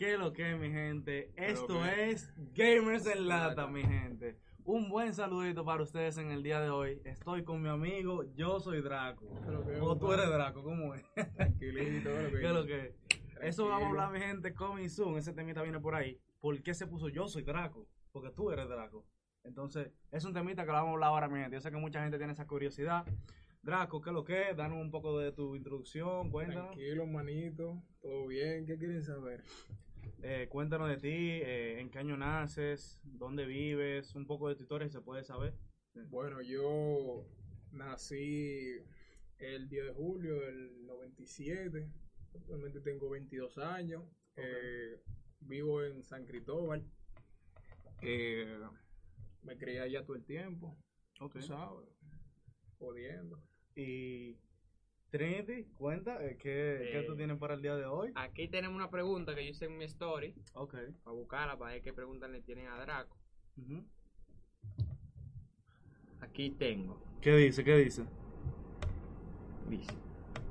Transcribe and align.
¿Qué 0.00 0.16
lo 0.16 0.32
que, 0.32 0.54
mi 0.54 0.70
gente? 0.70 1.30
Esto 1.36 1.84
es 1.84 2.32
Gamers 2.54 3.06
en 3.06 3.28
Lata, 3.28 3.66
mi 3.66 3.82
gente. 3.82 4.38
Un 4.64 4.88
buen 4.88 5.12
saludito 5.12 5.62
para 5.62 5.82
ustedes 5.82 6.16
en 6.16 6.30
el 6.30 6.42
día 6.42 6.58
de 6.58 6.70
hoy. 6.70 7.02
Estoy 7.04 7.44
con 7.44 7.60
mi 7.60 7.68
amigo, 7.68 8.24
yo 8.34 8.60
soy 8.60 8.80
Draco. 8.80 9.26
O 9.82 9.98
tú 9.98 10.10
eres 10.14 10.30
Draco, 10.30 10.62
¿cómo 10.62 10.94
es? 10.94 11.04
Tranquilito, 11.36 12.08
¿Qué 12.30 12.46
es 12.46 12.50
lo 12.50 12.64
que? 12.64 12.94
Eso 13.42 13.68
vamos 13.68 13.82
a 13.82 13.88
hablar, 13.88 14.10
mi 14.10 14.20
gente, 14.20 14.54
coming 14.54 14.88
soon. 14.88 15.18
Ese 15.18 15.34
temita 15.34 15.60
viene 15.60 15.80
por 15.80 15.94
ahí. 15.94 16.18
¿Por 16.40 16.62
qué 16.62 16.72
se 16.72 16.86
puso 16.86 17.10
yo 17.10 17.28
soy 17.28 17.42
Draco? 17.42 17.86
Porque 18.10 18.30
tú 18.30 18.50
eres 18.50 18.70
Draco. 18.70 19.04
Entonces, 19.44 19.92
es 20.10 20.24
un 20.24 20.32
temita 20.32 20.62
que 20.62 20.68
lo 20.68 20.78
vamos 20.78 20.88
a 20.88 20.92
hablar 20.94 21.08
ahora, 21.10 21.28
mi 21.28 21.40
gente. 21.40 21.56
Yo 21.56 21.60
sé 21.60 21.70
que 21.70 21.76
mucha 21.76 22.02
gente 22.02 22.16
tiene 22.16 22.32
esa 22.32 22.46
curiosidad. 22.46 23.04
Draco, 23.60 24.00
¿qué 24.00 24.08
es 24.08 24.14
lo 24.14 24.24
que? 24.24 24.54
Danos 24.54 24.80
un 24.80 24.90
poco 24.90 25.18
de 25.18 25.32
tu 25.32 25.56
introducción, 25.56 26.30
cuéntanos. 26.30 26.70
Tranquilo, 26.70 27.06
manito. 27.06 27.82
Todo 28.00 28.28
bien. 28.28 28.64
¿Qué 28.64 28.78
quieren 28.78 29.02
saber? 29.02 29.44
Eh, 30.22 30.48
cuéntanos 30.50 30.88
de 30.88 30.96
ti, 30.98 31.08
eh, 31.08 31.80
en 31.80 31.90
qué 31.90 31.98
año 31.98 32.16
naces, 32.16 33.00
dónde 33.04 33.46
vives, 33.46 34.14
un 34.14 34.26
poco 34.26 34.48
de 34.48 34.54
tu 34.54 34.62
historia, 34.62 34.86
si 34.86 34.92
se 34.92 35.00
puede 35.00 35.24
saber. 35.24 35.54
Bueno, 36.08 36.40
yo 36.42 37.26
nací 37.72 38.82
el 39.38 39.68
10 39.68 39.86
de 39.86 39.92
julio 39.92 40.40
del 40.40 40.86
97. 40.86 41.90
Actualmente 42.34 42.80
tengo 42.80 43.10
22 43.10 43.58
años. 43.58 44.04
Eh, 44.36 45.00
vivo 45.40 45.82
en 45.82 46.02
San 46.02 46.26
Cristóbal. 46.26 46.84
Eh, 48.02 48.58
me 49.42 49.56
crié 49.56 49.80
allá 49.80 50.04
todo 50.04 50.16
el 50.16 50.24
tiempo. 50.24 50.76
Ok. 51.20 51.34
Tú 51.34 51.42
sabes. 51.42 51.88
Jodiendo. 52.78 53.42
Y 53.74 54.38
Trinity, 55.10 55.64
cuenta, 55.76 56.24
eh, 56.24 56.36
¿qué, 56.38 56.88
¿qué 56.92 57.00
Eh, 57.00 57.04
tú 57.06 57.16
tienes 57.16 57.36
para 57.38 57.54
el 57.54 57.62
día 57.62 57.74
de 57.74 57.84
hoy? 57.84 58.12
Aquí 58.14 58.46
tenemos 58.48 58.76
una 58.76 58.90
pregunta 58.90 59.34
que 59.34 59.44
yo 59.44 59.50
hice 59.50 59.64
en 59.64 59.76
mi 59.76 59.84
story, 59.86 60.34
Ok. 60.54 60.74
para 61.02 61.16
buscarla, 61.16 61.58
para 61.58 61.72
ver 61.72 61.82
qué 61.82 61.92
preguntas 61.92 62.30
le 62.30 62.40
tienen 62.42 62.68
a 62.68 62.78
Draco. 62.80 63.16
Ujú. 63.58 63.84
Aquí 66.20 66.50
tengo. 66.50 67.02
¿Qué 67.20 67.34
dice? 67.36 67.64
¿Qué 67.64 67.76
dice? 67.76 68.04
Dice. 69.68 69.92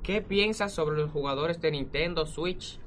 ¿Qué 0.02 0.20
piensas 0.20 0.72
sobre 0.74 0.98
los 0.98 1.10
jugadores 1.10 1.60
de 1.60 1.70
Nintendo 1.70 2.26
Switch 2.26 2.78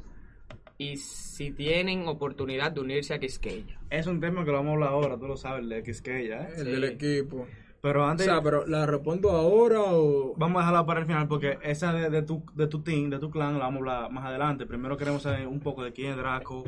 y 0.78 0.97
si 0.97 1.52
tienen 1.52 2.08
oportunidad 2.08 2.72
de 2.72 2.81
unirse 2.81 3.16
a 3.16 3.19
Quisqueya? 3.19 3.80
Es 3.90 4.06
un 4.06 4.19
tema 4.19 4.45
que 4.45 4.52
lo 4.52 4.58
vamos 4.58 4.72
a 4.72 4.73
hablar 4.73 4.90
ahora, 4.90 5.17
tú 5.17 5.28
lo 5.28 5.38
sabes, 5.38 5.64
el 5.64 5.69
de 5.69 5.80
XK 5.84 6.08
ya, 6.28 6.44
¿eh? 6.50 6.53
El 6.58 6.66
Sí. 6.66 6.72
del 6.72 6.84
equipo. 6.84 7.47
Pero 7.84 8.03
O 8.06 8.08
antes, 8.08 8.26
sea, 8.26 8.42
pero 8.42 8.66
¿la 8.66 8.86
respondo 8.86 9.30
ahora 9.31 9.81
o...? 9.84 10.34
vamos 10.38 10.56
a 10.56 10.59
dejarla 10.62 10.86
para 10.86 11.02
el 11.02 11.06
final 11.06 11.28
porque 11.28 11.58
esa 11.64 11.92
de, 11.92 12.09
de 12.09 12.22
tu, 12.22 12.42
de 12.56 12.67
tu 12.67 12.81
team, 12.81 13.09
de 13.09 13.20
tu 13.20 13.30
clan, 13.30 13.59
la 13.59 13.66
vamos 13.66 13.75
a 13.86 13.95
hablar 13.98 14.12
más 14.12 14.23
adelante. 14.25 14.66
Primero 14.66 14.95
queremos 14.95 15.23
saber 15.23 15.48
un 15.48 15.59
poco 15.59 15.84
de 15.84 15.92
quién 15.92 16.12
es 16.12 16.17
Draco, 16.17 16.64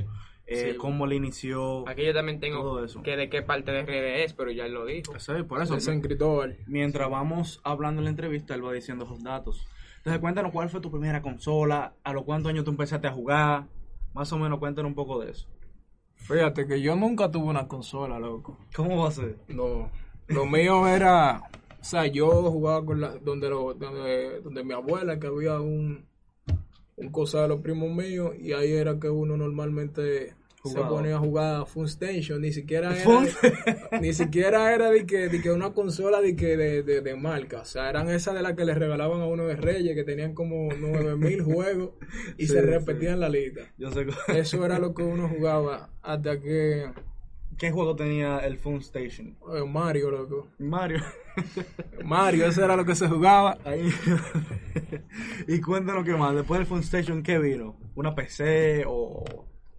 eh, 0.46 0.72
Sí. 0.74 0.78
cómo 0.78 1.08
le 1.08 1.16
inició. 1.16 1.88
Aquí 1.88 2.04
yo 2.06 2.14
también 2.14 2.42
tengo 2.42 2.60
Todo 2.62 2.84
eso. 2.84 3.02
que 3.02 3.16
de 3.16 3.30
qué 3.30 3.42
parte 3.42 3.72
de 3.72 3.84
RD 3.84 4.26
es, 4.26 4.34
pero 4.34 4.52
ya 4.52 4.66
él 4.66 4.74
lo 4.74 4.86
dijo. 4.86 5.18
Sí, 5.18 5.32
por 5.48 5.62
eso. 5.62 5.78
Cristóbal. 6.02 6.58
mientras 6.68 7.10
vamos 7.10 7.62
hablando 7.64 8.02
en 8.02 8.04
la 8.04 8.10
entrevista, 8.10 8.54
él 8.54 8.66
va 8.66 8.74
diciendo 8.74 9.06
esos 9.06 9.24
datos. 9.24 9.66
Entonces, 10.00 10.20
cuéntanos 10.20 10.52
cuál 10.52 10.70
fue 10.70 10.82
tu 10.82 10.92
primera 10.92 11.22
consola, 11.22 11.94
a 12.04 12.12
los 12.12 12.24
cuántos 12.26 12.50
años 12.50 12.66
tú 12.66 12.72
empezaste 12.72 13.08
a 13.08 13.12
jugar, 13.14 13.68
más 14.14 14.34
o 14.34 14.38
menos 14.38 14.60
cuéntanos 14.60 14.90
un 14.90 14.96
poco 14.96 15.22
de 15.22 15.32
eso. 15.32 15.48
Fíjate 16.16 16.68
que 16.68 16.82
yo 16.82 16.98
nunca 16.98 17.32
tuve 17.32 17.46
una 17.46 17.70
consola, 17.70 18.20
loco. 18.20 18.58
¿Cómo 18.76 19.02
va 19.02 19.08
a 19.08 19.12
ser? 19.12 19.38
No, 19.48 19.90
lo 20.28 20.46
mío 20.46 20.88
era, 20.88 21.42
o 21.80 21.84
sea, 21.84 22.08
yo 22.08 22.30
jugaba 22.52 22.86
con 22.86 23.02
la, 23.02 23.10
donde, 23.18 23.50
lo, 23.50 23.74
donde, 23.74 24.42
donde 24.42 24.64
mi 24.64 24.74
abuela, 24.74 25.20
que 25.20 25.28
había 25.28 25.60
un, 25.60 26.06
un 26.96 27.12
cosa 27.12 27.44
de 27.44 27.50
los 27.50 27.62
primos 27.62 27.90
míos, 27.96 28.34
y 28.40 28.54
ahí 28.54 28.72
era 28.74 29.00
que 29.00 29.10
uno 29.10 29.38
normalmente 29.38 30.34
se 30.64 30.82
ponía 30.82 31.18
a 31.18 31.20
jugar 31.20 31.68
Fun 31.68 31.86
Station, 31.86 32.42
ni 32.42 32.52
siquiera 32.52 33.00
era, 33.00 33.22
ni 34.02 34.14
siquiera 34.14 34.74
era 34.74 34.90
de 34.90 35.06
que, 35.06 35.30
de 35.30 35.40
que 35.40 35.52
una 35.52 35.74
consola 35.74 36.22
de, 36.22 36.36
que 36.36 36.58
de, 36.58 36.82
de, 36.82 37.02
de 37.02 37.16
marca, 37.16 37.62
o 37.62 37.66
sea, 37.66 37.88
eran 37.88 38.10
esas 38.10 38.34
de 38.34 38.42
las 38.42 38.54
que 38.56 38.66
le 38.66 38.74
regalaban 38.74 39.22
a 39.22 39.28
uno 39.28 39.46
de 39.46 39.56
Reyes, 39.58 39.94
que 39.94 40.04
tenían 40.04 40.34
como 40.34 40.74
9000 40.74 41.44
juegos 41.44 41.92
y 42.40 42.48
Sí, 42.48 42.54
se 42.54 42.62
sí. 42.62 42.66
repetían 42.66 43.20
la 43.20 43.30
lista. 43.30 43.62
Yo 43.78 43.92
sé. 43.92 44.08
Eso 44.34 44.66
era 44.66 44.80
lo 44.80 44.96
que 44.96 45.04
uno 45.04 45.30
jugaba 45.30 45.92
hasta 46.02 46.42
que 46.42 46.92
¿Qué 47.58 47.72
juego 47.72 47.96
tenía 47.96 48.40
el 48.40 48.58
Fun 48.58 48.78
Station? 48.78 49.38
eh, 49.54 49.64
Mario, 49.66 50.12
loco. 50.12 50.48
Mario. 50.60 51.00
Mario, 52.04 52.46
eso 52.46 52.64
era 52.64 52.76
lo 52.76 52.86
que 52.86 52.96
se 52.96 53.08
jugaba. 53.08 53.58
Ahí. 53.64 53.90
y 55.48 55.62
cuéntanos 55.62 56.04
qué 56.04 56.14
más. 56.14 56.36
Después 56.36 56.60
del 56.60 56.68
Fun 56.68 56.80
Station, 56.80 57.24
¿qué 57.24 57.40
vino? 57.40 57.78
¿Una 57.96 58.14
PC 58.14 58.84
o...? 58.88 59.24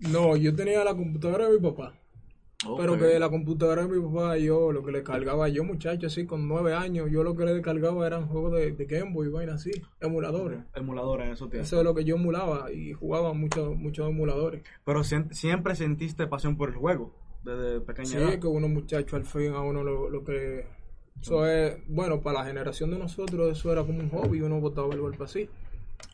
No, 0.00 0.36
yo 0.36 0.54
tenía 0.54 0.84
la 0.84 0.94
computadora 0.94 1.48
de 1.48 1.58
mi 1.58 1.60
papá. 1.60 1.94
Pero 2.78 2.98
que 2.98 3.18
la 3.18 3.28
computadora 3.28 3.86
de 3.86 3.88
mi 3.88 4.06
papá, 4.06 4.38
yo 4.38 4.72
lo 4.72 4.82
que 4.82 4.90
le 4.90 5.02
cargaba, 5.02 5.48
yo 5.48 5.62
muchacho 5.62 6.06
así 6.06 6.24
con 6.24 6.48
nueve 6.48 6.74
años, 6.74 7.10
yo 7.10 7.22
lo 7.22 7.36
que 7.36 7.44
le 7.44 7.52
descargaba 7.52 8.06
eran 8.06 8.28
juegos 8.28 8.54
de, 8.54 8.72
de 8.72 8.84
Game 8.86 9.12
Boy, 9.12 9.28
vaina 9.28 9.54
así, 9.54 9.70
emuladores. 10.00 10.60
Emuladores 10.74 11.26
en 11.26 11.32
esos 11.34 11.50
tiempos. 11.50 11.68
Eso 11.68 11.78
es 11.78 11.84
lo 11.84 11.94
que 11.94 12.04
yo 12.04 12.16
emulaba 12.16 12.72
y 12.72 12.94
jugaba 12.94 13.34
muchos 13.34 13.76
muchos 13.76 14.08
emuladores. 14.08 14.62
Pero 14.84 15.04
siempre 15.04 15.76
sentiste 15.76 16.26
pasión 16.26 16.56
por 16.56 16.70
el 16.70 16.76
juego, 16.76 17.14
desde 17.46 17.80
pequeña 17.80 18.06
Sí, 18.08 18.16
edad. 18.16 18.38
que 18.38 18.46
uno 18.46 18.68
muchacho 18.68 19.16
al 19.16 19.24
fin 19.24 19.52
a 19.54 19.60
uno 19.62 19.82
lo, 19.82 20.10
lo 20.10 20.22
que... 20.24 20.66
Eso 21.20 21.46
es, 21.46 21.78
bueno, 21.88 22.20
para 22.20 22.40
la 22.40 22.44
generación 22.46 22.90
de 22.90 22.98
nosotros 22.98 23.56
eso 23.56 23.72
era 23.72 23.82
como 23.82 24.00
un 24.00 24.10
hobby, 24.10 24.42
uno 24.42 24.60
botaba 24.60 24.92
el 24.92 25.00
golpe 25.00 25.24
así. 25.24 25.48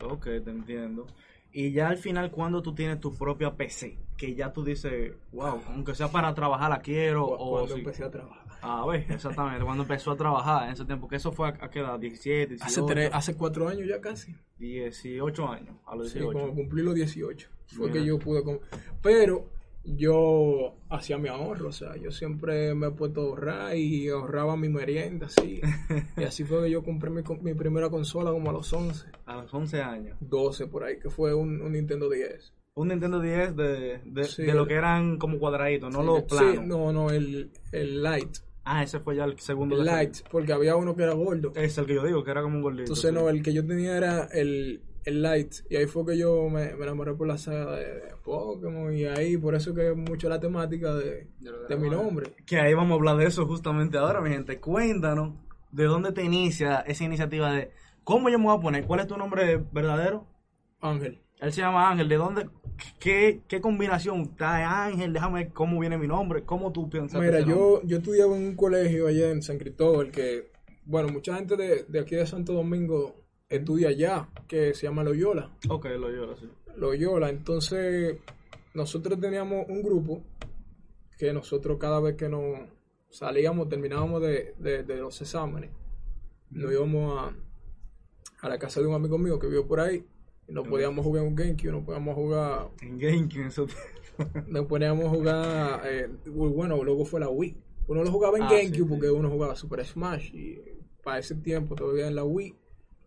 Ok, 0.00 0.24
te 0.44 0.50
entiendo. 0.50 1.06
Y 1.52 1.72
ya 1.72 1.88
al 1.88 1.98
final, 1.98 2.30
cuando 2.30 2.62
tú 2.62 2.72
tienes 2.74 3.00
tu 3.00 3.12
propia 3.14 3.54
PC, 3.56 3.98
que 4.16 4.34
ya 4.34 4.52
tú 4.52 4.62
dices, 4.64 5.12
wow, 5.32 5.60
aunque 5.68 5.94
sea 5.94 6.08
para 6.08 6.32
trabajar 6.34 6.70
la 6.70 6.78
quiero, 6.80 7.26
Cu- 7.26 7.34
o 7.34 7.50
cuando 7.58 7.74
si- 7.74 7.80
empecé 7.80 8.04
a 8.04 8.10
trabajar. 8.10 8.42
A 8.62 8.86
ver, 8.86 9.04
exactamente, 9.10 9.64
cuando 9.64 9.82
empezó 9.82 10.12
a 10.12 10.16
trabajar 10.16 10.66
en 10.68 10.74
ese 10.74 10.84
tiempo, 10.84 11.08
que 11.08 11.16
eso 11.16 11.32
fue 11.32 11.48
a, 11.48 11.58
a 11.60 11.68
qué 11.68 11.80
edad, 11.80 11.98
17, 11.98 12.54
18, 12.54 12.64
Hace, 12.64 12.82
tres, 12.94 13.10
hace 13.12 13.34
cuatro 13.36 13.68
años 13.68 13.88
ya 13.88 14.00
casi. 14.00 14.36
18 14.60 15.48
años, 15.48 15.74
a 15.84 15.96
los 15.96 16.08
Sí, 16.10 16.20
18. 16.20 16.32
cuando 16.32 16.54
cumplí 16.54 16.82
los 16.82 16.94
18. 16.94 17.48
Fue 17.66 17.88
Mira. 17.88 18.00
que 18.00 18.06
yo 18.06 18.18
pude... 18.20 18.42
Pero 19.02 19.46
yo 19.84 20.76
hacía 20.88 21.18
mi 21.18 21.28
ahorro, 21.28 21.68
o 21.68 21.72
sea, 21.72 21.96
yo 21.96 22.10
siempre 22.12 22.74
me 22.74 22.88
he 22.88 22.90
puesto 22.90 23.20
a 23.20 23.24
ahorrar 23.24 23.76
y 23.76 24.08
ahorraba 24.08 24.56
mi 24.56 24.68
merienda, 24.68 25.26
así. 25.26 25.60
y 26.16 26.22
así 26.24 26.44
fue 26.44 26.62
que 26.64 26.70
yo 26.70 26.82
compré 26.82 27.10
mi, 27.10 27.22
mi 27.42 27.54
primera 27.54 27.90
consola 27.90 28.30
como 28.30 28.50
a 28.50 28.52
los 28.52 28.72
11, 28.72 29.06
A 29.26 29.36
los 29.42 29.52
11 29.52 29.82
años. 29.82 30.16
12 30.20 30.66
por 30.68 30.84
ahí, 30.84 30.98
que 30.98 31.10
fue 31.10 31.34
un, 31.34 31.60
un 31.60 31.72
Nintendo 31.72 32.08
10. 32.08 32.52
Un 32.74 32.88
Nintendo 32.88 33.20
10 33.20 33.56
de, 33.56 33.98
de, 34.04 34.24
Sí. 34.24 34.44
de 34.44 34.54
lo 34.54 34.66
que 34.66 34.74
eran 34.74 35.18
como 35.18 35.38
cuadraditos, 35.38 35.92
no 35.92 36.00
Sí, 36.00 36.06
los 36.06 36.18
sí, 36.20 36.24
planos. 36.28 36.66
no, 36.66 36.92
no, 36.92 37.10
el, 37.10 37.50
el 37.72 38.02
Light. 38.02 38.38
Ah, 38.64 38.84
ese 38.84 39.00
fue 39.00 39.16
ya 39.16 39.24
el 39.24 39.38
segundo. 39.40 39.76
El 39.76 39.84
Light, 39.84 40.18
porque 40.30 40.52
había 40.52 40.76
uno 40.76 40.94
que 40.94 41.02
era 41.02 41.12
gordo. 41.14 41.52
Es 41.56 41.76
el 41.78 41.84
que 41.86 41.94
yo 41.96 42.06
digo, 42.06 42.22
que 42.22 42.30
era 42.30 42.42
como 42.42 42.56
un 42.56 42.62
gordito. 42.62 42.82
Entonces, 42.84 43.10
sí. 43.10 43.14
no, 43.14 43.28
el 43.28 43.42
que 43.42 43.52
yo 43.52 43.66
tenía 43.66 43.96
era 43.96 44.24
el, 44.32 44.80
el 45.04 45.22
Light. 45.22 45.54
Y 45.68 45.76
ahí 45.76 45.86
fue 45.86 46.04
que 46.06 46.18
yo 46.18 46.48
me, 46.48 46.74
me 46.74 46.84
enamoré 46.84 47.14
por 47.14 47.26
la 47.26 47.38
saga 47.38 47.76
de, 47.76 47.84
de 47.84 48.14
Pokémon. 48.22 48.94
Y 48.96 49.04
ahí, 49.06 49.36
por 49.36 49.54
eso 49.54 49.74
que 49.74 49.90
es 49.90 49.96
mucho 49.96 50.28
la 50.28 50.40
temática 50.40 50.94
de, 50.94 51.28
De 51.68 51.76
mi 51.76 51.90
nombre. 51.90 52.32
Que 52.46 52.58
ahí 52.58 52.74
vamos 52.74 52.92
a 52.92 52.94
hablar 52.94 53.16
de 53.16 53.26
eso 53.26 53.46
justamente 53.46 53.98
ahora, 53.98 54.20
mi 54.20 54.30
gente. 54.30 54.60
Cuéntanos 54.60 55.34
de 55.70 55.84
dónde 55.84 56.12
te 56.12 56.22
inicia 56.22 56.80
esa 56.80 57.04
iniciativa 57.04 57.52
de 57.52 57.70
cómo 58.04 58.28
yo 58.28 58.38
me 58.38 58.44
voy 58.46 58.56
a 58.56 58.60
poner, 58.60 58.84
cuál 58.84 59.00
es 59.00 59.06
tu 59.06 59.16
nombre 59.16 59.64
verdadero. 59.72 60.26
Ángel. 60.80 61.20
Él 61.40 61.52
se 61.52 61.60
llama 61.60 61.90
Ángel, 61.90 62.08
¿de 62.08 62.16
dónde? 62.16 62.48
¿Qué, 63.00 63.40
qué 63.48 63.60
combinación? 63.60 64.20
Está 64.20 64.84
Ángel, 64.84 65.12
déjame 65.12 65.44
ver 65.44 65.52
cómo 65.52 65.80
viene 65.80 65.98
mi 65.98 66.06
nombre, 66.06 66.44
cómo 66.44 66.70
tú 66.70 66.88
piensas. 66.88 67.20
Mira, 67.20 67.40
yo, 67.40 67.82
yo 67.84 67.96
estudiaba 67.96 68.36
en 68.36 68.44
un 68.44 68.54
colegio 68.56 69.08
allá 69.08 69.30
en 69.30 69.42
San 69.42 69.58
Cristóbal 69.58 70.12
que, 70.12 70.52
bueno, 70.84 71.08
mucha 71.08 71.34
gente 71.34 71.56
de, 71.56 71.84
de 71.84 72.00
aquí 72.00 72.14
de 72.14 72.26
Santo 72.26 72.52
Domingo 72.52 73.21
estudia 73.56 73.88
allá, 73.88 74.28
que 74.48 74.74
se 74.74 74.86
llama 74.86 75.04
Loyola. 75.04 75.50
Ok, 75.68 75.86
lo 75.98 76.10
yo, 76.10 76.36
sí. 76.36 76.48
Loyola. 76.76 77.28
Entonces, 77.30 78.18
nosotros 78.74 79.20
teníamos 79.20 79.66
un 79.68 79.82
grupo 79.82 80.22
que 81.18 81.32
nosotros 81.32 81.78
cada 81.78 82.00
vez 82.00 82.16
que 82.16 82.28
nos 82.28 82.58
salíamos, 83.10 83.68
terminábamos 83.68 84.22
de, 84.22 84.54
de- 84.58 84.82
de 84.82 84.96
los 84.96 85.20
exámenes, 85.20 85.70
nos 86.50 86.72
íbamos 86.72 87.18
a, 87.18 87.36
a 88.46 88.48
la 88.48 88.58
casa 88.58 88.80
de 88.80 88.86
un 88.86 88.94
amigo 88.94 89.18
mío 89.18 89.38
que 89.38 89.46
vive 89.46 89.62
por 89.62 89.80
ahí. 89.80 90.04
Y 90.48 90.52
nos 90.52 90.66
podíamos 90.66 91.04
jugar 91.04 91.22
un 91.22 91.36
GameCube, 91.36 91.70
nos 91.72 91.84
podíamos 91.84 92.14
jugar, 92.16 92.68
En 92.80 92.98
GameCube, 92.98 93.46
eso. 93.46 93.66
nos 94.48 94.66
poníamos 94.66 95.06
a 95.06 95.08
jugar, 95.10 95.82
eh, 95.86 96.08
bueno, 96.26 96.82
luego 96.82 97.04
fue 97.04 97.20
la 97.20 97.28
Wii. 97.28 97.56
Uno 97.88 98.02
lo 98.04 98.10
jugaba 98.10 98.36
en 98.38 98.44
Ah, 98.44 98.48
GameCube 98.50 98.74
sí, 98.76 98.82
sí. 98.82 98.88
porque 98.88 99.10
uno 99.10 99.30
jugaba 99.30 99.54
Super 99.56 99.84
Smash 99.84 100.34
y 100.34 100.60
para 101.02 101.18
ese 101.18 101.34
tiempo 101.36 101.74
todavía 101.74 102.06
en 102.08 102.14
la 102.16 102.24
Wii 102.24 102.54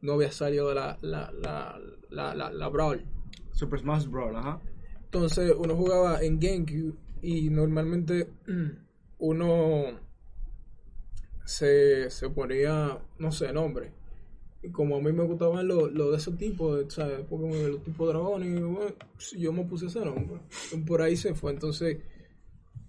no 0.05 0.13
había 0.13 0.31
salido 0.31 0.73
la, 0.73 0.97
la, 1.01 1.31
la, 1.31 1.79
la, 2.09 2.35
la, 2.35 2.51
la 2.51 2.69
Brawl. 2.69 3.03
Super 3.51 3.79
Smash 3.79 4.07
Bros. 4.07 4.35
Ajá. 4.35 4.59
Entonces 5.05 5.53
uno 5.57 5.75
jugaba 5.75 6.21
en 6.21 6.39
GameCube 6.39 6.93
y 7.21 7.49
normalmente 7.49 8.29
uno 9.19 9.85
se, 11.45 12.09
se 12.09 12.29
ponía, 12.29 12.97
no 13.19 13.31
sé, 13.31 13.51
nombre. 13.53 13.91
Y 14.61 14.69
como 14.71 14.97
a 14.97 15.01
mí 15.01 15.11
me 15.11 15.23
gustaban 15.23 15.67
los 15.67 15.91
lo 15.93 16.11
de 16.11 16.17
esos 16.17 16.35
tipos, 16.37 16.91
¿sabes? 16.93 17.19
Pokémon, 17.27 17.51
de 17.51 17.69
los 17.69 17.83
tipos 17.83 18.07
dragones, 18.09 18.59
y 18.59 18.61
bueno, 18.63 18.95
sí, 19.17 19.39
yo 19.39 19.53
me 19.53 19.63
puse 19.63 19.85
ese 19.85 20.03
nombre. 20.03 20.39
Por 20.87 21.01
ahí 21.01 21.15
se 21.15 21.35
fue. 21.35 21.51
Entonces, 21.51 21.99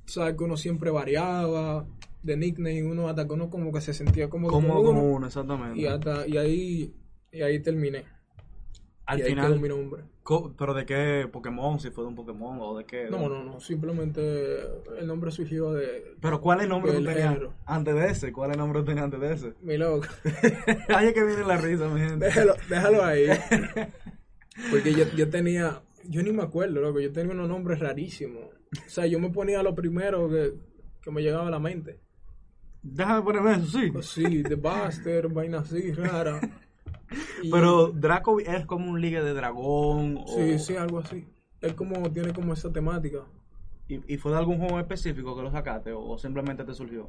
sabes 0.07 0.37
que 0.37 0.45
uno 0.45 0.57
siempre 0.57 0.91
variaba 0.91 1.87
de 2.23 2.37
nickname, 2.37 2.83
uno 2.83 3.09
hasta 3.09 3.27
que 3.27 3.35
uno 3.35 3.51
como 3.51 3.71
que 3.73 3.81
se 3.81 3.93
sentía 3.93 4.29
como 4.29 4.49
Como, 4.49 4.83
como 4.83 5.13
uno, 5.13 5.27
exactamente. 5.27 5.79
y 5.81 5.87
hasta 5.87 6.27
y 6.27 6.37
ahí 6.39 6.95
y 7.33 7.43
ahí 7.43 7.61
terminé. 7.61 8.05
Al 9.07 9.21
y 9.21 9.23
ahí 9.23 9.29
final, 9.31 9.53
quedó 9.53 9.61
mi 9.61 9.69
nombre. 9.69 10.03
¿pero 10.59 10.75
de 10.75 10.85
qué 10.85 11.29
Pokémon? 11.31 11.79
Si 11.79 11.91
fue 11.91 12.03
de 12.03 12.09
un 12.09 12.17
Pokémon 12.17 12.59
o 12.61 12.77
de 12.79 12.85
qué. 12.85 13.09
No, 13.09 13.29
no, 13.29 13.45
no, 13.45 13.61
simplemente 13.61 14.21
el 14.99 15.07
nombre 15.07 15.31
surgió 15.31 15.73
de 15.73 16.17
Pero 16.21 16.41
¿cuál 16.41 16.59
es 16.59 16.65
el 16.65 16.71
nombre 16.71 16.93
que 16.93 16.99
tenías 16.99 17.35
género. 17.35 17.55
antes 17.65 17.95
de 17.95 18.07
ese? 18.09 18.33
¿Cuál 18.33 18.51
es 18.51 18.55
el 18.57 18.59
nombre 18.61 18.81
que 18.81 18.83
tú 18.83 18.87
tenías 18.87 19.05
antes 19.05 19.21
de 19.21 19.33
ese? 19.33 19.55
mi 19.63 19.77
loco. 19.77 20.07
Es 20.25 21.13
que 21.15 21.25
viene 21.25 21.45
la 21.45 21.57
risa, 21.57 21.89
mi 21.89 22.01
gente. 22.01 22.27
déjalo, 22.27 22.55
déjalo 22.69 23.05
ahí. 23.05 23.27
Porque 24.71 24.93
yo, 24.93 25.05
yo 25.15 25.29
tenía, 25.31 25.83
yo 26.09 26.23
ni 26.23 26.33
me 26.33 26.43
acuerdo, 26.43 26.81
loco, 26.81 26.99
yo 26.99 27.13
tenía 27.13 27.33
unos 27.33 27.49
nombres 27.49 27.79
rarísimos. 27.79 28.43
O 28.45 28.89
sea, 28.89 29.07
yo 29.07 29.21
me 29.21 29.31
ponía 29.31 29.63
lo 29.63 29.75
primero 29.75 30.29
que, 30.29 30.55
que 31.03 31.11
me 31.13 31.23
llegaba 31.23 31.47
a 31.47 31.51
la 31.51 31.61
mente. 31.61 32.01
Déjame 32.83 33.23
ponerme 33.23 33.53
eso, 33.53 33.67
sí. 33.79 33.93
Sí, 34.03 34.43
The 34.43 34.55
Buster, 34.57 35.29
vaina 35.29 35.59
así, 35.61 35.93
rara. 35.93 36.41
Y- 37.43 37.51
Pero 37.51 37.89
Draco 37.89 38.41
es 38.41 38.67
como 38.67 38.91
un 38.91 39.01
ligue 39.01 39.23
de 39.23 39.35
dragón. 39.35 40.19
O... 40.19 40.27
Sí, 40.27 40.59
sí, 40.59 40.77
algo 40.77 40.99
así. 40.99 41.27
Es 41.61 41.75
como, 41.75 42.11
tiene 42.13 42.33
como 42.33 42.53
esa 42.53 42.73
temática. 42.73 43.21
¿Y, 43.89 44.01
y 44.13 44.17
fue 44.19 44.33
de 44.33 44.39
algún 44.39 44.59
juego 44.59 44.79
específico 44.81 45.37
que 45.37 45.43
lo 45.43 45.51
sacaste 45.51 45.93
o, 45.93 46.01
o 46.05 46.19
simplemente 46.19 46.65
te 46.65 46.75
surgió? 46.75 47.09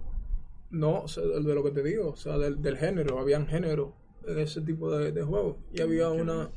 No, 0.69 1.01
o 1.03 1.07
sea, 1.07 1.23
de 1.23 1.41
de 1.41 1.55
lo 1.55 1.63
que 1.63 1.71
te 1.71 1.81
digo, 1.81 2.09
o 2.09 2.15
sea, 2.15 2.37
del, 2.37 2.61
del 2.61 2.77
género, 2.77 3.19
habían 3.19 3.47
género 3.47 3.93
en 4.27 4.37
ese 4.39 4.61
tipo 4.61 4.91
de, 4.91 5.11
de 5.11 5.23
juegos. 5.23 5.55
Y 5.71 5.81
había 5.81 6.09
una 6.09 6.49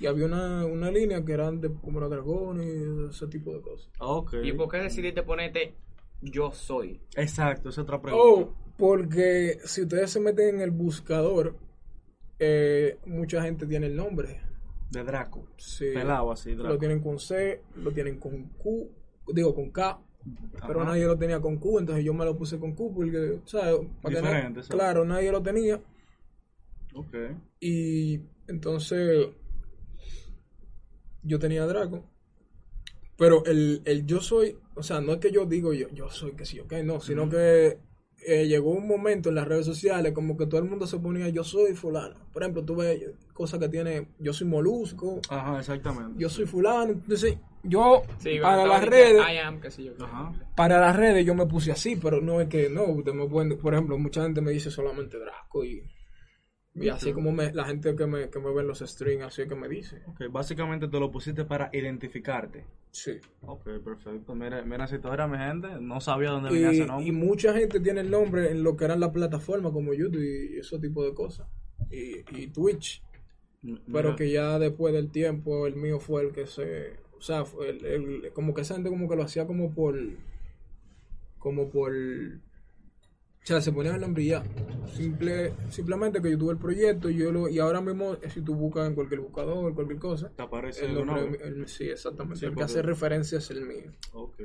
y 0.00 0.06
había 0.06 0.26
una, 0.26 0.64
una 0.66 0.90
línea 0.90 1.24
que 1.24 1.32
eran 1.32 1.60
de 1.60 1.70
como 1.72 2.00
los 2.00 2.10
dragones 2.10 2.66
y 2.66 3.10
ese 3.14 3.26
tipo 3.28 3.52
de 3.54 3.60
cosas. 3.60 3.88
Ok. 4.00 4.34
¿Y 4.42 4.52
por 4.52 4.68
qué 4.68 4.78
decidiste 4.78 5.22
ponerte 5.22 5.74
yo 6.22 6.50
soy? 6.52 7.00
Exacto, 7.14 7.68
esa 7.68 7.82
es 7.82 7.84
otra 7.84 8.00
pregunta. 8.02 8.26
Oh, 8.26 8.54
porque 8.78 9.58
si 9.64 9.82
ustedes 9.82 10.10
se 10.10 10.18
meten 10.20 10.56
en 10.56 10.60
el 10.62 10.70
buscador, 10.70 11.56
eh, 12.38 12.98
mucha 13.06 13.42
gente 13.42 13.66
tiene 13.66 13.86
el 13.86 13.96
nombre. 13.96 14.40
De 14.90 15.02
Draco. 15.04 15.48
Sí. 15.56 15.90
Pelado 15.94 16.32
así, 16.32 16.54
Draco. 16.54 16.74
Lo 16.74 16.78
tienen 16.78 17.00
con 17.00 17.18
C, 17.18 17.62
lo 17.76 17.92
tienen 17.92 18.18
con 18.18 18.44
Q, 18.58 18.90
digo 19.32 19.54
con 19.54 19.70
K, 19.70 20.00
pero 20.66 20.84
nadie 20.84 21.06
lo 21.06 21.16
tenía 21.18 21.40
con 21.40 21.56
Q, 21.58 21.78
entonces 21.78 22.04
yo 22.04 22.14
me 22.14 22.24
lo 22.24 22.36
puse 22.36 22.58
con 22.58 22.74
Q 22.74 22.94
porque, 22.94 23.40
¿sabes? 23.44 23.80
Para 24.00 24.20
Diferente, 24.20 24.62
¿sabes? 24.62 24.68
claro, 24.68 25.04
nadie 25.04 25.32
lo 25.32 25.42
tenía. 25.42 25.80
Ok. 26.94 27.14
Y 27.60 28.20
entonces 28.48 29.28
yo 31.22 31.38
tenía 31.38 31.66
Draco. 31.66 32.04
Pero 33.16 33.44
el, 33.44 33.82
el 33.84 34.06
yo 34.06 34.20
soy, 34.20 34.58
o 34.74 34.82
sea, 34.82 35.00
no 35.00 35.12
es 35.12 35.18
que 35.18 35.30
yo 35.30 35.46
digo 35.46 35.72
yo, 35.72 35.88
yo 35.90 36.08
soy 36.10 36.32
que 36.32 36.44
sí, 36.44 36.60
ok, 36.60 36.72
no, 36.84 37.00
sino 37.00 37.28
que 37.28 37.78
eh, 38.26 38.46
llegó 38.46 38.70
un 38.70 38.86
momento 38.86 39.28
en 39.28 39.34
las 39.36 39.46
redes 39.48 39.66
sociales 39.66 40.12
como 40.12 40.36
que 40.36 40.46
todo 40.46 40.60
el 40.60 40.68
mundo 40.68 40.86
se 40.86 40.98
ponía 40.98 41.28
yo 41.28 41.44
soy 41.44 41.74
fulano. 41.74 42.14
Por 42.32 42.42
ejemplo, 42.42 42.64
tú 42.64 42.76
ves 42.76 43.00
cosas 43.32 43.58
que 43.60 43.68
tiene 43.68 44.08
yo 44.18 44.32
soy 44.32 44.46
molusco, 44.46 45.20
Ajá, 45.28 45.58
exactamente. 45.58 46.14
yo 46.18 46.28
soy 46.28 46.46
fulano. 46.46 46.92
Entonces, 46.92 47.36
yo 47.64 48.02
Sí, 48.18 48.38
para 48.40 48.66
las 48.66 48.80
que 48.80 48.90
redes, 48.90 49.22
I 49.32 49.36
am, 49.38 49.60
qué 49.60 49.70
sé 49.70 49.84
yo. 49.84 49.92
Ajá. 50.04 50.32
para 50.56 50.80
las 50.80 50.96
redes 50.96 51.24
yo 51.24 51.34
me 51.34 51.46
puse 51.46 51.72
así, 51.72 51.96
pero 51.96 52.20
no 52.20 52.40
es 52.40 52.48
que 52.48 52.68
no, 52.68 52.84
usted 52.86 53.12
me 53.12 53.26
pueden- 53.26 53.56
por 53.58 53.72
ejemplo, 53.74 53.96
mucha 53.98 54.22
gente 54.22 54.40
me 54.40 54.50
dice 54.50 54.70
solamente 54.70 55.18
Draco 55.18 55.64
y, 55.64 55.82
y 56.74 56.88
así 56.88 57.12
como 57.12 57.32
me, 57.32 57.52
la 57.52 57.64
gente 57.66 57.94
que 57.94 58.06
me, 58.06 58.30
que 58.30 58.38
me 58.38 58.52
ve 58.52 58.62
en 58.62 58.66
los 58.68 58.78
streams, 58.80 59.24
así 59.24 59.42
es 59.42 59.48
que 59.48 59.54
me 59.54 59.68
dice. 59.68 60.02
Ok, 60.06 60.22
básicamente 60.30 60.88
te 60.88 60.98
lo 60.98 61.10
pusiste 61.10 61.44
para 61.44 61.68
identificarte. 61.72 62.64
Sí. 62.90 63.18
Ok, 63.42 63.64
perfecto. 63.84 64.34
Mira, 64.34 64.62
mira 64.62 64.84
esa 64.86 64.96
historia, 64.96 65.26
mi 65.26 65.38
gente. 65.38 65.68
No 65.80 66.00
sabía 66.00 66.30
dónde 66.30 66.50
venía 66.50 66.70
ese 66.70 66.82
Y, 66.84 66.86
nombre. 66.86 67.06
y 67.06 67.12
mucha 67.12 67.52
gente 67.54 67.80
tiene 67.80 68.00
el 68.00 68.10
nombre 68.10 68.50
en 68.50 68.62
lo 68.62 68.76
que 68.76 68.84
eran 68.86 69.00
las 69.00 69.10
plataformas 69.10 69.72
como 69.72 69.92
YouTube 69.94 70.22
y 70.22 70.58
ese 70.58 70.78
tipo 70.78 71.04
de 71.04 71.14
cosas. 71.14 71.46
Y, 71.90 72.20
y 72.38 72.46
Twitch. 72.48 73.02
Pero 73.92 74.16
que 74.16 74.30
ya 74.32 74.58
después 74.58 74.92
del 74.92 75.10
tiempo 75.10 75.66
el 75.66 75.76
mío 75.76 76.00
fue 76.00 76.22
el 76.22 76.32
que 76.32 76.46
se... 76.46 76.94
O 77.16 77.20
sea, 77.20 77.44
el, 77.66 77.84
el- 77.84 78.32
como 78.32 78.54
que 78.54 78.62
esa 78.62 78.74
gente 78.74 78.90
como 78.90 79.08
que 79.08 79.14
lo 79.16 79.22
hacía 79.22 79.46
como 79.46 79.72
por... 79.72 79.96
Como 81.38 81.70
por... 81.70 81.92
O 83.42 83.46
sea, 83.46 83.60
se 83.60 83.72
ponía 83.72 83.94
el 83.94 84.00
nombre 84.00 84.22
y 84.22 84.28
ya. 84.28 84.42
Simple, 84.86 85.52
simplemente 85.68 86.22
que 86.22 86.30
yo 86.30 86.38
tuve 86.38 86.52
el 86.52 86.58
proyecto 86.58 87.10
y 87.10 87.16
yo 87.16 87.32
lo... 87.32 87.48
Y 87.48 87.58
ahora 87.58 87.80
mismo, 87.80 88.14
eh, 88.22 88.30
si 88.30 88.40
tú 88.42 88.54
buscas 88.54 88.86
en 88.88 88.94
cualquier 88.94 89.20
buscador, 89.20 89.74
cualquier 89.74 89.98
cosa... 89.98 90.30
Te 90.36 90.42
aparece 90.42 90.84
El 90.86 90.94
nombre, 90.94 91.38
el- 91.42 91.66
sí, 91.66 91.88
exactamente. 91.90 92.38
Sí, 92.38 92.46
el 92.46 92.54
que 92.54 92.62
hace 92.62 92.82
referencia 92.82 93.38
es 93.38 93.50
el 93.50 93.66
mío. 93.66 93.90
Ok. 94.12 94.38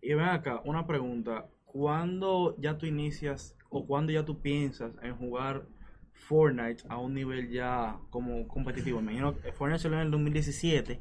Y 0.00 0.08
ven 0.14 0.20
acá, 0.26 0.60
una 0.64 0.86
pregunta. 0.86 1.48
¿Cuándo 1.64 2.54
ya 2.58 2.78
tú 2.78 2.86
inicias 2.86 3.56
o 3.68 3.84
cuándo 3.86 4.12
ya 4.12 4.24
tú 4.24 4.40
piensas 4.40 4.92
en 5.02 5.16
jugar 5.16 5.66
Fortnite 6.12 6.84
a 6.88 6.98
un 6.98 7.14
nivel 7.14 7.50
ya 7.50 7.98
como 8.10 8.46
competitivo? 8.46 9.00
Me 9.00 9.12
imagino 9.12 9.40
que 9.40 9.52
Fortnite 9.52 9.82
salió 9.82 9.98
en 9.98 10.04
el 10.06 10.10
2017. 10.12 11.00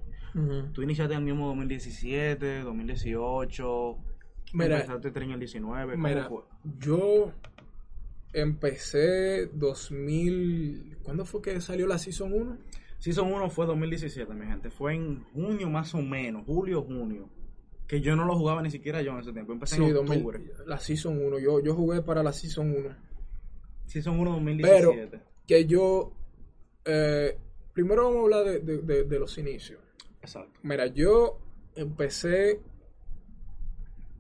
Tú 0.74 0.82
iniciaste 0.82 1.14
en 1.14 1.20
el 1.20 1.26
mismo 1.26 1.48
2017, 1.48 2.62
2018. 2.62 3.98
Mira, 4.56 4.76
empezaste 4.78 5.08
el 5.08 5.14
19. 5.40 5.94
¿Cómo 5.94 6.08
Mira, 6.08 6.28
fue? 6.30 6.42
yo 6.80 7.32
empecé 8.34 9.48
2000... 9.54 10.98
¿Cuándo 11.04 11.26
fue 11.26 11.42
que 11.42 11.62
salió 11.62 11.88
la 11.88 11.98
Season 11.98 12.32
1? 12.34 12.58
Season 13.00 13.32
1 13.32 13.50
fue 13.50 13.66
2017, 13.66 14.34
mi 14.34 14.46
gente. 14.46 14.70
Fue 14.70 14.96
en 14.96 15.24
junio 15.34 15.70
más 15.70 15.94
o 15.94 16.02
menos, 16.02 16.44
julio, 16.46 16.82
junio. 16.84 17.30
Que 17.88 18.02
yo 18.02 18.16
no 18.16 18.26
lo 18.26 18.36
jugaba 18.36 18.62
ni 18.64 18.72
siquiera 18.72 19.02
yo 19.02 19.12
en 19.12 19.20
ese 19.20 19.32
tiempo. 19.32 19.54
Empecé 19.54 19.76
Sí, 19.76 19.84
en 19.84 19.94
2000, 19.94 20.18
octubre. 20.18 20.42
la 20.66 20.80
Season 20.80 21.24
1. 21.24 21.40
Yo, 21.40 21.60
yo 21.62 21.76
jugué 21.76 22.02
para 22.02 22.24
la 22.24 22.34
Season 22.34 22.72
1. 22.76 22.96
Season 23.86 24.20
1 24.20 24.32
Pero 24.62 24.88
2017. 24.88 25.20
que 25.48 25.66
yo... 25.66 26.12
eh, 26.86 27.38
primero 27.74 28.06
vamos 28.06 28.18
a 28.18 28.24
hablar 28.24 28.44
de, 28.46 28.60
de- 28.62 28.82
de- 28.82 29.04
de 29.04 29.20
los 29.20 29.38
inicios. 29.38 29.80
Exacto. 30.22 30.60
Mira, 30.64 30.88
yo 30.88 31.40
empecé... 31.76 32.60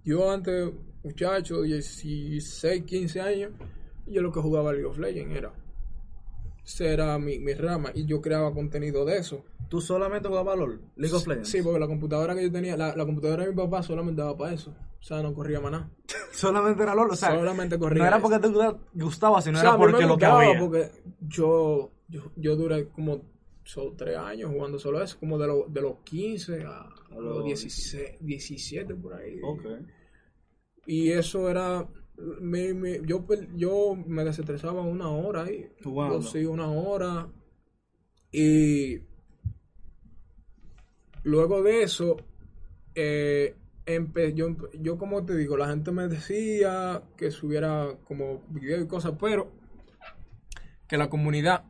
Yo 0.05 0.31
antes, 0.31 0.71
muchacho, 1.03 1.61
16, 1.63 2.83
15 2.83 3.21
años, 3.21 3.51
yo 4.07 4.21
lo 4.21 4.31
que 4.31 4.39
jugaba 4.39 4.71
League 4.71 4.85
of 4.87 4.97
Legends 4.97 5.35
era... 5.35 5.51
Esa 6.65 6.85
era 6.85 7.19
mi, 7.19 7.37
mi 7.39 7.53
rama 7.53 7.91
y 7.93 8.05
yo 8.05 8.21
creaba 8.21 8.51
contenido 8.53 9.05
de 9.05 9.17
eso. 9.17 9.43
¿Tú 9.69 9.81
solamente 9.81 10.27
jugabas 10.27 10.57
LOL? 10.57 10.81
League 10.95 11.15
of 11.15 11.27
Legends. 11.27 11.49
Sí, 11.49 11.61
porque 11.61 11.79
la 11.79 11.85
computadora 11.87 12.33
que 12.35 12.41
yo 12.43 12.51
tenía, 12.51 12.75
la, 12.75 12.95
la 12.95 13.05
computadora 13.05 13.43
de 13.43 13.49
mi 13.51 13.55
papá 13.55 13.83
solamente 13.83 14.21
daba 14.21 14.35
para 14.35 14.53
eso. 14.53 14.71
O 14.99 15.03
sea, 15.03 15.21
no 15.21 15.33
corría 15.35 15.59
más 15.59 15.71
nada. 15.71 15.91
Solamente 16.31 16.81
era 16.81 16.95
LOL. 16.95 17.11
O 17.11 17.15
sea, 17.15 17.29
solamente 17.35 17.77
corría. 17.77 18.01
no 18.01 18.07
era 18.07 18.17
eso. 18.17 18.23
porque 18.27 18.39
te 18.39 18.47
gusta- 18.47 18.77
gustaba, 18.93 19.41
sino 19.43 19.57
O 19.59 19.61
sea, 19.61 19.69
era 19.69 19.77
me 19.77 19.85
porque 19.91 20.05
lo 20.07 20.17
que 20.17 20.25
había. 20.25 20.59
porque 20.59 20.91
yo, 21.21 21.91
yo, 22.07 22.31
yo 22.35 22.55
duré 22.55 22.89
como 22.89 23.21
solo 23.65 23.93
tres 23.97 24.15
años 24.17 24.51
jugando 24.51 24.79
solo 24.79 25.01
eso, 25.03 25.19
como 25.19 25.37
de, 25.37 25.47
los 25.47 25.73
de 25.73 25.81
los 25.81 25.97
15 26.05 26.63
a, 26.63 26.81
a 26.81 27.15
los 27.15 27.37
los 27.37 27.45
16, 27.45 28.17
17 28.21 28.95
por 28.95 29.15
ahí. 29.15 29.39
Ok. 29.43 29.65
Y 30.85 31.11
eso 31.11 31.49
era, 31.49 31.89
mi- 32.39 32.73
mi- 32.73 33.01
yo, 33.05 33.25
per- 33.25 33.53
yo 33.55 33.95
me 33.95 34.23
desestresaba 34.23 34.81
una 34.83 35.09
hora 35.09 35.43
ahí. 35.43 35.67
Jugando. 35.83 36.21
Yo 36.21 36.27
sí, 36.27 36.45
una 36.45 36.69
hora. 36.69 37.27
Y 38.31 38.99
luego 41.23 41.63
de 41.63 41.83
eso, 41.83 42.17
eh, 42.93 43.55
empe- 43.85 44.33
yo, 44.35 44.55
yo 44.79 44.97
como 44.97 45.25
te 45.25 45.35
digo, 45.35 45.57
la 45.57 45.69
gente 45.69 45.91
me 45.91 46.07
decía 46.07 47.03
que 47.17 47.31
subiera 47.31 47.97
como 48.07 48.43
video 48.49 48.79
y 48.81 48.87
cosas, 48.87 49.13
pero 49.19 49.51
que 50.87 50.97
la 50.97 51.09
comunidad 51.09 51.65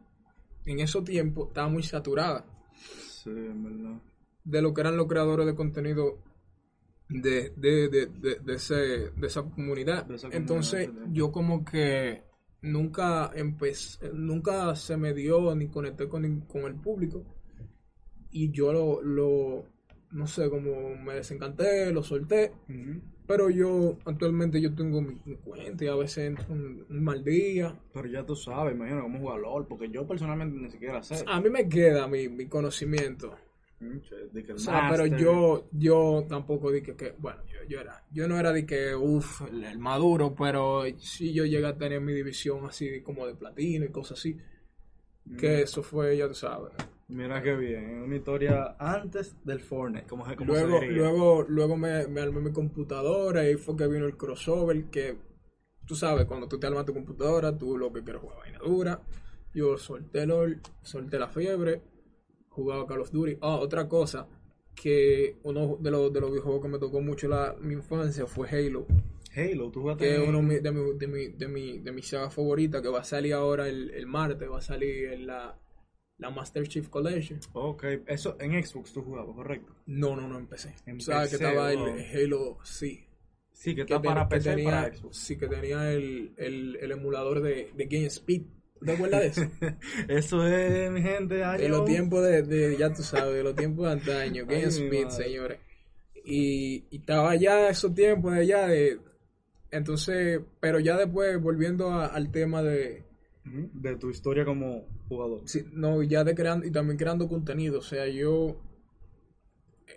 en 0.65 0.79
esos 0.79 1.03
tiempos 1.03 1.47
estaba 1.49 1.69
muy 1.69 1.83
saturada 1.83 2.45
Sí, 3.23 3.29
en 3.29 3.63
verdad. 3.63 4.01
de 4.43 4.61
lo 4.61 4.73
que 4.73 4.81
eran 4.81 4.97
los 4.97 5.07
creadores 5.07 5.45
de 5.45 5.55
contenido 5.55 6.19
de, 7.09 7.51
de, 7.55 7.87
de, 7.89 8.05
de, 8.07 8.35
de 8.39 8.53
ese, 8.55 9.11
esa 9.21 9.43
comunidad. 9.43 10.05
De 10.05 10.15
esa 10.15 10.27
Entonces, 10.31 10.89
yo 11.11 11.31
como 11.31 11.63
que 11.63 12.23
nunca 12.61 13.31
empecé, 13.35 14.09
nunca 14.11 14.75
se 14.75 14.97
me 14.97 15.13
dio 15.13 15.53
ni 15.55 15.67
conecté 15.67 16.07
con, 16.07 16.41
con 16.41 16.63
el 16.63 16.75
público. 16.75 17.23
Y 18.31 18.51
yo 18.51 18.73
lo, 18.73 19.01
lo, 19.01 19.65
no 20.11 20.27
sé, 20.27 20.49
como 20.49 20.95
me 20.95 21.15
desencanté, 21.15 21.91
lo 21.93 22.01
solté. 22.03 22.51
Pero 23.27 23.49
yo, 23.49 23.97
actualmente 24.05 24.61
yo 24.61 24.73
tengo 24.73 25.01
mi, 25.01 25.19
mi 25.25 25.35
cuenta 25.37 25.83
y 25.83 25.87
a 25.87 25.95
veces 25.95 26.27
entro 26.27 26.45
un, 26.49 26.85
un 26.89 27.03
mal 27.03 27.23
día. 27.23 27.75
Pero 27.93 28.07
ya 28.07 28.25
tú 28.25 28.35
sabes, 28.35 28.75
imagino 28.75 29.01
cómo 29.01 29.19
jugar 29.19 29.39
LOL, 29.39 29.67
porque 29.67 29.89
yo 29.89 30.05
personalmente 30.05 30.57
ni 30.59 30.69
siquiera 30.69 31.01
sé. 31.01 31.23
A 31.27 31.41
mí 31.41 31.49
me 31.49 31.67
queda 31.67 32.07
mi, 32.07 32.29
mi 32.29 32.47
conocimiento. 32.47 33.35
Mm, 33.79 33.97
de 34.31 34.43
que 34.43 34.51
el 34.51 34.57
O 34.57 34.59
sea, 34.59 34.87
pero 34.89 35.05
yo, 35.05 35.67
yo 35.71 36.25
tampoco 36.29 36.71
dije 36.71 36.95
que, 36.95 37.13
bueno, 37.17 37.41
yo, 37.45 37.67
yo 37.67 37.81
era, 37.81 38.03
yo 38.11 38.27
no 38.27 38.39
era 38.39 38.53
de 38.53 38.65
que, 38.65 38.95
uff, 38.95 39.41
el, 39.41 39.63
el 39.63 39.79
maduro, 39.79 40.33
pero 40.33 40.83
sí 40.97 41.33
yo 41.33 41.45
llegué 41.45 41.65
a 41.65 41.77
tener 41.77 41.99
mi 41.99 42.13
división 42.13 42.65
así 42.65 43.01
como 43.01 43.27
de 43.27 43.35
platino 43.35 43.85
y 43.85 43.89
cosas 43.89 44.19
así. 44.19 44.37
Que 45.39 45.61
eso 45.63 45.81
fue, 45.81 46.15
ya 46.15 46.27
tú 46.27 46.35
sabes. 46.35 46.71
Mira 47.07 47.41
qué 47.41 47.55
bien, 47.55 48.01
una 48.03 48.15
historia 48.15 48.75
antes 48.79 49.35
del 49.43 49.59
Fortnite, 49.59 50.05
como, 50.07 50.23
como 50.35 50.53
Luego, 50.53 50.79
se 50.79 50.91
luego, 50.91 51.43
luego 51.47 51.77
me, 51.77 52.07
me 52.07 52.21
armé 52.21 52.41
mi 52.41 52.51
computadora 52.51 53.49
y 53.49 53.55
fue 53.55 53.75
que 53.77 53.87
vino 53.87 54.05
el 54.05 54.17
crossover 54.17 54.85
que 54.85 55.17
tú 55.85 55.95
sabes, 55.95 56.25
cuando 56.25 56.47
tú 56.47 56.59
te 56.59 56.67
armas 56.67 56.85
tu 56.85 56.93
computadora, 56.93 57.57
tú 57.57 57.77
lo 57.77 57.91
que 57.93 58.03
quieres 58.03 58.21
jugar 58.21 58.37
vaina 58.39 58.59
dura. 58.59 59.01
Yo 59.53 59.77
solté 59.77 60.25
LOL, 60.25 60.61
solté 60.83 61.17
la 61.19 61.29
fiebre, 61.29 61.81
jugaba 62.49 62.85
Call 62.87 63.01
of 63.01 63.11
Duty. 63.11 63.37
Ah, 63.41 63.57
otra 63.57 63.87
cosa, 63.87 64.27
que 64.75 65.37
uno 65.43 65.77
de 65.79 65.91
los, 65.91 66.11
de 66.13 66.21
los 66.21 66.31
videojuegos 66.31 66.61
que 66.63 66.67
me 66.69 66.79
tocó 66.79 67.01
mucho 67.01 67.27
la, 67.29 67.55
mi 67.61 67.73
infancia 67.75 68.27
fue 68.27 68.49
Halo, 68.49 68.85
Halo, 69.35 69.69
tú 69.71 69.81
jugaste 69.81 70.07
que 70.07 70.15
es 70.15 70.19
uno 70.19 70.41
mi- 70.41 70.59
de 70.59 70.71
mi, 70.71 70.93
de 70.97 71.07
mi, 71.07 71.27
de 71.29 71.47
mi, 71.47 71.79
de 71.79 71.91
mis 71.91 72.07
sagas 72.07 72.33
favoritas, 72.33 72.81
que 72.81 72.89
va 72.89 72.99
a 73.01 73.03
salir 73.03 73.33
ahora 73.33 73.67
el, 73.69 73.91
el 73.91 74.05
martes, 74.07 74.49
va 74.49 74.57
a 74.59 74.61
salir 74.61 75.11
en 75.13 75.27
la, 75.27 75.57
la 76.17 76.29
Master 76.29 76.67
Chief 76.67 76.87
Collection. 76.89 77.39
Ok, 77.53 77.83
eso 78.07 78.37
en 78.39 78.63
Xbox 78.65 78.93
tú 78.93 79.01
jugabas, 79.03 79.35
correcto. 79.35 79.75
No, 79.85 80.15
no, 80.15 80.27
no 80.27 80.37
empecé. 80.39 80.73
Empecé, 80.85 81.11
sabes 81.11 81.29
que 81.29 81.35
estaba 81.35 81.71
el. 81.71 81.79
Halo, 81.79 82.57
sí. 82.63 83.01
Sí, 83.51 83.73
que 83.73 83.81
está 83.81 84.01
para 84.01 84.27
PC 84.27 84.49
tenía, 84.51 84.65
para 84.69 84.93
Xbox. 84.95 85.17
sí, 85.17 85.37
que 85.37 85.47
tenía 85.47 85.91
el, 85.93 86.33
el, 86.37 86.75
el 86.81 86.91
emulador 86.91 87.41
de, 87.41 87.71
de 87.75 87.85
GameSpeed. 87.85 88.41
¿Te 88.85 88.91
acuerdas 88.91 89.21
de 89.21 89.27
eso? 89.27 89.51
Eso 90.09 90.45
es, 90.45 90.91
mi 90.91 91.01
gente, 91.01 91.35
de 91.35 91.43
año- 91.45 91.69
los 91.69 91.85
tiempos 91.85 92.21
de, 92.23 92.43
de- 92.43 92.75
ya 92.77 92.91
tú 92.93 93.01
sabes, 93.01 93.33
de 93.33 93.43
los 93.43 93.55
tiempos 93.55 93.85
de 93.87 93.91
antaño, 93.93 94.45
GameSpeed, 94.47 95.05
madre. 95.05 95.23
señores. 95.23 95.59
Y, 96.25 96.85
y 96.91 96.97
estaba 96.97 97.35
ya 97.35 97.69
esos 97.69 97.93
tiempos 97.95 98.33
de 98.33 98.39
allá 98.41 98.67
de... 98.67 98.99
Entonces, 99.71 100.41
pero 100.59 100.79
ya 100.79 100.97
después, 100.97 101.41
volviendo 101.41 101.89
a- 101.91 102.07
al 102.07 102.31
tema 102.31 102.61
de... 102.61 103.04
De 103.45 103.95
tu 103.95 104.09
historia 104.09 104.43
como 104.43 104.87
jugador. 105.07 105.41
sí, 105.45 105.65
no, 105.71 106.01
ya 106.01 106.23
de 106.23 106.33
creando, 106.33 106.65
y 106.65 106.71
también 106.71 106.97
creando 106.97 107.27
contenido. 107.27 107.79
O 107.79 107.83
sea, 107.83 108.07
yo 108.07 108.59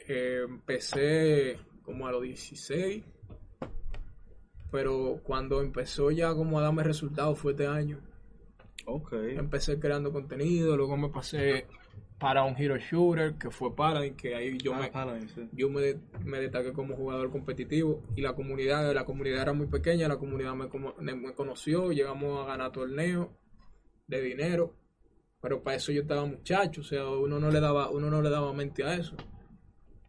eh, 0.07 0.43
empecé 0.47 1.59
como 1.83 2.07
a 2.07 2.13
los 2.13 2.23
16, 2.23 3.03
pero 4.71 5.21
cuando 5.23 5.63
empezó 5.63 6.11
ya 6.11 6.35
como 6.35 6.59
a 6.59 6.63
darme 6.63 6.83
resultados 6.83 7.39
fue 7.39 7.53
este 7.53 7.67
año. 7.67 8.01
Ok. 8.85 9.13
Empecé 9.13 9.79
creando 9.79 10.13
contenido, 10.13 10.77
luego 10.77 10.97
me 10.97 11.09
pasé 11.09 11.67
para 12.19 12.43
un 12.45 12.57
Hero 12.61 12.77
Shooter, 12.79 13.35
que 13.35 13.51
fue 13.51 13.75
Paladin, 13.77 14.15
que 14.17 14.35
ahí 14.35 14.59
yo 14.59 14.75
Ah, 14.75 14.81
me, 14.81 14.89
Paladin, 14.91 15.29
sí. 15.29 15.49
yo 15.53 15.71
me, 15.71 15.95
me 16.25 16.41
destaqué 16.41 16.73
como 16.73 16.97
jugador 16.97 17.31
competitivo 17.31 18.03
y 18.17 18.23
la 18.23 18.35
comunidad, 18.35 18.93
la 18.93 19.05
comunidad 19.05 19.43
era 19.43 19.53
muy 19.53 19.67
pequeña, 19.69 20.09
la 20.09 20.17
comunidad 20.19 20.55
me, 20.55 20.69
como- 20.69 20.95
me- 20.99 21.15
me 21.15 21.33
conoció, 21.35 21.93
llegamos 21.93 22.41
a 22.45 22.49
ganar 22.49 22.73
torneos 22.73 23.29
de 24.09 24.21
dinero, 24.21 24.75
pero 25.41 25.63
para 25.63 25.77
eso 25.77 25.93
yo 25.93 26.03
estaba 26.03 26.25
muchacho, 26.27 26.81
o 26.81 26.85
sea, 26.85 27.07
uno 27.09 27.39
no 27.39 27.51
le 27.51 27.61
daba, 27.61 27.91
uno 27.91 28.11
no 28.11 28.21
le 28.21 28.31
daba 28.31 28.53
mente 28.53 28.83
a 28.83 28.95
eso. 28.95 29.15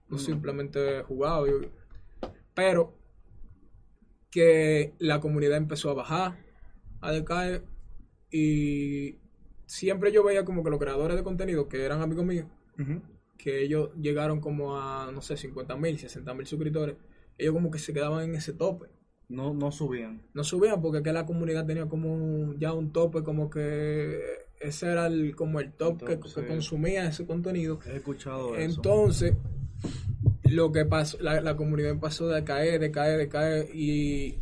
No 0.08 0.16
Mm. 0.18 0.20
simplemente 0.20 1.04
jugaba. 1.04 1.48
yo- 1.48 1.60
pero 2.56 2.96
que 4.32 4.94
la 5.00 5.20
comunidad 5.20 5.58
empezó 5.58 5.92
a 5.92 5.94
bajar, 5.96 6.38
a 7.02 7.12
decaer, 7.12 7.64
y 8.32 9.18
siempre 9.70 10.12
yo 10.12 10.24
veía 10.24 10.44
como 10.46 10.64
que 10.64 10.72
los 10.72 10.80
creadores 10.80 11.16
de 11.16 11.24
contenido, 11.24 11.68
que 11.70 11.86
eran 11.86 12.02
amigos 12.02 12.26
míos, 12.26 12.48
que 13.38 13.62
ellos 13.64 13.92
llegaron 14.02 14.42
como 14.42 14.78
a, 14.78 15.12
no 15.12 15.22
sé, 15.22 15.38
50 15.38 15.76
mil, 15.78 15.98
60 16.00 16.34
mil 16.34 16.48
suscriptores, 16.48 16.96
ellos 17.38 17.54
como 17.54 17.70
que 17.70 17.78
se 17.78 17.94
quedaban 17.94 18.24
en 18.24 18.36
ese 18.36 18.54
tope. 18.54 18.88
No, 19.28 19.54
no 19.54 19.72
subían. 19.72 20.24
No 20.34 20.44
subían 20.44 20.82
porque 20.82 21.04
que 21.04 21.14
la 21.14 21.26
comunidad 21.28 21.66
tenía 21.68 21.86
como 21.88 22.12
un- 22.14 22.58
ya 22.60 22.74
un 22.74 22.92
tope, 22.92 23.22
como 23.22 23.50
que 23.52 24.20
ese 24.60 24.88
era 24.92 25.06
el, 25.06 25.36
como 25.36 25.60
el 25.60 25.72
top 25.72 26.04
que, 26.04 26.14
Entonces- 26.14 26.44
que 26.44 26.50
consumía 26.50 27.08
ese 27.08 27.28
contenido. 27.28 27.80
He 27.86 27.98
escuchado 27.98 28.56
eso. 28.56 28.76
Entonces, 28.78 29.34
lo 30.46 30.72
que 30.72 30.84
pasó, 30.86 31.18
la, 31.22 31.42
la 31.42 31.56
comunidad 31.56 31.92
empezó 31.92 32.28
a 32.32 32.36
decaer, 32.36 32.80
decaer, 32.80 33.20
decaer 33.20 33.68
y 33.74 34.40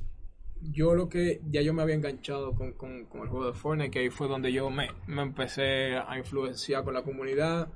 yo 0.61 0.95
lo 0.95 1.07
que 1.09 1.41
ya 1.49 1.61
yo 1.61 1.73
me 1.73 1.81
había 1.81 1.95
enganchado 1.95 2.53
con, 2.55 2.73
con- 2.73 3.05
con 3.05 3.21
el 3.21 3.27
juego 3.29 3.47
de 3.47 3.53
Fortnite, 3.53 3.91
que 3.91 3.99
ahí 3.99 4.09
fue 4.09 4.27
donde 4.27 4.51
yo 4.51 4.69
me, 4.69 4.87
me 5.07 5.21
empecé 5.21 5.95
a 5.97 6.17
influenciar 6.17 6.83
con 6.83 6.93
la 6.93 7.03
comunidad. 7.03 7.69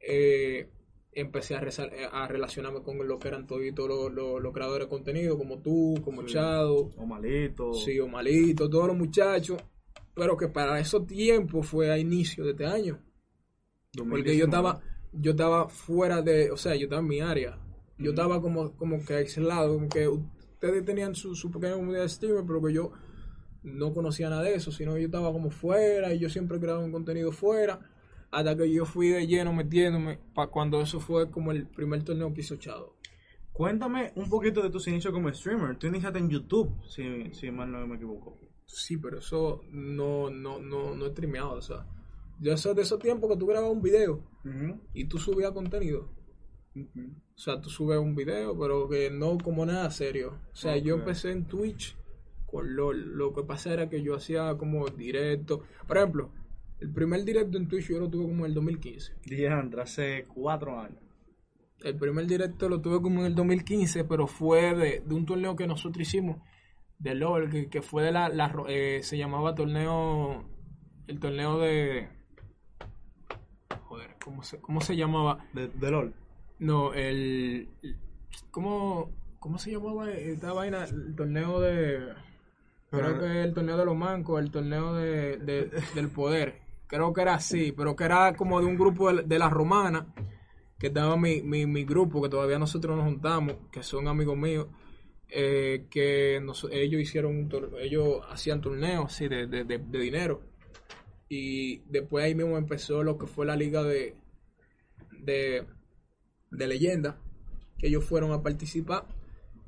Eh, 0.00 0.68
empecé 1.12 1.54
a, 1.54 1.60
resa- 1.60 1.88
a 2.12 2.26
relacionarme 2.28 2.82
con 2.82 3.06
lo 3.06 3.18
que 3.18 3.28
eran 3.28 3.46
toditos 3.46 3.88
los, 3.88 4.12
los- 4.12 4.42
los 4.42 4.52
creadores 4.52 4.86
de 4.86 4.90
contenido, 4.90 5.38
como 5.38 5.58
tú, 5.60 5.94
como 6.04 6.22
Sí. 6.22 6.34
Chado, 6.34 6.90
O 6.96 7.06
malito. 7.06 7.72
sí, 7.74 7.98
o 8.00 8.08
Malito, 8.08 8.68
todos 8.68 8.88
los 8.88 8.96
muchachos. 8.96 9.62
Pero 10.14 10.36
que 10.36 10.48
para 10.48 10.78
esos 10.78 11.06
tiempos 11.06 11.66
fue 11.66 11.90
a 11.90 11.98
inicio 11.98 12.44
de 12.44 12.50
este 12.52 12.66
año. 12.66 13.00
Porque 13.96 14.36
yo 14.36 14.46
2019. 14.46 14.46
estaba, 14.46 14.80
yo 15.12 15.30
estaba 15.32 15.68
fuera 15.68 16.22
de, 16.22 16.50
o 16.50 16.56
sea, 16.56 16.74
yo 16.76 16.84
estaba 16.84 17.00
en 17.02 17.08
mi 17.08 17.20
área. 17.20 17.58
Yo 17.98 18.10
estaba 18.10 18.40
como, 18.40 18.76
como 18.76 19.04
que 19.04 19.14
aislado, 19.14 19.74
como 19.74 19.88
que 19.88 20.08
ustedes 20.54 20.84
tenían 20.84 21.14
su, 21.14 21.34
su 21.34 21.50
pequeña 21.50 21.74
comunidad 21.74 22.02
de 22.02 22.08
streamer, 22.08 22.44
pero 22.46 22.62
que 22.62 22.72
yo 22.72 22.92
no 23.62 23.94
conocía 23.94 24.28
nada 24.30 24.42
de 24.42 24.54
eso, 24.54 24.70
sino 24.70 24.96
yo 24.98 25.06
estaba 25.06 25.32
como 25.32 25.50
fuera 25.50 26.12
y 26.12 26.18
yo 26.18 26.28
siempre 26.28 26.60
creaba 26.60 26.80
un 26.80 26.92
contenido 26.92 27.32
fuera, 27.32 27.80
hasta 28.30 28.56
que 28.56 28.70
yo 28.72 28.84
fui 28.84 29.08
de 29.08 29.26
lleno 29.26 29.52
metiéndome, 29.52 30.18
para 30.34 30.50
cuando 30.50 30.80
eso 30.80 31.00
fue 31.00 31.30
como 31.30 31.52
el 31.52 31.66
primer 31.66 32.02
torneo 32.02 32.32
que 32.32 32.40
hizo 32.40 32.56
Chado. 32.56 32.96
Cuéntame 33.52 34.12
un 34.16 34.28
poquito 34.28 34.62
de 34.62 34.70
tus 34.70 34.88
inicios 34.88 35.12
como 35.12 35.32
streamer. 35.32 35.78
Tú 35.78 35.86
iniciaste 35.86 36.18
en 36.18 36.28
YouTube, 36.28 36.74
si, 36.88 37.32
si 37.32 37.52
mal 37.52 37.70
no 37.70 37.86
me 37.86 37.94
equivoco. 37.94 38.40
Sí, 38.66 38.96
pero 38.96 39.18
eso 39.18 39.62
no, 39.70 40.28
no, 40.28 40.58
no, 40.58 40.94
no 40.94 41.06
es 41.06 41.12
streameado, 41.12 41.52
o 41.52 41.62
sea, 41.62 41.86
yo 42.40 42.56
sé 42.56 42.74
de 42.74 42.82
esos 42.82 42.98
tiempos 42.98 43.30
que 43.30 43.36
tú 43.36 43.46
grabas 43.46 43.70
un 43.70 43.80
video 43.80 44.24
y 44.92 45.04
tú 45.06 45.18
subías 45.18 45.52
contenido. 45.52 46.10
O 47.36 47.40
sea, 47.40 47.60
tú 47.60 47.68
subes 47.68 47.98
un 47.98 48.14
video, 48.14 48.56
pero 48.58 48.88
que 48.88 49.10
no 49.10 49.38
como 49.38 49.66
nada 49.66 49.90
serio. 49.90 50.38
O 50.52 50.56
sea, 50.56 50.76
yo 50.76 50.94
empecé 50.94 51.32
en 51.32 51.46
Twitch 51.46 51.96
con 52.46 52.76
LOL. 52.76 53.16
Lo 53.16 53.34
que 53.34 53.42
pasa 53.42 53.72
era 53.72 53.88
que 53.88 54.02
yo 54.02 54.14
hacía 54.14 54.56
como 54.56 54.86
directo. 54.86 55.64
Por 55.86 55.96
ejemplo, 55.96 56.30
el 56.80 56.90
primer 56.92 57.24
directo 57.24 57.58
en 57.58 57.66
Twitch 57.66 57.88
yo 57.88 57.98
lo 57.98 58.08
tuve 58.08 58.26
como 58.26 58.44
en 58.44 58.50
el 58.50 58.54
2015. 58.54 59.14
Diandra, 59.24 59.82
hace 59.82 60.26
cuatro 60.32 60.78
años. 60.78 61.02
El 61.82 61.96
primer 61.96 62.26
directo 62.26 62.68
lo 62.68 62.80
tuve 62.80 63.02
como 63.02 63.20
en 63.20 63.26
el 63.26 63.34
2015, 63.34 64.04
pero 64.04 64.26
fue 64.26 64.74
de, 64.74 65.02
de 65.04 65.14
un 65.14 65.26
torneo 65.26 65.56
que 65.56 65.66
nosotros 65.66 66.06
hicimos 66.06 66.38
de 66.98 67.14
LOL, 67.14 67.50
que, 67.50 67.68
que 67.68 67.82
fue 67.82 68.04
de 68.04 68.12
la... 68.12 68.28
la 68.28 68.54
eh, 68.68 69.00
se 69.02 69.18
llamaba 69.18 69.54
torneo... 69.54 70.44
El 71.08 71.18
torneo 71.18 71.58
de... 71.58 72.08
Joder, 73.82 74.16
¿cómo 74.24 74.42
se, 74.42 74.60
cómo 74.60 74.80
se 74.80 74.96
llamaba? 74.96 75.44
De, 75.52 75.68
de 75.68 75.90
LOL. 75.90 76.14
No, 76.58 76.94
el. 76.94 77.68
¿Cómo, 78.50 79.10
cómo 79.38 79.58
se 79.58 79.72
llamaba 79.72 80.10
esta 80.12 80.52
vaina? 80.52 80.84
El 80.84 81.14
torneo 81.14 81.60
de. 81.60 82.12
Pero- 82.90 83.18
creo 83.18 83.20
que 83.20 83.42
el 83.42 83.54
torneo 83.54 83.76
de 83.76 83.84
los 83.84 83.96
mancos, 83.96 84.40
el 84.40 84.50
torneo 84.50 84.94
de, 84.94 85.36
de- 85.38 85.70
del 85.94 86.08
poder. 86.08 86.62
Creo 86.86 87.12
que 87.12 87.22
era 87.22 87.34
así, 87.34 87.72
pero 87.72 87.96
que 87.96 88.04
era 88.04 88.34
como 88.36 88.60
de 88.60 88.66
un 88.66 88.76
grupo 88.76 89.12
de, 89.12 89.22
de 89.22 89.38
la 89.38 89.48
romana, 89.50 90.14
que 90.78 90.88
estaba 90.88 91.16
mi, 91.16 91.42
mi, 91.42 91.66
mi 91.66 91.84
grupo, 91.84 92.22
que 92.22 92.28
todavía 92.28 92.58
nosotros 92.58 92.96
nos 92.96 93.06
juntamos, 93.06 93.56
que 93.72 93.82
son 93.82 94.06
amigos 94.06 94.36
míos, 94.36 94.68
eh, 95.28 95.86
que 95.90 96.40
nos- 96.40 96.68
ellos 96.70 97.00
hicieron 97.00 97.36
un 97.36 97.48
tor- 97.48 97.74
ellos 97.80 98.20
hacían 98.30 98.60
torneos 98.60 99.06
así 99.06 99.26
de- 99.26 99.46
de 99.46 99.78
dinero. 99.98 100.42
Y 101.28 101.78
después 101.90 102.24
ahí 102.24 102.34
mismo 102.36 102.56
empezó 102.56 103.02
lo 103.02 103.18
que 103.18 103.26
fue 103.26 103.44
la 103.44 103.56
liga 103.56 103.82
de, 103.82 104.14
de, 105.18 105.66
de 106.56 106.66
leyenda, 106.66 107.18
que 107.78 107.88
ellos 107.88 108.04
fueron 108.04 108.32
a 108.32 108.42
participar. 108.42 109.06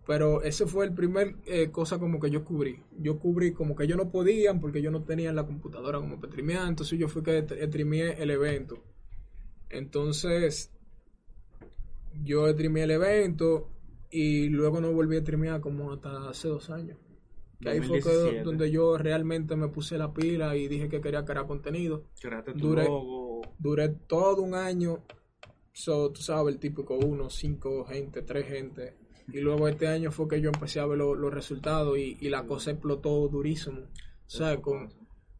Pero 0.06 0.42
ese 0.42 0.66
fue 0.66 0.84
el 0.86 0.94
primer 0.94 1.34
eh, 1.46 1.70
cosa 1.72 1.98
como 1.98 2.20
que 2.20 2.30
yo 2.30 2.44
cubrí. 2.44 2.80
Yo 2.96 3.18
cubrí 3.18 3.52
como 3.52 3.74
que 3.74 3.84
ellos 3.84 3.96
no 3.96 4.10
podían 4.10 4.60
porque 4.60 4.80
yo 4.80 4.92
no 4.92 5.02
tenía 5.02 5.32
la 5.32 5.44
computadora 5.44 5.98
como 5.98 6.20
para 6.20 6.30
streamear. 6.30 6.68
Entonces 6.68 6.96
yo 6.98 7.08
fui 7.08 7.22
que 7.24 7.42
streameé 7.42 8.22
el 8.22 8.30
evento. 8.30 8.82
Entonces 9.68 10.70
yo 12.22 12.48
streameé 12.52 12.84
el 12.84 12.92
evento 12.92 13.68
y 14.10 14.48
luego 14.48 14.80
no 14.80 14.92
volví 14.92 15.16
a 15.16 15.20
streamear 15.20 15.60
como 15.60 15.92
hasta 15.92 16.28
hace 16.28 16.48
dos 16.48 16.70
años. 16.70 16.98
Que 17.60 17.70
ahí 17.70 17.80
fue 17.80 17.98
que 18.00 18.08
2017. 18.10 18.44
donde 18.44 18.70
yo 18.70 18.98
realmente 18.98 19.56
me 19.56 19.68
puse 19.68 19.98
la 19.98 20.12
pila 20.12 20.56
y 20.56 20.68
dije 20.68 20.88
que 20.88 21.00
quería 21.00 21.24
crear 21.24 21.46
contenido. 21.46 22.04
Tu 22.20 22.68
Duré- 22.68 22.84
logo. 22.84 23.42
Duré 23.58 23.88
todo 23.88 24.42
un 24.42 24.54
año, 24.54 25.00
so, 25.76 26.10
tú 26.10 26.22
sabes, 26.22 26.54
el 26.54 26.58
típico 26.60 26.94
uno, 26.96 27.28
cinco 27.28 27.84
gente, 27.84 28.22
tres 28.22 28.46
gente. 28.46 28.94
Y 29.32 29.40
luego 29.40 29.68
este 29.68 29.88
año 29.88 30.10
fue 30.10 30.26
que 30.28 30.40
yo 30.40 30.50
empecé 30.50 30.80
a 30.80 30.86
ver 30.86 30.98
lo- 30.98 31.14
los 31.14 31.32
resultados 31.34 31.98
y, 31.98 32.16
y 32.20 32.30
la 32.30 32.46
cosa 32.46 32.70
explotó 32.70 33.28
durísimo. 33.28 33.80
O 33.80 34.28
sea, 34.30 34.52
Eso 34.52 34.62
con, 34.62 34.88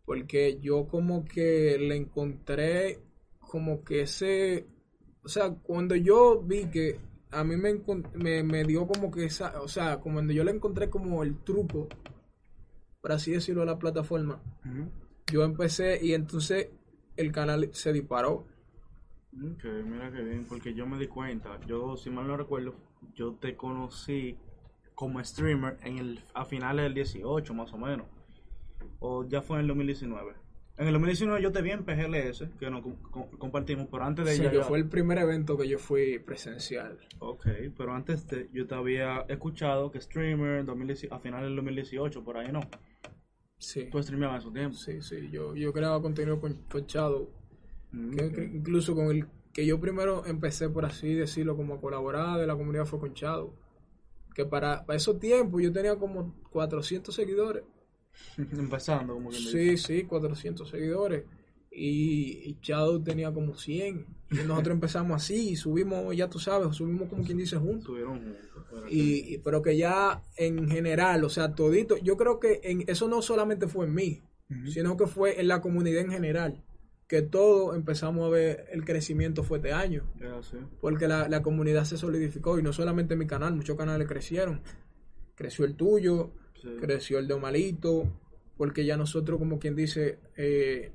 porque 0.04 0.58
yo 0.60 0.86
como 0.88 1.24
que 1.24 1.78
le 1.78 1.96
encontré 1.96 2.98
como 3.38 3.82
que 3.82 4.02
ese... 4.02 4.66
O 5.22 5.28
sea, 5.28 5.50
cuando 5.54 5.94
yo 5.96 6.42
vi 6.42 6.66
que 6.66 6.98
a 7.30 7.42
mí 7.42 7.56
me, 7.56 7.80
me, 8.14 8.42
me 8.42 8.64
dio 8.64 8.86
como 8.86 9.10
que 9.10 9.24
esa... 9.24 9.60
O 9.62 9.68
sea, 9.68 10.00
como 10.00 10.16
cuando 10.16 10.32
yo 10.34 10.44
le 10.44 10.50
encontré 10.52 10.90
como 10.90 11.22
el 11.22 11.38
truco, 11.44 11.88
por 13.00 13.12
así 13.12 13.32
decirlo, 13.32 13.62
a 13.62 13.66
la 13.66 13.78
plataforma 13.78 14.42
yo 15.32 15.42
empecé 15.44 15.98
y 16.04 16.12
entonces 16.12 16.68
el 17.16 17.32
canal 17.32 17.70
se 17.72 17.92
disparó. 17.92 18.46
Ok, 19.38 19.64
mira 19.84 20.10
qué 20.10 20.22
bien, 20.22 20.46
porque 20.48 20.72
yo 20.74 20.86
me 20.86 20.98
di 20.98 21.08
cuenta, 21.08 21.58
yo 21.66 21.96
si 21.96 22.08
mal 22.10 22.26
no 22.26 22.36
recuerdo, 22.36 22.74
yo 23.14 23.34
te 23.34 23.54
conocí 23.54 24.36
como 24.94 25.22
streamer 25.22 25.76
en 25.82 25.98
el, 25.98 26.20
a 26.32 26.44
finales 26.46 26.84
del 26.84 26.94
18 26.94 27.52
más 27.52 27.72
o 27.74 27.78
menos, 27.78 28.06
o 28.98 29.24
ya 29.28 29.42
fue 29.42 29.56
en 29.58 29.62
el 29.62 29.68
2019. 29.68 30.32
En 30.78 30.86
el 30.86 30.92
2019 30.94 31.42
yo 31.42 31.52
te 31.52 31.60
vi 31.62 31.70
en 31.70 31.84
PGLS, 31.84 32.48
que 32.58 32.70
nos 32.70 32.82
com- 32.82 32.96
com- 33.10 33.30
compartimos, 33.38 33.88
pero 33.90 34.04
antes 34.04 34.24
de 34.26 34.32
Sí, 34.36 34.40
ella 34.42 34.50
que 34.50 34.56
ya- 34.58 34.64
fue 34.64 34.78
el 34.78 34.88
primer 34.88 35.18
evento 35.18 35.56
que 35.56 35.68
yo 35.68 35.78
fui 35.78 36.18
presencial. 36.18 36.98
Ok, 37.18 37.46
pero 37.76 37.94
antes 37.94 38.26
de, 38.28 38.48
yo 38.52 38.66
te 38.66 38.74
había 38.74 39.20
escuchado 39.28 39.90
que 39.90 40.00
streamer 40.00 40.64
2018 40.64 41.14
a 41.14 41.18
finales 41.18 41.46
del 41.48 41.56
2018, 41.56 42.22
por 42.24 42.36
ahí 42.38 42.52
no. 42.52 42.60
Sí, 43.58 43.88
Tú 43.90 44.02
streameabas 44.02 44.36
en 44.36 44.40
esos 44.42 44.52
tiempos. 44.52 44.80
sí, 44.82 45.00
sí. 45.00 45.30
Yo, 45.30 45.54
yo 45.56 45.72
creaba 45.72 46.00
contenido 46.02 46.38
con, 46.40 46.54
con 46.70 46.82
Shadow. 46.86 47.30
Mm, 47.96 48.10
que- 48.16 48.24
ok. 48.26 48.34
que 48.34 48.44
incluso 48.44 48.94
con 48.94 49.06
el 49.10 49.26
que 49.52 49.64
yo 49.66 49.80
primero 49.80 50.26
empecé, 50.26 50.68
por 50.68 50.84
así 50.84 51.14
decirlo, 51.14 51.56
como 51.56 51.74
a 51.74 51.80
colaborar 51.80 52.38
de 52.38 52.46
la 52.46 52.54
comunidad 52.56 52.84
fue 52.86 52.98
con 53.00 53.14
Shadow. 53.14 53.54
Que 54.34 54.44
para, 54.44 54.84
para 54.84 54.96
esos 54.98 55.18
tiempos 55.18 55.62
yo 55.62 55.72
tenía 55.72 55.96
como 55.96 56.34
400 56.52 57.14
seguidores. 57.14 57.62
Empezando, 58.36 59.14
como 59.14 59.30
que 59.30 59.36
Sí, 59.36 59.76
sí, 59.78 60.04
400 60.04 60.68
seguidores. 60.68 61.24
Y, 61.70 62.42
y 62.50 62.58
Shadow 62.62 63.02
tenía 63.02 63.32
como 63.32 63.54
100. 63.56 64.06
Y 64.30 64.34
nosotros 64.46 64.74
empezamos 64.74 65.22
así 65.22 65.50
y 65.50 65.56
subimos, 65.56 66.14
ya 66.16 66.28
tú 66.28 66.38
sabes, 66.38 66.74
subimos 66.76 67.08
como 67.08 67.24
quien 67.24 67.38
dice 67.38 67.56
juntos. 67.56 67.94
Y, 68.90 69.34
y- 69.34 69.38
pero 69.38 69.62
que 69.62 69.76
ya 69.76 70.22
en 70.36 70.68
general, 70.68 71.24
o 71.24 71.28
sea, 71.30 71.54
todito, 71.54 71.96
yo 71.98 72.16
creo 72.16 72.38
que 72.40 72.60
en, 72.62 72.84
eso 72.88 73.08
no 73.08 73.22
solamente 73.22 73.68
fue 73.68 73.86
en 73.86 73.94
mí, 73.94 74.22
sino 74.70 74.96
que 74.96 75.06
fue 75.06 75.40
en 75.40 75.48
la 75.48 75.60
comunidad 75.60 76.02
en 76.02 76.10
general. 76.10 76.62
Que 77.08 77.22
todo 77.22 77.74
empezamos 77.74 78.26
a 78.26 78.30
ver 78.30 78.66
el 78.72 78.84
crecimiento 78.84 79.44
fue 79.44 79.58
este 79.58 79.72
año. 79.72 80.02
Porque 80.80 81.06
la, 81.06 81.28
la 81.28 81.42
comunidad 81.42 81.84
se 81.84 81.96
solidificó 81.96 82.58
y 82.58 82.62
no 82.62 82.72
solamente 82.72 83.14
mi 83.16 83.26
canal, 83.26 83.54
muchos 83.54 83.76
canales 83.76 84.08
crecieron. 84.08 84.60
Creció 85.34 85.64
el 85.64 85.76
tuyo, 85.76 86.32
Sí. 86.60 86.68
creció 86.80 87.18
el 87.18 87.28
de 87.28 87.34
Omalito, 87.34 88.10
porque 88.56 88.84
ya 88.86 88.96
nosotros, 88.96 89.38
como 89.38 89.58
quien 89.58 89.76
dice, 89.76 90.18
eh, 90.36 90.90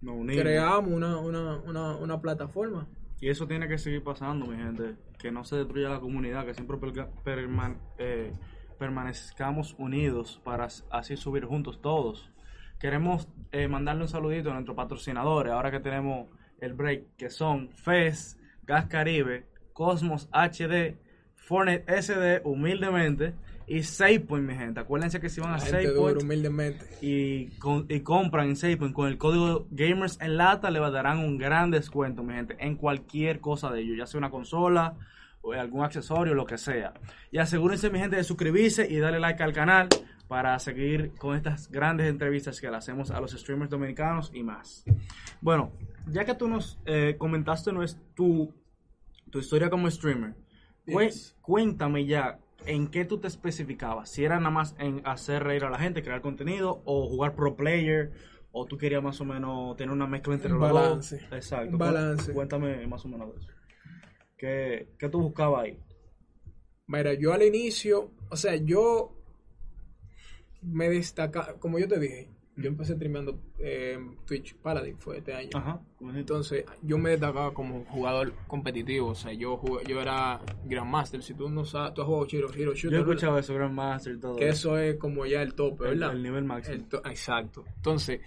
Nos 0.00 0.14
unimos. 0.14 0.40
creamos 0.42 0.92
una, 0.92 1.18
una, 1.18 1.56
una, 1.58 1.96
una 1.96 2.20
plataforma. 2.20 2.86
Y 3.20 3.28
eso 3.28 3.46
tiene 3.48 3.66
que 3.68 3.78
seguir 3.78 4.02
pasando, 4.04 4.46
mi 4.46 4.56
gente. 4.56 4.94
Que 5.18 5.30
no 5.32 5.44
se 5.44 5.56
destruya 5.56 5.88
la 5.90 6.00
comunidad, 6.00 6.46
que 6.46 6.54
siempre 6.54 6.76
perman- 6.78 7.78
eh, 7.98 8.32
permanezcamos 8.78 9.74
unidos 9.78 10.40
para 10.44 10.64
as- 10.64 10.84
así 10.90 11.16
subir 11.16 11.44
juntos 11.44 11.80
todos. 11.82 12.30
Queremos 12.80 13.28
eh, 13.52 13.68
mandarle 13.68 14.02
un 14.02 14.08
saludito 14.08 14.50
a 14.50 14.54
nuestros 14.54 14.76
patrocinadores, 14.76 15.52
ahora 15.52 15.70
que 15.70 15.80
tenemos 15.80 16.28
el 16.60 16.72
break, 16.74 17.16
que 17.16 17.30
son 17.30 17.70
FES, 17.72 18.38
Gas 18.64 18.86
Caribe, 18.86 19.46
Cosmos 19.72 20.28
HD, 20.32 20.96
Fornet 21.34 21.84
SD, 21.88 22.42
humildemente, 22.44 23.34
y 23.66 23.82
SafePoint, 23.82 24.46
mi 24.46 24.54
gente. 24.54 24.80
Acuérdense 24.80 25.20
que 25.20 25.28
si 25.28 25.40
van 25.40 25.54
a 25.54 25.58
SafePoint 25.58 26.22
humildemente. 26.22 26.84
y, 27.00 27.46
con- 27.58 27.86
y 27.88 28.00
compran 28.00 28.48
en 28.48 28.56
SafePoint 28.56 28.94
con 28.94 29.08
el 29.08 29.18
código 29.18 29.66
Gamers 29.70 30.18
en 30.20 30.36
lata 30.36 30.70
le 30.70 30.78
darán 30.80 31.18
un 31.18 31.38
gran 31.38 31.70
descuento, 31.70 32.22
mi 32.22 32.34
gente, 32.34 32.56
en 32.58 32.76
cualquier 32.76 33.40
cosa 33.40 33.70
de 33.70 33.80
ellos, 33.80 33.96
ya 33.96 34.06
sea 34.06 34.18
una 34.18 34.30
consola 34.30 34.94
o 35.40 35.52
algún 35.52 35.84
accesorio, 35.84 36.34
lo 36.34 36.44
que 36.46 36.58
sea. 36.58 36.92
Y 37.30 37.38
asegúrense, 37.38 37.90
mi 37.90 37.98
gente, 37.98 38.16
de 38.16 38.24
suscribirse 38.24 38.86
y 38.88 38.98
darle 38.98 39.18
like 39.20 39.42
al 39.42 39.52
canal 39.52 39.88
para 40.32 40.58
seguir 40.58 41.12
con 41.18 41.36
estas 41.36 41.70
grandes 41.70 42.08
entrevistas 42.08 42.58
que 42.58 42.70
le 42.70 42.76
hacemos 42.78 43.10
a 43.10 43.20
los 43.20 43.32
streamers 43.32 43.68
dominicanos 43.68 44.30
y 44.32 44.42
más. 44.42 44.82
Bueno, 45.42 45.72
ya 46.08 46.24
que 46.24 46.34
tú 46.34 46.48
nos 46.48 46.80
eh, 46.86 47.16
comentaste 47.18 47.70
no 47.70 47.82
es 47.82 47.98
tu, 48.14 48.50
tu 49.30 49.40
historia 49.40 49.68
como 49.68 49.90
streamer, 49.90 50.34
Yes. 50.86 51.36
cuéntame 51.42 52.06
ya 52.06 52.38
en 52.64 52.88
qué 52.88 53.04
tú 53.04 53.18
te 53.18 53.26
especificabas. 53.28 54.08
Si 54.10 54.24
era 54.24 54.38
nada 54.38 54.48
más 54.50 54.74
en 54.78 55.02
hacer 55.04 55.44
reír 55.44 55.64
a 55.66 55.70
la 55.70 55.78
gente, 55.78 56.02
crear 56.02 56.22
contenido, 56.22 56.80
o 56.86 57.06
jugar 57.08 57.34
pro 57.34 57.54
player, 57.54 58.12
o 58.52 58.64
tú 58.64 58.78
querías 58.78 59.02
más 59.02 59.20
o 59.20 59.26
menos 59.26 59.76
tener 59.76 59.92
una 59.92 60.06
mezcla 60.06 60.32
entre 60.32 60.48
los 60.48 60.60
balance. 60.60 61.16
dos. 61.18 61.32
Exacto. 61.34 61.76
Balance. 61.76 62.30
Cu- 62.32 62.36
Cuéntame 62.36 62.86
más 62.86 63.04
o 63.04 63.08
menos 63.08 63.34
de 63.34 63.38
eso. 63.38 63.48
¿Qué, 64.38 64.88
qué 64.98 65.08
tú 65.10 65.20
buscabas 65.20 65.64
ahí? 65.64 65.78
Mira, 66.86 67.12
yo 67.12 67.34
al 67.34 67.42
inicio, 67.42 68.12
o 68.30 68.36
sea, 68.36 68.56
yo 68.56 69.18
me 70.62 70.88
destaca, 70.88 71.54
como 71.58 71.78
yo 71.78 71.88
te 71.88 71.98
dije, 71.98 72.28
yo 72.56 72.68
empecé 72.68 72.94
streameando 72.94 73.40
eh, 73.58 73.98
Twitch 74.26 74.54
Paladin, 74.56 74.98
fue 74.98 75.18
este 75.18 75.32
año. 75.34 75.50
Ajá. 75.54 75.80
Entonces, 76.14 76.64
yo 76.82 76.98
me 76.98 77.10
destacaba 77.10 77.54
como 77.54 77.84
jugador 77.86 78.34
competitivo, 78.46 79.08
o 79.08 79.14
sea, 79.14 79.32
yo 79.32 79.56
jugué- 79.56 79.84
yo 79.88 80.00
era 80.00 80.38
Grandmaster, 80.64 81.22
si 81.22 81.32
tú 81.34 81.48
no 81.48 81.64
sabes, 81.64 81.94
tú 81.94 82.02
has 82.02 82.06
jugado 82.06 82.26
Hero, 82.30 82.48
Hero 82.54 82.72
Yo 82.74 82.90
Shooter, 82.90 82.98
he 82.98 83.02
escuchado 83.02 83.38
eso, 83.38 83.54
Grandmaster 83.54 84.14
y 84.16 84.20
todo. 84.20 84.36
que 84.36 84.48
eso 84.50 84.76
es 84.78 84.96
como 84.96 85.24
ya 85.24 85.40
el 85.42 85.54
tope, 85.54 85.84
¿verdad? 85.84 86.12
el 86.12 86.22
nivel 86.22 86.44
máximo. 86.44 86.74
El 86.76 86.84
to- 86.88 87.02
exacto. 87.06 87.64
Entonces, 87.76 88.20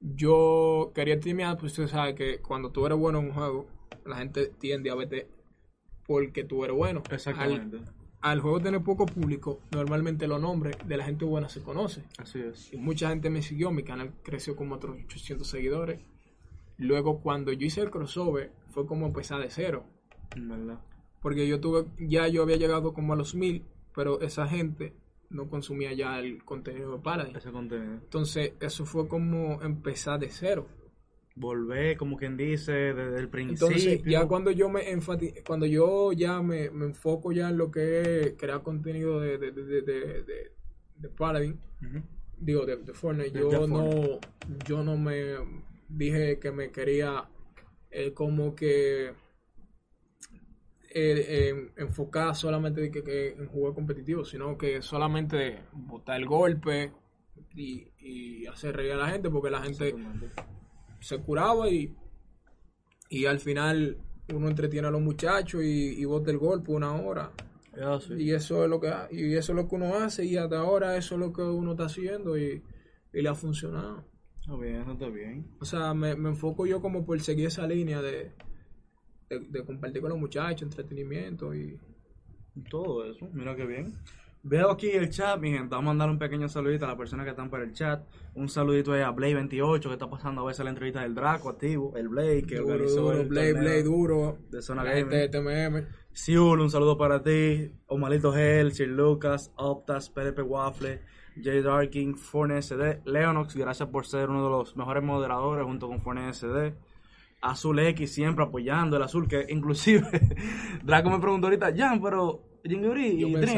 yo 0.00 0.92
quería 0.94 1.16
streamear, 1.16 1.56
pues 1.58 1.72
tú 1.74 1.86
sabes 1.88 2.14
que 2.14 2.38
cuando 2.40 2.70
tú 2.70 2.86
eres 2.86 2.98
bueno 2.98 3.18
en 3.18 3.26
un 3.26 3.32
juego, 3.32 3.66
la 4.04 4.16
gente 4.16 4.52
tiende 4.58 4.90
a 4.90 4.94
verte 4.94 5.28
porque 6.06 6.44
tú 6.44 6.64
eres 6.64 6.76
bueno. 6.76 7.02
Exactamente. 7.10 7.78
Al, 7.78 7.84
al 8.20 8.40
juego 8.40 8.60
tener 8.60 8.82
poco 8.82 9.06
público, 9.06 9.60
normalmente 9.70 10.26
los 10.26 10.40
nombres 10.40 10.76
de 10.84 10.96
la 10.96 11.04
gente 11.04 11.24
buena 11.24 11.48
se 11.48 11.62
conoce. 11.62 12.04
Así 12.18 12.40
es. 12.40 12.72
Y 12.72 12.76
mucha 12.76 13.08
gente 13.10 13.30
me 13.30 13.42
siguió, 13.42 13.70
mi 13.70 13.82
canal 13.82 14.12
creció 14.22 14.56
como 14.56 14.74
otros 14.74 14.96
800 15.04 15.46
seguidores. 15.46 16.00
Luego, 16.78 17.20
cuando 17.20 17.52
yo 17.52 17.66
hice 17.66 17.80
el 17.80 17.90
crossover, 17.90 18.52
fue 18.70 18.86
como 18.86 19.06
empezar 19.06 19.40
de 19.40 19.50
cero. 19.50 19.84
Verdad. 20.36 20.80
Porque 21.22 21.46
yo 21.48 21.60
tuve, 21.60 21.86
ya 21.98 22.28
yo 22.28 22.42
había 22.42 22.56
llegado 22.56 22.92
como 22.92 23.12
a 23.12 23.16
los 23.16 23.34
mil, 23.34 23.64
pero 23.94 24.20
esa 24.20 24.46
gente 24.46 24.94
no 25.30 25.48
consumía 25.48 25.92
ya 25.92 26.18
el 26.18 26.44
contenido 26.44 26.92
de 26.92 27.02
Paradise. 27.02 27.38
Ese 27.38 27.50
contenido. 27.50 27.94
Entonces, 27.94 28.52
eso 28.60 28.84
fue 28.84 29.08
como 29.08 29.62
empezar 29.62 30.20
de 30.20 30.30
cero. 30.30 30.68
Volver, 31.38 31.96
como 31.98 32.16
quien 32.16 32.36
dice, 32.38 32.72
desde 32.72 33.18
el 33.18 33.28
principio. 33.28 33.68
Entonces, 33.68 34.02
ya 34.06 34.26
cuando 34.26 34.50
yo 34.50 34.70
me 34.70 34.90
enfati 34.90 35.34
cuando 35.46 35.66
yo 35.66 36.12
ya 36.12 36.40
me, 36.40 36.70
me 36.70 36.86
enfoco 36.86 37.30
ya 37.30 37.50
en 37.50 37.58
lo 37.58 37.70
que 37.70 38.00
es 38.22 38.32
crear 38.38 38.62
contenido 38.62 39.20
de, 39.20 39.36
de, 39.36 39.52
de, 39.52 39.62
de, 39.64 39.82
de, 39.82 40.22
de- 40.22 40.52
de 40.96 41.08
Paladin, 41.10 41.60
digo, 42.38 42.64
de, 42.64 42.76
de 42.78 42.92
Fortnite, 42.94 43.30
De- 43.32 43.40
yo 43.40 43.50
de 43.50 43.68
no, 43.68 44.20
yo 44.66 44.82
no 44.82 44.96
me 44.96 45.34
dije 45.90 46.38
que 46.38 46.50
me 46.52 46.70
quería 46.70 47.28
eh, 47.90 48.14
como 48.14 48.54
que 48.56 49.08
eh, 49.08 49.14
eh, 50.94 51.72
enfocar 51.76 52.34
solamente 52.34 52.90
que, 52.90 53.02
que 53.04 53.28
en 53.32 53.46
juego 53.48 53.74
competitivo, 53.74 54.24
sino 54.24 54.56
que 54.56 54.80
solamente 54.80 55.58
botar 55.72 56.16
el 56.16 56.26
golpe 56.26 56.92
y, 57.54 57.88
y 57.98 58.46
hacer 58.46 58.74
reír 58.76 58.92
a 58.92 58.96
la 58.96 59.08
gente, 59.10 59.28
porque 59.28 59.50
la 59.50 59.60
gente. 59.62 59.94
Se 61.00 61.18
curaba 61.20 61.68
y, 61.70 61.94
y 63.08 63.26
al 63.26 63.40
final 63.40 63.98
uno 64.34 64.48
entretiene 64.48 64.88
a 64.88 64.90
los 64.90 65.00
muchachos 65.02 65.62
y, 65.62 66.00
y 66.00 66.04
bota 66.04 66.30
el 66.30 66.38
golpe 66.38 66.72
una 66.72 66.94
hora. 66.94 67.32
Así. 67.80 68.14
Y 68.14 68.32
eso 68.32 68.64
es 68.64 68.70
lo 68.70 68.80
que 68.80 68.90
y 69.10 69.34
eso 69.34 69.52
es 69.52 69.56
lo 69.56 69.68
que 69.68 69.74
uno 69.76 69.94
hace 69.96 70.24
y 70.24 70.36
hasta 70.36 70.58
ahora 70.58 70.96
eso 70.96 71.14
es 71.14 71.20
lo 71.20 71.32
que 71.32 71.42
uno 71.42 71.72
está 71.72 71.84
haciendo 71.86 72.38
y, 72.38 72.62
y 73.12 73.22
le 73.22 73.28
ha 73.28 73.34
funcionado. 73.34 74.04
Está 74.40 74.56
bien, 74.56 74.76
eso 74.82 74.92
está 74.92 75.08
bien. 75.08 75.46
O 75.60 75.64
sea, 75.64 75.92
me, 75.94 76.14
me 76.16 76.30
enfoco 76.30 76.66
yo 76.66 76.80
como 76.80 77.04
por 77.04 77.20
seguir 77.20 77.46
esa 77.46 77.66
línea 77.66 78.00
de, 78.02 78.32
de, 79.28 79.40
de 79.40 79.64
compartir 79.64 80.00
con 80.02 80.10
los 80.10 80.18
muchachos, 80.18 80.62
entretenimiento 80.62 81.54
y 81.54 81.78
Todo 82.70 83.04
eso, 83.10 83.28
mira 83.32 83.54
qué 83.56 83.66
bien. 83.66 83.94
Veo 84.48 84.70
aquí 84.70 84.90
el 84.90 85.10
chat, 85.10 85.40
mi 85.40 85.50
gente. 85.50 85.74
Vamos 85.74 85.86
a 85.86 85.88
mandar 85.88 86.08
un 86.08 86.20
pequeño 86.20 86.48
saludito 86.48 86.84
a 86.84 86.88
las 86.88 86.96
personas 86.96 87.24
que 87.24 87.30
están 87.30 87.50
por 87.50 87.60
el 87.60 87.72
chat. 87.72 88.06
Un 88.36 88.48
saludito 88.48 88.92
ahí 88.92 89.00
a 89.02 89.10
Blade28, 89.10 89.80
que 89.80 89.92
está 89.92 90.08
pasando 90.08 90.42
a 90.42 90.44
veces 90.46 90.62
la 90.62 90.70
entrevista 90.70 91.00
del 91.00 91.16
Draco 91.16 91.48
activo. 91.48 91.96
El 91.96 92.08
Blade, 92.08 92.44
que 92.44 92.58
duro, 92.58 92.74
organizó 92.74 93.00
duro, 93.00 93.20
el 93.22 93.26
Blade, 93.26 93.82
duro. 93.82 94.38
de 94.48 94.62
Zona 94.62 94.84
gente. 94.84 95.28
TMM. 95.30 95.84
Siul, 96.12 96.60
un 96.60 96.70
saludo 96.70 96.96
para 96.96 97.24
ti. 97.24 97.72
Omalito 97.86 98.32
Gel, 98.32 98.72
Sir 98.72 98.86
Lucas, 98.86 99.50
Optas, 99.56 100.10
PDP 100.10 100.44
Waffle, 100.46 101.02
J 101.34 101.62
Darking, 101.62 102.14
Forne 102.14 102.62
SD, 102.62 103.02
Leonox, 103.04 103.56
gracias 103.56 103.88
por 103.88 104.06
ser 104.06 104.30
uno 104.30 104.44
de 104.44 104.50
los 104.50 104.76
mejores 104.76 105.02
moderadores 105.02 105.64
junto 105.64 105.88
con 105.88 106.00
Forne 106.02 106.32
SD. 106.32 106.72
Azul 107.40 107.80
X 107.80 108.14
siempre 108.14 108.44
apoyando 108.44 108.96
el 108.96 109.02
azul, 109.02 109.26
que 109.26 109.44
inclusive 109.48 110.06
Draco 110.84 111.10
me 111.10 111.18
preguntó 111.18 111.48
ahorita, 111.48 111.74
Jan, 111.76 112.00
pero 112.00 112.44
Jinguri 112.68 113.18
Yo 113.18 113.28
y 113.28 113.34
¿ustedes, 113.36 113.54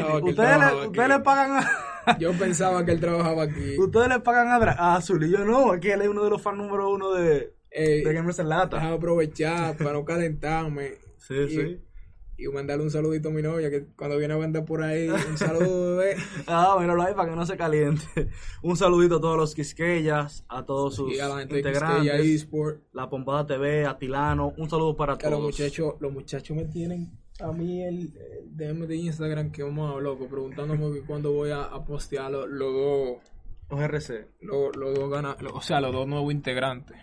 le, 0.59 0.87
ustedes 0.87 1.09
le 1.09 1.19
pagan 1.19 1.63
a, 1.63 2.17
Yo 2.19 2.33
pensaba 2.33 2.83
que 2.85 2.91
él 2.91 2.99
trabajaba 2.99 3.43
aquí. 3.43 3.77
ustedes 3.77 4.09
le 4.09 4.19
pagan 4.19 4.47
a, 4.47 4.95
Azul? 4.95 5.23
Y 5.23 5.31
yo 5.31 5.45
no, 5.45 5.71
aquí 5.71 5.89
él 5.89 6.01
es 6.01 6.07
uno 6.07 6.23
de 6.23 6.29
los 6.29 6.41
fans 6.41 6.57
número 6.57 6.89
uno 6.89 7.11
de, 7.13 7.53
Ey, 7.71 8.03
de 8.03 8.13
Gamers 8.13 8.39
en 8.39 8.49
Lata. 8.49 8.77
Déjame 8.77 8.95
aprovechar 8.95 9.77
para 9.77 9.93
no 9.93 10.05
calentarme. 10.05 10.93
Sí, 11.19 11.35
y, 11.35 11.49
sí. 11.49 11.79
Y 12.39 12.47
mandarle 12.47 12.85
un 12.85 12.89
saludito 12.89 13.27
a 13.29 13.31
mi 13.31 13.41
novia, 13.41 13.69
que 13.69 13.85
cuando 13.95 14.17
viene 14.17 14.33
a 14.33 14.37
vender 14.37 14.63
por 14.63 14.81
ahí, 14.81 15.09
un 15.09 15.37
saludo, 15.37 15.97
bebé. 15.97 16.15
Ah, 16.47 16.75
míralo 16.79 17.03
ahí 17.03 17.13
para 17.13 17.29
que 17.29 17.35
no 17.35 17.45
se 17.45 17.57
caliente. 17.57 18.29
Un 18.63 18.77
saludito 18.77 19.17
a 19.17 19.21
todos 19.21 19.37
los 19.37 19.53
Quisqueyas, 19.53 20.45
a 20.47 20.65
todos 20.65 20.95
sus 20.95 21.13
Y 21.13 21.19
a 21.19 21.27
la 21.27 21.39
gente 21.39 21.61
de. 21.61 21.71
Quisqueya 21.71 22.15
eSport. 22.15 22.81
La 22.93 23.09
Pompada 23.09 23.45
TV, 23.45 23.85
a 23.85 23.97
Tilano. 23.97 24.53
Un 24.57 24.69
saludo 24.69 24.95
para 24.95 25.17
Que 25.17 25.29
los 25.29 25.39
todos. 25.39 25.51
muchachos, 25.51 25.95
los 25.99 26.11
muchachos 26.11 26.55
me 26.55 26.65
tienen 26.65 27.11
a 27.41 27.51
mí 27.51 27.81
el, 27.83 28.11
DM 28.51 28.85
de 28.87 28.95
Instagram 28.95 29.51
que 29.51 29.63
vamos 29.63 29.95
a 29.95 29.99
loco, 30.01 30.27
preguntándome 30.27 30.91
que 30.93 31.01
cuándo 31.05 31.31
voy 31.31 31.51
a, 31.51 31.63
a 31.63 31.83
postear 31.85 32.31
los 32.31 32.49
los 32.49 32.73
dos, 32.73 33.17
Los 33.69 33.79
RC. 33.81 34.27
los, 34.41 34.75
los 34.75 34.95
dos 34.95 35.09
gana- 35.09 35.37
los- 35.39 35.53
o 35.53 35.61
sea, 35.61 35.79
los 35.81 35.91
dos 35.93 36.07
nuevos 36.07 36.33
integrantes. 36.33 36.97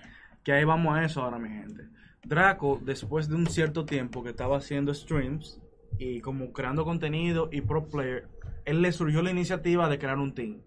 Que 0.44 0.52
ahí 0.52 0.64
vamos 0.64 0.96
a 0.96 1.04
eso 1.04 1.22
ahora, 1.22 1.38
mi 1.38 1.48
gente. 1.48 1.88
Draco, 2.24 2.80
después 2.84 3.28
de 3.28 3.36
un 3.36 3.46
cierto 3.46 3.84
tiempo 3.86 4.22
que 4.22 4.30
estaba 4.30 4.56
haciendo 4.58 4.92
streams 4.92 5.60
y 5.98 6.20
como 6.20 6.52
creando 6.52 6.84
contenido 6.84 7.48
y 7.52 7.60
pro 7.62 7.88
player, 7.88 8.28
él 8.64 8.82
le 8.82 8.92
surgió 8.92 9.22
la 9.22 9.30
iniciativa 9.30 9.88
de 9.88 9.98
crear 9.98 10.18
un 10.18 10.34
team. 10.34 10.60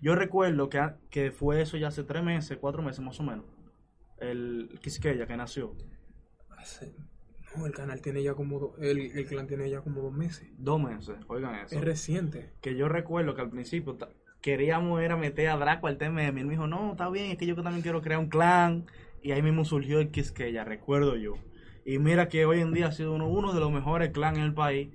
Yo 0.00 0.14
recuerdo 0.16 0.68
que, 0.68 0.80
que 1.10 1.30
fue 1.30 1.60
eso 1.62 1.76
ya 1.76 1.88
hace 1.88 2.02
tres 2.02 2.24
meses, 2.24 2.58
cuatro 2.60 2.82
meses 2.82 3.00
más 3.04 3.20
o 3.20 3.22
menos. 3.22 3.44
El 4.18 4.78
Quisqueya 4.82 5.26
que 5.26 5.36
nació. 5.36 5.74
Hace- 6.56 6.94
no, 7.56 7.66
el 7.66 7.72
canal 7.72 8.00
tiene 8.00 8.22
ya 8.22 8.34
como, 8.34 8.58
do- 8.58 8.74
el, 8.80 8.98
el 9.16 9.26
clan 9.26 9.46
tiene 9.46 9.68
ya 9.70 9.80
como 9.80 10.00
dos 10.02 10.12
meses. 10.12 10.48
Dos 10.58 10.80
meses, 10.80 11.16
oigan 11.28 11.54
eso. 11.56 11.76
Es 11.76 11.80
reciente. 11.84 12.50
que 12.60 12.76
yo 12.76 12.88
recuerdo 12.88 13.34
que 13.34 13.40
al 13.42 13.50
principio 13.50 13.96
queríamos 14.40 15.00
era 15.02 15.16
meter 15.16 15.48
a 15.48 15.56
Draco 15.56 15.86
al 15.86 15.98
TMM. 15.98 16.18
Y 16.36 16.40
él 16.40 16.46
me 16.46 16.50
dijo, 16.52 16.66
no, 16.66 16.92
está 16.92 17.08
bien, 17.10 17.30
es 17.30 17.38
que 17.38 17.46
yo 17.46 17.54
también 17.56 17.82
quiero 17.82 18.00
crear 18.02 18.20
un 18.20 18.28
clan. 18.28 18.86
Y 19.22 19.32
ahí 19.32 19.42
mismo 19.42 19.64
surgió 19.64 20.00
el 20.00 20.10
Quisqueya, 20.10 20.64
recuerdo 20.64 21.16
yo. 21.16 21.34
Y 21.84 21.98
mira 21.98 22.28
que 22.28 22.44
hoy 22.46 22.60
en 22.60 22.72
día 22.72 22.88
ha 22.88 22.92
sido 22.92 23.12
uno, 23.14 23.28
uno 23.28 23.52
de 23.52 23.60
los 23.60 23.70
mejores 23.72 24.10
clans 24.10 24.38
en 24.38 24.44
el 24.44 24.54
país. 24.54 24.88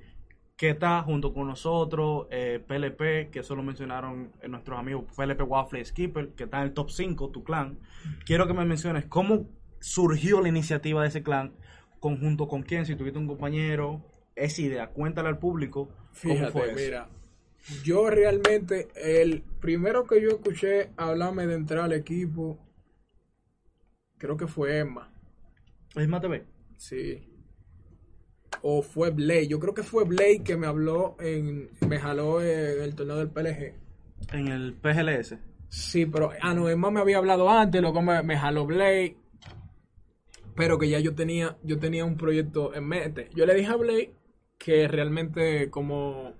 Que 0.57 0.69
está 0.71 1.03
junto 1.03 1.35
con 1.35 1.45
nosotros, 1.47 2.25
eh, 2.31 2.59
PLP, 2.67 3.29
que 3.29 3.41
eso 3.41 3.55
lo 3.55 3.61
mencionaron 3.61 4.31
eh, 4.41 4.47
nuestros 4.47 4.79
amigos 4.79 5.05
PLP 5.15 5.43
Waffle 5.43 5.85
Skipper, 5.85 6.29
que 6.29 6.45
está 6.45 6.57
en 6.57 6.63
el 6.63 6.73
top 6.73 6.89
5, 6.89 7.29
tu 7.29 7.43
clan. 7.43 7.77
Quiero 8.25 8.47
que 8.47 8.55
me 8.55 8.65
menciones 8.65 9.05
cómo 9.05 9.47
surgió 9.79 10.41
la 10.41 10.49
iniciativa 10.49 11.03
de 11.03 11.09
ese 11.09 11.21
clan, 11.21 11.53
conjunto 11.99 12.47
con 12.47 12.63
quién, 12.63 12.85
si 12.85 12.95
tuviste 12.95 13.19
un 13.19 13.27
compañero, 13.27 14.01
esa 14.35 14.61
idea, 14.61 14.87
cuéntale 14.89 15.29
al 15.29 15.39
público 15.39 15.87
cómo 15.87 16.11
Fíjate, 16.35 16.51
fue 16.51 16.71
eso. 16.73 16.75
mira, 16.75 17.09
yo 17.83 18.09
realmente, 18.09 18.87
el 18.95 19.41
primero 19.59 20.05
que 20.05 20.21
yo 20.21 20.29
escuché 20.29 20.91
hablarme 20.97 21.47
de 21.47 21.55
entrar 21.55 21.85
al 21.85 21.93
equipo, 21.93 22.59
creo 24.17 24.37
que 24.37 24.47
fue 24.47 24.79
Emma, 24.79 25.11
Isma 25.95 26.19
TV. 26.21 26.45
sí. 26.77 27.23
O 28.63 28.81
fue 28.81 29.11
Blake, 29.11 29.47
yo 29.47 29.59
creo 29.59 29.73
que 29.73 29.83
fue 29.83 30.03
Blake 30.05 30.41
que 30.43 30.57
me 30.57 30.65
habló, 30.67 31.15
en, 31.19 31.69
me 31.87 31.99
jaló 31.99 32.41
en 32.41 32.81
el 32.81 32.95
torneo 32.95 33.17
del 33.17 33.29
PLG. 33.29 33.73
En 34.33 34.47
el 34.47 34.73
PGLS. 34.73 35.35
Sí, 35.69 36.05
pero, 36.07 36.31
ah, 36.41 36.53
no, 36.55 36.67
Emma 36.67 36.89
me 36.89 36.99
había 37.01 37.17
hablado 37.17 37.49
antes, 37.49 37.81
luego 37.81 38.01
me, 38.01 38.23
me 38.23 38.37
jaló 38.37 38.65
Blake, 38.65 39.17
pero 40.57 40.79
que 40.79 40.89
ya 40.89 40.99
yo 40.99 41.13
tenía, 41.13 41.55
yo 41.63 41.77
tenía 41.77 42.03
un 42.03 42.17
proyecto 42.17 42.73
en 42.73 42.87
mente. 42.87 43.29
Yo 43.35 43.45
le 43.45 43.53
dije 43.53 43.67
a 43.71 43.75
Blake 43.75 44.15
que 44.57 44.87
realmente 44.87 45.69
como 45.69 46.33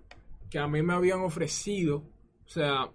que 0.50 0.58
a 0.58 0.68
mí 0.68 0.82
me 0.82 0.94
habían 0.94 1.20
ofrecido, 1.20 1.98
o 2.44 2.50
sea, 2.50 2.90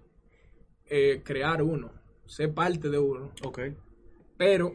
eh, 0.87 1.23
crear 1.25 1.63
uno, 1.63 1.93
ser 2.27 2.53
parte 2.53 2.91
de 2.91 2.99
uno, 2.99 3.33
Ok. 3.45 3.61
pero 4.37 4.75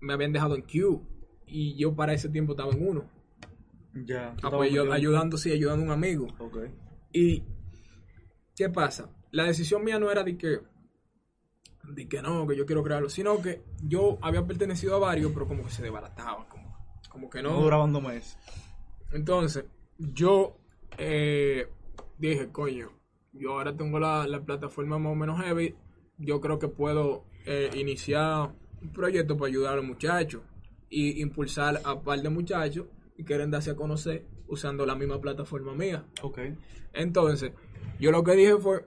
me 0.00 0.12
habían 0.12 0.32
dejado 0.32 0.56
en 0.56 0.62
Q 0.62 1.02
y 1.46 1.74
yo 1.76 1.94
para 1.96 2.12
ese 2.12 2.28
tiempo 2.28 2.52
estaba 2.52 2.72
en 2.72 2.86
uno. 2.86 3.10
Ya. 3.94 4.36
Ah, 4.42 4.50
pues 4.50 4.72
yo 4.72 4.92
ayudando, 4.92 5.38
sí, 5.38 5.52
ayudando 5.52 5.84
a 5.84 5.86
un 5.86 5.92
amigo. 5.92 6.26
Ok. 6.38 6.58
Y, 7.12 7.44
¿qué 8.54 8.68
pasa? 8.68 9.10
La 9.30 9.44
decisión 9.44 9.84
mía 9.84 9.98
no 9.98 10.10
era 10.10 10.22
de 10.22 10.36
que, 10.36 10.60
de 11.94 12.08
que 12.08 12.22
no, 12.22 12.46
que 12.46 12.56
yo 12.56 12.66
quiero 12.66 12.82
crearlo, 12.82 13.08
sino 13.08 13.40
que 13.42 13.62
yo 13.82 14.18
había 14.22 14.44
pertenecido 14.46 14.96
a 14.96 14.98
varios, 14.98 15.32
pero 15.32 15.46
como 15.46 15.64
que 15.64 15.70
se 15.70 15.82
desbarataban, 15.82 16.46
como, 16.48 16.76
como 17.10 17.30
que 17.30 17.42
No, 17.42 17.50
no. 17.52 17.60
duraban 17.62 17.92
dos 17.92 18.02
meses. 18.02 18.38
Entonces, 19.12 19.64
yo 19.98 20.56
eh, 20.98 21.68
dije, 22.18 22.50
coño, 22.50 22.90
yo 23.32 23.52
ahora 23.52 23.76
tengo 23.76 23.98
la, 23.98 24.26
la 24.26 24.40
plataforma 24.44 24.98
más 24.98 25.12
o 25.12 25.14
menos 25.14 25.40
heavy, 25.42 25.74
yo 26.18 26.40
creo 26.40 26.58
que 26.58 26.68
puedo 26.68 27.24
eh, 27.46 27.70
iniciar 27.74 28.52
un 28.80 28.92
proyecto 28.92 29.36
para 29.36 29.48
ayudar 29.48 29.72
a 29.74 29.76
los 29.76 29.84
muchachos 29.84 30.42
y 30.88 31.20
impulsar 31.22 31.80
a 31.84 31.94
un 31.94 32.02
par 32.04 32.20
de 32.20 32.28
muchachos 32.28 32.86
y 33.16 33.24
quieren 33.24 33.50
darse 33.50 33.70
a 33.70 33.76
conocer 33.76 34.26
usando 34.48 34.84
la 34.86 34.94
misma 34.94 35.20
plataforma 35.20 35.72
mía. 35.74 36.04
Ok. 36.22 36.38
Entonces, 36.92 37.52
yo 37.98 38.10
lo 38.10 38.22
que 38.22 38.32
dije 38.32 38.56
fue, 38.58 38.86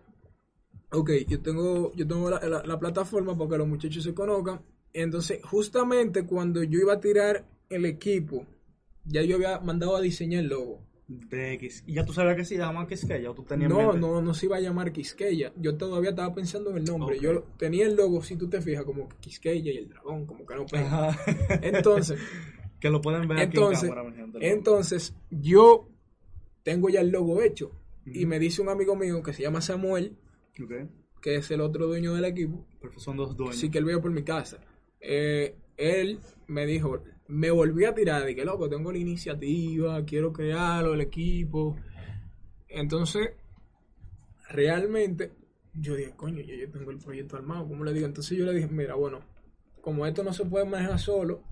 ok, 0.96 1.12
yo 1.28 1.40
tengo, 1.42 1.94
yo 1.96 2.08
tengo 2.08 2.30
la, 2.30 2.40
la- 2.48 2.64
la 2.64 2.80
plataforma 2.80 3.38
para 3.38 3.50
que 3.52 3.58
los 3.58 3.68
muchachos 3.68 4.04
se 4.04 4.14
conozcan. 4.14 4.62
Entonces, 4.94 5.40
justamente 5.44 6.26
cuando 6.26 6.64
yo 6.64 6.80
iba 6.80 6.94
a 6.94 7.00
tirar 7.00 7.46
el 7.70 7.86
equipo, 7.86 8.46
ya 9.06 9.22
yo 9.24 9.36
había 9.36 9.60
mandado 9.60 9.96
a 9.96 10.02
diseñar 10.02 10.44
el 10.44 10.50
logo. 10.50 10.80
De 11.08 11.54
X. 11.54 11.84
¿Y 11.86 11.94
ya 11.94 12.04
tú 12.04 12.14
sabías 12.14 12.36
que 12.36 12.46
se 12.46 12.58
llama 12.58 12.88
Quisqueya 12.88 13.30
o 13.30 13.36
tú 13.36 13.44
tenías 13.44 13.70
en 13.70 13.78
No, 13.78 13.84
mente? 13.94 14.00
no, 14.00 14.22
no 14.24 14.34
se 14.34 14.48
iba 14.48 14.58
a 14.58 14.60
llamar 14.60 14.92
Quisqueya. 14.92 15.54
Yo 15.56 15.76
todavía 15.78 16.10
estaba 16.12 16.34
pensando 16.34 16.72
en 16.72 16.78
el 16.78 16.86
nombre. 16.86 17.20
Yo 17.20 17.44
tenía 17.58 17.86
el 17.86 17.96
logo, 17.96 18.24
si 18.24 18.36
tú 18.38 18.48
te 18.50 18.60
fijas, 18.60 18.86
como 18.86 19.08
Quisqueya 19.20 19.72
y 19.72 19.78
el 19.78 19.90
dragón, 19.90 20.26
como 20.26 20.46
que 20.48 20.56
no 20.56 20.66
pega. 20.66 21.16
Entonces, 21.62 22.18
que 22.80 22.90
lo 22.90 23.02
pueden 23.02 23.28
ver 23.28 23.38
entonces, 23.40 23.84
aquí 23.84 23.88
en 23.88 23.94
cámara, 23.94 24.10
mi 24.10 24.16
gente. 24.16 24.50
entonces, 24.50 25.14
yo 25.30 25.88
tengo 26.64 26.90
ya 26.90 27.02
el 27.02 27.10
logo 27.10 27.42
hecho. 27.42 27.72
Y 28.08 28.26
me 28.26 28.40
dice 28.40 28.62
un 28.62 28.70
amigo 28.70 28.96
mío 28.96 29.22
que 29.24 29.34
se 29.34 29.42
llama 29.44 29.62
Samuel, 29.62 30.16
Que 31.22 31.36
es 31.36 31.52
el 31.52 31.62
otro 31.62 31.88
dueño 31.88 32.14
del 32.14 32.26
equipo, 32.26 32.66
Pero 32.82 33.00
son 33.00 33.18
dos 33.18 33.36
dueños. 33.36 33.58
sí 33.58 33.70
que 33.70 33.80
él 33.80 33.86
vive 33.86 34.00
por 34.00 34.12
mi 34.12 34.24
casa. 34.24 34.60
Eh, 35.00 35.56
él 35.78 36.20
me 36.48 36.66
dijo, 36.66 37.02
me 37.28 37.52
volví 37.52 37.86
a 37.86 37.94
tirar 37.94 38.26
de 38.26 38.36
que 38.36 38.46
loco, 38.46 38.70
tengo 38.70 38.92
la 38.92 38.98
iniciativa, 38.98 40.04
quiero 40.06 40.32
crearlo, 40.32 40.94
el 40.94 41.02
equipo. 41.02 41.76
Entonces, 42.70 43.32
realmente, 44.50 45.34
yo 45.74 45.96
dije, 45.96 46.14
coño, 46.16 46.42
yo, 46.42 46.56
yo 46.56 46.70
tengo 46.70 46.92
el 46.92 47.00
proyecto 47.00 47.36
armado, 47.36 47.68
¿cómo 47.68 47.84
le 47.84 47.94
digo? 47.94 48.06
Entonces 48.06 48.38
yo 48.38 48.46
le 48.46 48.54
dije, 48.54 48.68
mira, 48.68 48.96
bueno, 48.96 49.20
como 49.82 50.06
esto 50.06 50.24
no 50.24 50.34
se 50.34 50.46
puede 50.46 50.66
manejar 50.66 51.00
solo, 51.00 51.44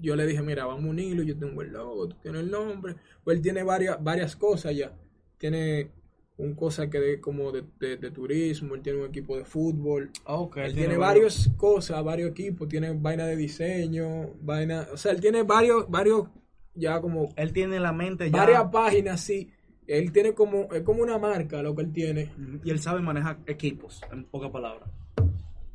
yo 0.00 0.16
le 0.16 0.26
dije, 0.26 0.42
mira, 0.42 0.66
vamos 0.66 0.84
a 0.84 0.88
unirlo, 0.88 1.22
yo 1.22 1.36
tengo 1.38 1.62
el 1.62 1.72
logo, 1.72 2.08
tú 2.08 2.16
tienes 2.22 2.42
el 2.42 2.50
nombre. 2.50 2.96
Pues 3.24 3.36
él 3.36 3.42
tiene 3.42 3.62
varias, 3.62 4.02
varias 4.02 4.36
cosas 4.36 4.76
ya. 4.76 4.94
Tiene 5.38 5.90
un 6.38 6.54
cosa 6.54 6.90
que 6.90 6.98
de, 7.00 7.20
como 7.20 7.50
de, 7.50 7.64
de- 7.80 7.96
de 7.96 8.10
turismo, 8.10 8.74
él 8.74 8.82
tiene 8.82 9.00
un 9.00 9.06
equipo 9.08 9.36
de 9.36 9.44
fútbol. 9.44 10.10
Ah, 10.26 10.34
ok. 10.36 10.58
Él 10.58 10.74
tiene 10.74 10.96
varias 10.98 11.50
cosas, 11.56 12.02
varios 12.04 12.30
equipos, 12.30 12.68
tiene 12.68 12.90
vaina 12.92 13.24
de 13.26 13.36
diseño, 13.36 14.34
vaina, 14.42 14.86
o 14.92 14.96
sea, 14.96 15.12
él 15.12 15.20
tiene 15.20 15.42
varios, 15.44 15.88
varios, 15.88 16.28
ya 16.74 17.00
como 17.00 17.32
Él 17.36 17.52
tiene 17.52 17.80
la 17.80 17.92
mente 17.92 18.30
ya. 18.30 18.38
varias 18.38 18.64
páginas, 18.70 19.20
sí. 19.20 19.50
Él 19.86 20.12
tiene 20.12 20.34
como, 20.34 20.68
es 20.72 20.82
como 20.82 21.02
una 21.02 21.16
marca 21.16 21.62
lo 21.62 21.74
que 21.74 21.82
él 21.82 21.92
tiene. 21.92 22.30
Y 22.64 22.70
él 22.70 22.80
sabe 22.80 23.00
manejar 23.00 23.38
equipos, 23.46 24.02
en 24.12 24.24
pocas 24.24 24.50
palabras. 24.50 24.90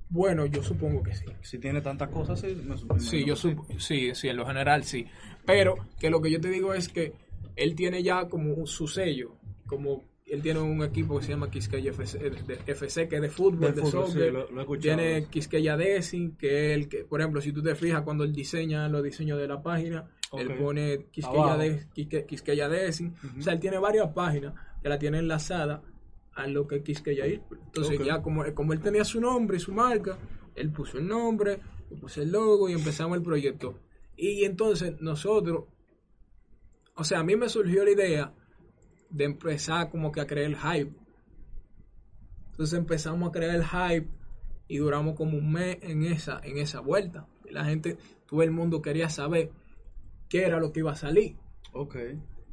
Bueno, 0.10 0.45
yo 0.45 0.62
supongo 0.62 1.02
que 1.02 1.13
sí. 1.15 1.26
Si 1.41 1.58
tiene 1.58 1.80
tantas 1.82 2.10
cosas, 2.10 2.39
sí. 2.41 2.47
me- 2.65 2.76
me 2.93 3.00
Sí, 3.00 3.26
yo 3.26 3.36
sí, 3.38 4.13
sí, 4.13 4.28
en 4.28 4.36
lo 4.38 4.45
general 4.45 4.84
sí. 4.84 5.06
Pero 5.45 5.76
que 5.97 6.10
lo 6.10 6.21
que 6.21 6.30
yo 6.30 6.41
te 6.41 6.50
digo 6.50 6.74
es 6.74 6.89
que 6.89 7.13
él 7.56 7.76
tiene 7.76 8.04
ya 8.04 8.28
como 8.28 8.67
su 8.67 8.88
sello, 8.88 9.38
como 9.65 10.04
él 10.33 10.41
tiene 10.41 10.59
un 10.61 10.81
equipo 10.83 11.19
que 11.19 11.25
se 11.25 11.31
llama 11.31 11.49
Quisqueya 11.51 11.91
FC, 11.91 12.31
FC 12.67 13.07
que 13.09 13.15
es 13.17 13.21
de 13.21 13.29
fútbol, 13.29 13.73
De 13.75 13.81
de, 13.81 13.81
fútbol, 13.81 14.05
sí, 14.07 14.13
soccer. 14.13 14.33
lo- 14.33 14.77
tiene 14.79 15.25
Quisqueya 15.29 15.75
Design, 15.77 16.37
que 16.37 16.71
es 16.71 16.77
el 16.77 16.87
que, 16.89 17.03
por 17.03 17.19
ejemplo, 17.21 17.41
si 17.41 17.51
tú 17.51 17.61
te 17.61 17.75
fijas 17.75 18.01
cuando 18.03 18.23
él 18.23 18.31
diseña 18.33 18.87
los 18.87 19.03
diseños 19.03 19.37
de 19.39 19.47
la 19.47 19.61
página, 19.61 20.09
él 20.37 20.55
pone 20.55 21.07
Quisqueya, 21.11 21.57
de, 21.57 21.85
Quisque- 21.93 22.25
Quisqueya 22.25 22.69
Design. 22.69 23.13
Ujú. 23.23 23.39
O 23.39 23.41
sea, 23.41 23.53
él 23.53 23.59
tiene 23.59 23.77
varias 23.77 24.07
páginas 24.13 24.53
que 24.81 24.87
la 24.89 24.97
tiene 24.97 25.19
enlazada 25.19 25.81
a 26.33 26.47
lo 26.47 26.65
que 26.65 26.77
es 26.77 26.81
Quisqueya 26.83 27.25
Esports. 27.25 27.63
Entonces 27.65 27.99
ya 28.05 28.21
como, 28.21 28.43
como 28.53 28.71
él 28.73 28.79
tenía 28.79 29.03
su 29.03 29.19
nombre 29.19 29.57
y 29.57 29.59
su 29.59 29.73
marca, 29.73 30.17
él 30.55 30.71
puso 30.71 30.97
el 30.97 31.07
nombre, 31.07 31.59
yo 31.89 31.97
puse 31.97 32.21
el 32.23 32.31
logo 32.31 32.69
y 32.69 32.73
empezamos 32.73 33.17
el 33.17 33.23
proyecto. 33.23 33.79
Y 34.15 34.45
entonces 34.45 34.93
nosotros, 35.01 35.65
o 36.95 37.03
sea, 37.03 37.19
a 37.19 37.23
mí 37.23 37.35
me 37.35 37.49
surgió 37.49 37.83
la 37.83 37.91
idea 37.91 38.33
de 39.12 39.26
empezar 39.26 39.89
como 39.89 40.12
que 40.12 40.21
a 40.21 40.28
crear 40.28 40.45
el 40.47 40.58
hype. 40.58 40.91
Entonces 42.52 42.78
empezamos 42.78 43.30
a 43.30 43.32
crear 43.32 43.56
el 43.56 43.65
hype 43.65 44.08
y 44.67 44.78
duramos 44.78 45.15
como 45.15 45.38
un 45.38 45.52
mes 45.52 45.78
en 45.82 46.04
esa, 46.04 46.39
en 46.43 46.58
esa 46.58 46.80
vuelta. 46.80 47.28
Y 47.50 47.54
la 47.54 47.65
gente, 47.65 47.97
todo 48.28 48.43
el 48.43 48.52
mundo 48.52 48.82
quería 48.82 49.10
saber 49.10 49.52
qué 50.30 50.45
era 50.45 50.60
lo 50.60 50.71
que 50.71 50.80
iba 50.80 50.91
a 50.91 50.95
salir. 50.95 51.36
Ok. 51.74 51.95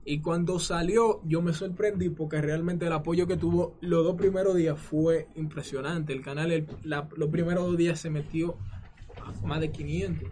Y 0.04 0.20
cuando 0.20 0.58
salió, 0.58 1.20
yo 1.24 1.42
me 1.42 1.52
sorprendí 1.52 2.08
porque 2.08 2.40
realmente 2.40 2.86
el 2.86 2.92
apoyo 2.92 3.26
que 3.26 3.36
tuvo 3.36 3.76
los 3.82 4.04
dos 4.04 4.16
primeros 4.16 4.56
días 4.56 4.78
fue 4.78 5.28
impresionante. 5.36 6.12
El 6.14 6.22
canal, 6.22 6.50
el- 6.50 6.66
la- 6.82 7.08
los 7.16 7.28
primeros 7.28 7.66
dos 7.66 7.76
días 7.76 8.00
se 8.00 8.08
metió 8.08 8.56
a 9.22 9.32
más 9.46 9.60
de 9.60 9.70
500 9.70 10.30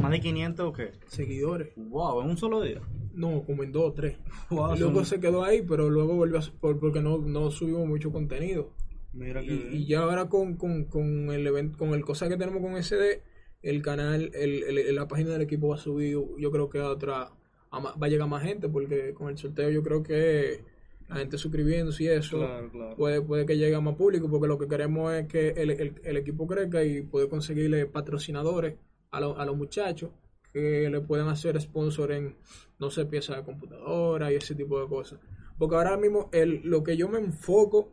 ¿Más 0.00 0.10
de 0.10 0.20
500 0.20 0.66
o 0.66 0.72
qué? 0.72 0.92
seguidores. 1.06 1.72
Wow, 1.76 2.22
en 2.22 2.30
un 2.30 2.36
solo 2.36 2.62
día. 2.62 2.80
No, 3.14 3.42
como 3.44 3.62
en 3.62 3.72
dos 3.72 3.90
o 3.90 3.92
tres. 3.92 4.16
Wow, 4.50 4.74
Y 4.74 4.78
luego 4.80 4.96
son- 4.96 5.06
se 5.06 5.20
quedó 5.20 5.44
ahí, 5.44 5.62
pero 5.62 5.88
luego 5.90 6.14
volvió 6.14 6.38
a, 6.38 6.42
por- 6.60 6.78
porque 6.78 7.00
no, 7.00 7.18
no 7.18 7.50
subimos 7.50 7.86
mucho 7.86 8.10
contenido. 8.12 8.70
Mira 9.12 9.42
Y, 9.42 9.68
y 9.72 9.86
ya 9.86 10.00
ahora 10.00 10.28
con, 10.28 10.56
con, 10.56 10.84
con 10.84 11.30
el 11.30 11.46
evento, 11.46 11.76
con 11.78 11.90
el 11.94 12.02
cosa 12.04 12.28
que 12.28 12.36
tenemos 12.36 12.62
con 12.62 12.76
SD, 12.82 13.22
el 13.62 13.82
canal, 13.82 14.30
el, 14.34 14.62
el- 14.64 14.94
la 14.94 15.06
página 15.06 15.30
del 15.32 15.42
equipo 15.42 15.68
va 15.68 15.74
a 15.76 15.78
subir, 15.78 16.18
yo 16.38 16.50
creo 16.50 16.70
que 16.70 16.78
a 16.78 16.88
otra, 16.88 17.30
a 17.70 17.80
ma- 17.80 17.94
va 17.94 18.06
a 18.06 18.10
llegar 18.10 18.26
más 18.28 18.42
gente, 18.42 18.68
porque 18.70 19.12
con 19.12 19.28
el 19.28 19.36
sorteo 19.36 19.68
yo 19.70 19.82
creo 19.82 20.02
que 20.02 20.64
la 21.08 21.16
gente 21.16 21.36
suscribiéndose 21.36 22.04
y 22.04 22.08
eso, 22.08 22.38
Claro, 22.38 22.70
claro. 22.70 22.96
puede, 22.96 23.20
puede 23.20 23.44
que 23.44 23.58
llegue 23.58 23.74
a 23.74 23.80
más 23.82 23.96
público, 23.96 24.30
porque 24.30 24.48
lo 24.48 24.56
que 24.58 24.66
queremos 24.66 25.12
es 25.12 25.26
que 25.26 25.48
el, 25.50 25.70
el- 25.70 26.00
el 26.02 26.16
equipo 26.16 26.46
crezca 26.46 26.82
y 26.82 27.02
poder 27.02 27.28
conseguirle 27.28 27.84
patrocinadores 27.84 28.76
a, 29.10 29.20
lo- 29.20 29.38
a 29.38 29.44
los 29.44 29.56
muchachos 29.58 30.08
que 30.52 30.88
le 30.90 31.00
puedan 31.00 31.28
hacer 31.28 31.60
sponsor 31.60 32.12
en, 32.12 32.36
no 32.78 32.90
sé, 32.90 33.06
piezas 33.06 33.36
de 33.36 33.42
computadora 33.44 34.32
y 34.32 34.36
ese 34.36 34.54
tipo 34.54 34.80
de 34.80 34.88
cosas. 34.88 35.20
Porque 35.58 35.76
ahora 35.76 35.96
mismo 35.96 36.28
el, 36.32 36.60
lo 36.64 36.82
que 36.82 36.96
yo 36.96 37.08
me 37.08 37.18
enfoco 37.18 37.92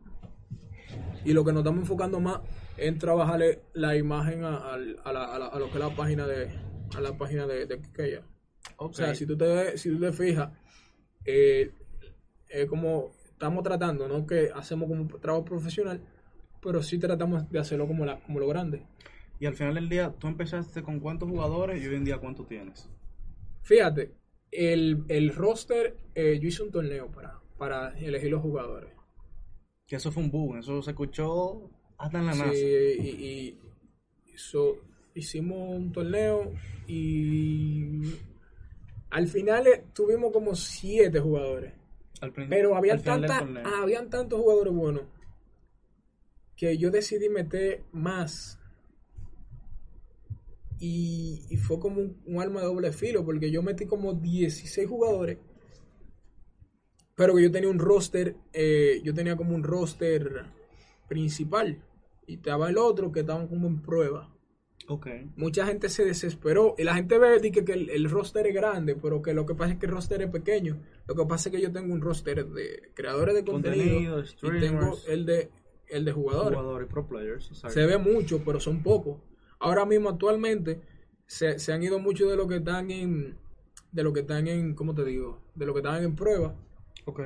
y 1.26 1.34
lo 1.34 1.44
que 1.46 1.52
nos 1.52 1.62
estamos 1.62 1.82
enfocando 1.82 2.20
más 2.20 2.40
es 2.78 2.98
trabajarle 2.98 3.62
la 3.74 3.96
imagen 3.96 4.44
a, 4.44 4.74
a 4.74 4.78
la- 4.78 5.02
a 5.04 5.40
la- 5.40 5.48
a 5.48 5.60
lo 5.60 5.66
que 5.68 5.74
es 5.74 5.80
la 5.80 5.96
página 5.96 6.26
de 6.28 6.50
a 6.96 7.02
la 7.02 7.18
página 7.18 7.46
de, 7.46 7.66
de. 7.68 7.76
Ok. 8.78 8.92
O 8.92 8.94
sea, 8.94 9.14
si 9.14 9.26
tú 9.26 9.38
te, 9.38 9.78
si 9.78 9.90
tú 9.92 10.00
te 10.00 10.12
fijas, 10.12 10.50
eh, 11.26 11.72
es 12.48 12.66
como 12.68 13.12
estamos 13.30 13.64
tratando, 13.64 14.08
no 14.08 14.26
que 14.26 14.50
hacemos 14.54 14.90
como 14.90 15.02
un 15.02 15.08
trabajo 15.22 15.46
profesional, 15.46 16.02
pero 16.62 16.82
sí 16.82 16.98
tratamos 16.98 17.50
de 17.52 17.60
hacerlo 17.60 17.86
como, 17.88 18.06
la, 18.06 18.20
como 18.22 18.40
lo 18.40 18.48
grande. 18.48 18.86
Y 19.40 19.46
al 19.46 19.56
final 19.56 19.76
del 19.76 19.90
día, 19.90 20.14
¿tú 20.18 20.28
empezaste 20.28 20.84
con 20.84 21.00
cuántos 21.00 21.30
jugadores 21.30 21.82
y 21.82 21.88
hoy 21.88 21.96
en 21.96 22.06
día 22.06 22.18
cuántos 22.18 22.48
tienes? 22.48 22.90
Fíjate, 23.62 24.12
el, 24.52 25.06
el 25.08 25.34
roster, 25.34 25.96
eh, 26.14 26.40
yo 26.42 26.48
hice 26.48 26.64
un 26.64 26.72
torneo 26.72 27.08
para, 27.08 27.40
para 27.58 27.98
elegir 28.00 28.32
los 28.32 28.42
jugadores. 28.42 28.92
Que 29.88 29.96
eso 29.96 30.12
fue 30.12 30.24
un 30.24 30.32
boom, 30.32 30.58
eso 30.58 30.82
se 30.82 30.92
escuchó 30.92 31.70
hasta 31.98 32.20
en 32.20 32.26
la 32.26 32.34
NASA. 32.34 32.52
Sí, 32.52 32.60
y, 32.60 33.58
y 34.28 34.38
so, 34.38 34.78
hicimos 35.16 35.76
un 35.76 35.92
torneo 35.92 36.54
y 36.88 38.02
al 39.10 39.28
final 39.28 39.68
eh, 39.68 39.84
tuvimos 39.94 40.32
como 40.32 40.56
siete 40.56 41.20
jugadores. 41.20 41.74
Al 42.22 42.34
Pero 42.34 42.76
había 42.76 42.94
al 42.94 43.00
final 43.00 43.22
del 43.22 43.30
tanta, 43.30 43.82
habían 43.82 44.10
tantos 44.10 44.42
jugadores 44.42 44.74
buenos 44.74 45.04
que 46.56 46.78
yo 46.78 46.92
decidí 46.92 47.30
meter 47.30 47.84
más. 47.94 48.59
Y, 50.80 51.46
y 51.50 51.58
fue 51.58 51.80
como 51.80 52.02
un, 52.02 52.22
un 52.26 52.42
arma 52.42 52.62
de 52.62 52.68
doble 52.68 52.92
filo, 52.94 53.26
porque 53.26 53.52
yo 53.52 53.62
metí 53.62 53.86
como 53.86 54.14
16 54.14 54.88
jugadores. 54.88 55.38
Pero 57.16 57.36
que 57.36 57.44
yo 57.44 57.52
tenía 57.52 57.70
un 57.70 57.80
roster, 57.80 58.38
eh, 58.54 59.02
yo 59.04 59.14
tenía 59.14 59.36
como 59.36 59.54
un 59.54 59.64
roster 59.64 60.46
principal. 61.10 61.84
Y 62.26 62.36
estaba 62.36 62.70
el 62.70 62.78
otro 62.78 63.12
que 63.12 63.22
estaban 63.22 63.48
como 63.48 63.68
en 63.68 63.82
prueba. 63.82 64.34
Ok. 64.88 65.08
Mucha 65.36 65.66
gente 65.68 65.90
se 65.90 66.06
desesperó. 66.06 66.76
Y 66.78 66.84
la 66.84 66.96
gente 66.96 67.18
ve 67.18 67.42
que, 67.52 67.66
que 67.66 67.74
el, 67.74 67.90
el 67.90 68.10
roster 68.10 68.48
es 68.48 68.56
grande, 68.56 68.96
pero 68.96 69.22
que 69.22 69.34
lo 69.34 69.46
que 69.46 69.54
pasa 69.54 69.74
es 69.74 69.80
que 69.80 69.86
el 69.86 69.92
roster 69.92 70.22
es 70.22 70.32
pequeño. 70.32 70.82
Lo 71.08 71.16
que 71.16 71.26
pasa 71.26 71.50
es 71.50 71.56
que 71.56 71.62
yo 71.62 71.72
tengo 71.72 71.94
un 71.94 72.02
roster 72.02 72.46
de 72.46 72.90
creadores 72.94 73.36
de 73.36 73.44
contenido, 73.44 74.24
y 74.24 74.60
tengo 74.60 74.98
el 75.08 75.26
de, 75.26 75.50
el 75.90 76.06
de 76.06 76.12
jugadores. 76.14 76.58
Jugadores, 76.58 76.88
pro 76.88 77.06
players. 77.06 77.52
Se 77.68 77.86
ve 77.86 77.98
mucho, 77.98 78.42
pero 78.46 78.60
son 78.60 78.82
pocos. 78.82 79.18
Ahora 79.60 79.86
mismo, 79.86 80.10
actualmente, 80.10 80.82
se, 81.26 81.60
se 81.60 81.74
han 81.74 81.84
ido 81.84 82.00
muchos 82.00 82.30
de 82.30 82.38
los 82.38 82.48
que 82.48 82.58
están 82.58 82.90
en. 82.92 83.38
De 83.92 84.04
los 84.04 84.14
que 84.14 84.22
están 84.22 84.48
en. 84.48 84.74
¿Cómo 84.76 84.94
te 84.96 85.04
digo? 85.06 85.42
De 85.56 85.66
los 85.66 85.74
que 85.74 85.80
están 85.80 86.04
en 86.04 86.16
prueba. 86.16 86.56
Ok. 87.06 87.22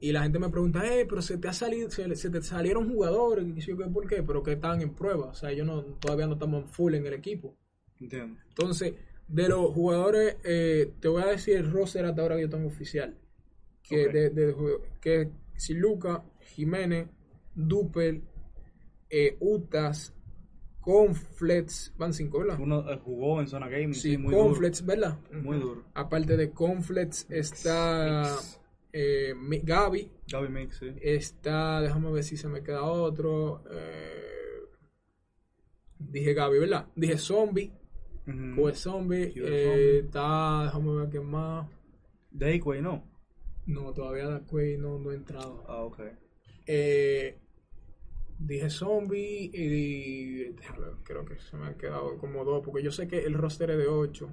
Y 0.00 0.12
la 0.12 0.22
gente 0.22 0.38
me 0.38 0.50
pregunta, 0.50 0.84
eh, 0.86 1.06
pero 1.08 1.22
se 1.22 1.38
te 1.38 1.48
ha 1.48 1.52
salido, 1.52 1.90
se, 1.90 2.14
se 2.16 2.28
te 2.28 2.42
salieron 2.42 2.90
jugadores, 2.92 3.46
y 3.46 3.60
yo, 3.60 3.76
¿por 3.90 4.06
qué? 4.06 4.22
Pero 4.22 4.42
que 4.42 4.52
están 4.52 4.82
en 4.82 4.94
prueba. 4.94 5.26
O 5.28 5.34
sea, 5.34 5.50
ellos 5.50 5.66
no, 5.66 5.82
todavía 5.82 6.26
no 6.26 6.34
estamos 6.34 6.70
full 6.70 6.94
en 6.94 7.06
el 7.06 7.14
equipo. 7.14 7.56
Entiendo. 7.98 8.38
Entonces, 8.48 8.94
de 9.28 9.48
los 9.48 9.72
jugadores, 9.72 10.36
eh, 10.44 10.92
te 11.00 11.08
voy 11.08 11.22
a 11.22 11.26
decir 11.26 11.56
el 11.56 11.70
roster 11.72 12.04
hasta 12.04 12.20
ahora 12.20 12.36
que 12.36 12.42
yo 12.42 12.50
tengo 12.50 12.68
oficial. 12.68 13.16
Que 13.82 14.06
Ok. 14.06 14.12
de, 14.12 14.30
de 14.30 14.54
que 15.00 15.22
es 15.22 15.28
Siluca, 15.56 16.22
Jiménez, 16.40 17.08
Dupel, 17.54 18.22
eh, 19.08 19.36
Utas, 19.40 20.12
Conflex, 20.84 21.94
van 21.96 22.12
cinco, 22.12 22.40
¿verdad? 22.40 22.58
Uno 22.60 22.90
eh, 22.90 23.00
jugó 23.02 23.40
en 23.40 23.48
zona 23.48 23.68
gaming. 23.68 23.94
Sí, 23.94 24.12
Sí, 24.12 24.18
muy 24.18 24.34
Conflex, 24.34 24.84
¿verdad? 24.84 25.18
duro. 25.30 25.42
Muy 25.42 25.58
duro. 25.58 25.84
Aparte 25.94 26.36
de 26.36 26.50
Conflex 26.50 27.26
está 27.30 28.36
eh, 28.92 29.34
Mi- 29.36 29.60
Gaby, 29.60 30.10
Gaby 30.30 30.48
Mix, 30.48 30.76
sí. 30.78 30.92
está, 31.00 31.80
déjame 31.80 32.12
ver 32.12 32.22
si 32.22 32.36
se 32.36 32.48
me 32.48 32.62
queda 32.62 32.82
otro. 32.84 33.62
eh, 33.70 34.60
dije 35.98 36.34
Gaby, 36.34 36.58
¿verdad? 36.58 36.86
Dije 36.94 37.18
Zombie. 37.18 37.72
Pues 38.56 38.78
zombie, 38.80 39.32
eh, 39.36 39.98
está, 40.04 40.64
déjame 40.64 40.94
ver 40.96 41.08
qué 41.10 41.20
más. 41.20 41.68
Dayquay, 42.30 42.80
¿no? 42.80 43.04
No, 43.66 43.92
todavía 43.92 44.26
Darkway 44.28 44.78
no, 44.78 44.98
no 44.98 45.12
he 45.12 45.14
entrado. 45.14 45.62
Ah, 45.68 45.82
ok. 45.82 46.00
Eh, 46.66 47.38
dije 48.38 48.70
zombie 48.70 49.50
y 49.52 50.50
ver, 50.52 50.94
creo 51.02 51.24
que 51.24 51.38
se 51.38 51.56
me 51.56 51.66
han 51.66 51.74
quedado 51.74 52.18
como 52.18 52.44
dos, 52.44 52.62
porque 52.64 52.82
yo 52.82 52.90
sé 52.90 53.06
que 53.08 53.24
el 53.24 53.34
roster 53.34 53.70
es 53.70 53.78
de 53.78 53.86
8. 53.86 54.28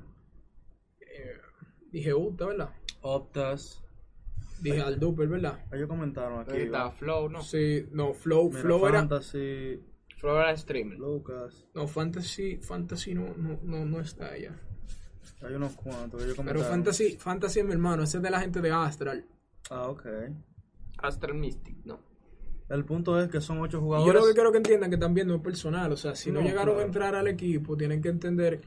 dije 1.91 2.13
Uta, 2.13 2.45
¿verdad? 2.45 2.69
Optas. 3.01 3.83
Dije 4.61 4.81
al 4.81 4.99
Duper, 4.99 5.27
¿verdad? 5.27 5.65
Ellos 5.71 5.87
comentaron 5.87 6.41
aquí. 6.41 6.51
Ahí 6.51 6.61
está. 6.63 6.91
Flow, 6.91 7.29
¿no? 7.29 7.41
Sí, 7.41 7.87
no, 7.91 8.13
Flow, 8.13 8.49
Mira, 8.49 8.61
Flow 8.61 8.87
era. 8.87 8.99
Fantasy. 8.99 9.83
Flow 10.17 10.37
era 10.37 10.55
streamer. 10.55 10.99
Lucas. 10.99 11.67
No, 11.73 11.87
Fantasy, 11.87 12.57
Fantasy 12.57 13.15
no, 13.15 13.33
no, 13.35 13.59
no, 13.63 13.85
no 13.85 13.99
está 13.99 14.27
allá. 14.27 14.55
Hay 15.41 15.55
unos 15.55 15.73
cuantos. 15.73 16.21
Ellos 16.21 16.35
Pero 16.35 16.35
comentaron. 16.35 16.69
Fantasy, 16.69 17.17
Fantasy 17.17 17.59
es 17.61 17.65
mi 17.65 17.71
hermano, 17.71 18.03
ese 18.03 18.17
es 18.17 18.23
de 18.23 18.29
la 18.29 18.39
gente 18.39 18.61
de 18.61 18.71
Astral. 18.71 19.25
Ah, 19.71 19.87
ok. 19.87 20.05
Astral 20.99 21.33
Mystic, 21.33 21.77
¿no? 21.85 22.10
El 22.71 22.85
punto 22.85 23.19
es 23.19 23.29
que 23.29 23.41
son 23.41 23.59
ocho 23.59 23.77
Y 23.77 23.81
yo 23.81 23.85
jugadores. 23.85 24.21
lo 24.21 24.27
que 24.27 24.33
quiero 24.33 24.51
que 24.51 24.57
entiendan 24.57 24.89
que 24.89 24.97
también 24.97 25.27
no 25.27 25.35
es 25.35 25.41
personal. 25.41 25.91
O 25.91 25.97
sea, 25.97 26.15
si 26.15 26.31
no, 26.31 26.41
No, 26.41 26.47
llegaron 26.47 26.79
a 26.79 26.83
entrar 26.83 27.15
al 27.15 27.27
equipo, 27.27 27.75
tienen 27.75 28.01
que 28.01 28.09
entender 28.09 28.61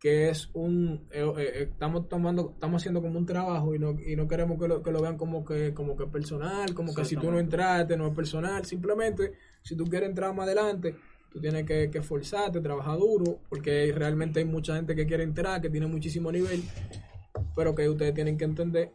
que 0.00 0.30
es 0.30 0.48
un 0.54 1.06
eh, 1.10 1.20
eh, 1.22 1.42
eh, 1.54 1.68
estamos 1.70 2.08
tomando 2.08 2.52
estamos 2.54 2.80
haciendo 2.80 3.02
como 3.02 3.18
un 3.18 3.26
trabajo 3.26 3.74
y 3.74 3.78
no 3.78 3.98
y 4.00 4.16
no 4.16 4.26
queremos 4.26 4.58
que 4.58 4.66
lo, 4.66 4.82
que 4.82 4.90
lo 4.90 5.02
vean 5.02 5.18
como 5.18 5.44
que 5.44 5.74
como 5.74 5.94
que 5.94 6.06
personal 6.06 6.72
como 6.72 6.94
que 6.94 7.04
si 7.04 7.16
tú 7.16 7.30
no 7.30 7.38
entraste 7.38 7.98
no 7.98 8.06
es 8.06 8.14
personal 8.14 8.64
simplemente 8.64 9.34
si 9.62 9.76
tú 9.76 9.84
quieres 9.84 10.08
entrar 10.08 10.34
más 10.34 10.46
adelante 10.46 10.96
tú 11.30 11.38
tienes 11.38 11.66
que, 11.66 11.90
que 11.90 11.98
esforzarte 11.98 12.62
trabajar 12.62 12.98
duro 12.98 13.40
porque 13.50 13.92
realmente 13.94 14.38
hay 14.40 14.46
mucha 14.46 14.74
gente 14.74 14.96
que 14.96 15.04
quiere 15.04 15.22
entrar 15.22 15.60
que 15.60 15.68
tiene 15.68 15.86
muchísimo 15.86 16.32
nivel 16.32 16.62
pero 17.54 17.74
que 17.74 17.86
ustedes 17.86 18.14
tienen 18.14 18.38
que 18.38 18.44
entender 18.46 18.92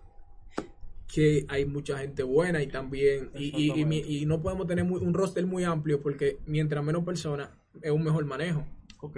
que 1.15 1.45
hay 1.47 1.63
mucha 1.65 1.97
gente 1.99 2.23
buena 2.23 2.61
y 2.61 2.67
también 2.67 3.31
y, 3.35 3.71
y- 3.71 4.21
y 4.21 4.25
no 4.25 4.41
podemos 4.41 4.67
tener 4.67 4.83
muy- 4.83 4.99
un 4.99 5.13
roster 5.13 5.45
muy 5.45 5.63
amplio 5.63 6.01
porque 6.01 6.39
mientras 6.45 6.83
menos 6.83 7.05
personas 7.05 7.49
es 7.81 7.91
un 7.91 8.03
mejor 8.03 8.25
manejo 8.25 8.65
Ok. 8.99 9.17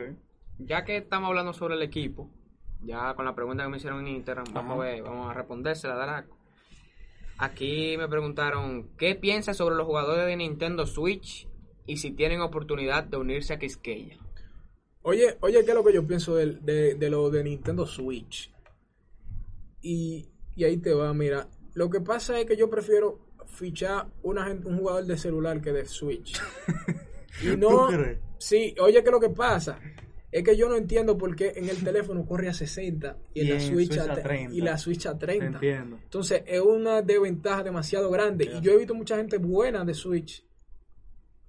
Ya 0.60 0.86
que 0.86 0.98
estamos 0.98 1.28
hablando 1.30 1.54
sobre 1.54 1.74
el 1.76 1.82
equipo, 1.82 2.30
ya 2.84 3.14
con 3.16 3.26
la 3.26 3.34
pregunta 3.34 3.64
que 3.64 3.70
me 3.70 3.78
hicieron 3.78 4.02
en 4.08 4.16
Instagram, 4.18 4.46
vamos 4.54 4.78
a 4.80 4.84
ver, 4.84 5.02
vamos 5.02 5.30
a 5.30 5.34
respondérsela, 5.34 5.96
Draco. 5.96 6.38
Aquí 7.40 7.96
me 7.98 8.08
preguntaron, 8.08 8.90
¿qué 8.98 9.16
piensas 9.16 9.58
sobre 9.58 9.76
los 9.76 9.86
jugadores 9.86 10.26
de 10.26 10.36
Nintendo 10.36 10.86
Switch 10.88 11.48
y 11.86 11.98
si 11.98 12.12
tienen 12.12 12.42
oportunidad 12.42 13.04
de 13.06 13.18
unirse 13.18 13.54
a 13.54 13.60
Quisqueya? 13.60 14.18
Oye, 15.04 15.38
oye, 15.42 15.64
¿qué 15.64 15.72
es 15.72 15.76
lo 15.76 15.84
que 15.84 15.94
yo 15.94 16.06
pienso 16.06 16.36
del- 16.36 16.64
de, 16.66 16.96
de 16.96 17.10
lo 17.10 17.30
de 17.30 17.44
Nintendo 17.44 17.86
Switch? 17.86 18.52
Y, 19.82 20.28
y 20.56 20.64
ahí 20.64 20.78
te 20.78 20.94
va, 20.94 21.14
mira. 21.14 21.48
Lo 21.78 21.90
que 21.92 22.02
pasa 22.02 22.40
es 22.40 22.48
que 22.48 22.58
yo 22.58 22.70
prefiero 22.70 23.20
fichar 23.46 24.08
una 24.24 24.50
un 24.52 24.78
jugador 24.80 25.06
de 25.06 25.16
celular 25.16 25.62
que 25.62 25.72
de 25.72 25.86
Switch. 25.86 26.42
Y 27.44 27.56
no. 27.56 27.88
Sí, 28.40 28.74
oye, 28.82 29.04
¿qué 29.04 29.10
es 29.10 29.12
lo 29.12 29.20
que 29.20 29.30
pasa? 29.30 29.78
Es 30.32 30.44
que 30.44 30.58
yo 30.58 30.68
no 30.68 30.76
entiendo 30.76 31.16
por 31.16 31.36
qué 31.36 31.54
en 31.56 31.70
el 31.70 31.84
teléfono 31.84 32.26
corre 32.26 32.50
a 32.50 32.54
60 32.54 33.16
y 33.36 33.42
en 33.42 33.50
la 33.54 33.60
Switch, 33.60 33.90
Switch 33.94 34.00
a, 34.00 34.04
a 34.12 34.16
tre- 34.16 34.24
30. 34.24 34.56
y 34.56 34.62
la 34.62 34.76
Switch 34.78 35.06
a 35.06 35.18
30. 35.20 35.46
Entiendo. 35.46 36.00
Entonces 36.02 36.42
es 36.48 36.60
una 36.62 37.04
desventaja 37.04 37.62
demasiado 37.62 38.10
grande. 38.10 38.46
Y 38.46 38.62
yo 38.62 38.72
he 38.72 38.78
visto 38.78 38.96
mucha 38.96 39.18
gente 39.18 39.38
buena 39.38 39.86
de 39.86 39.94
Switch, 39.94 40.44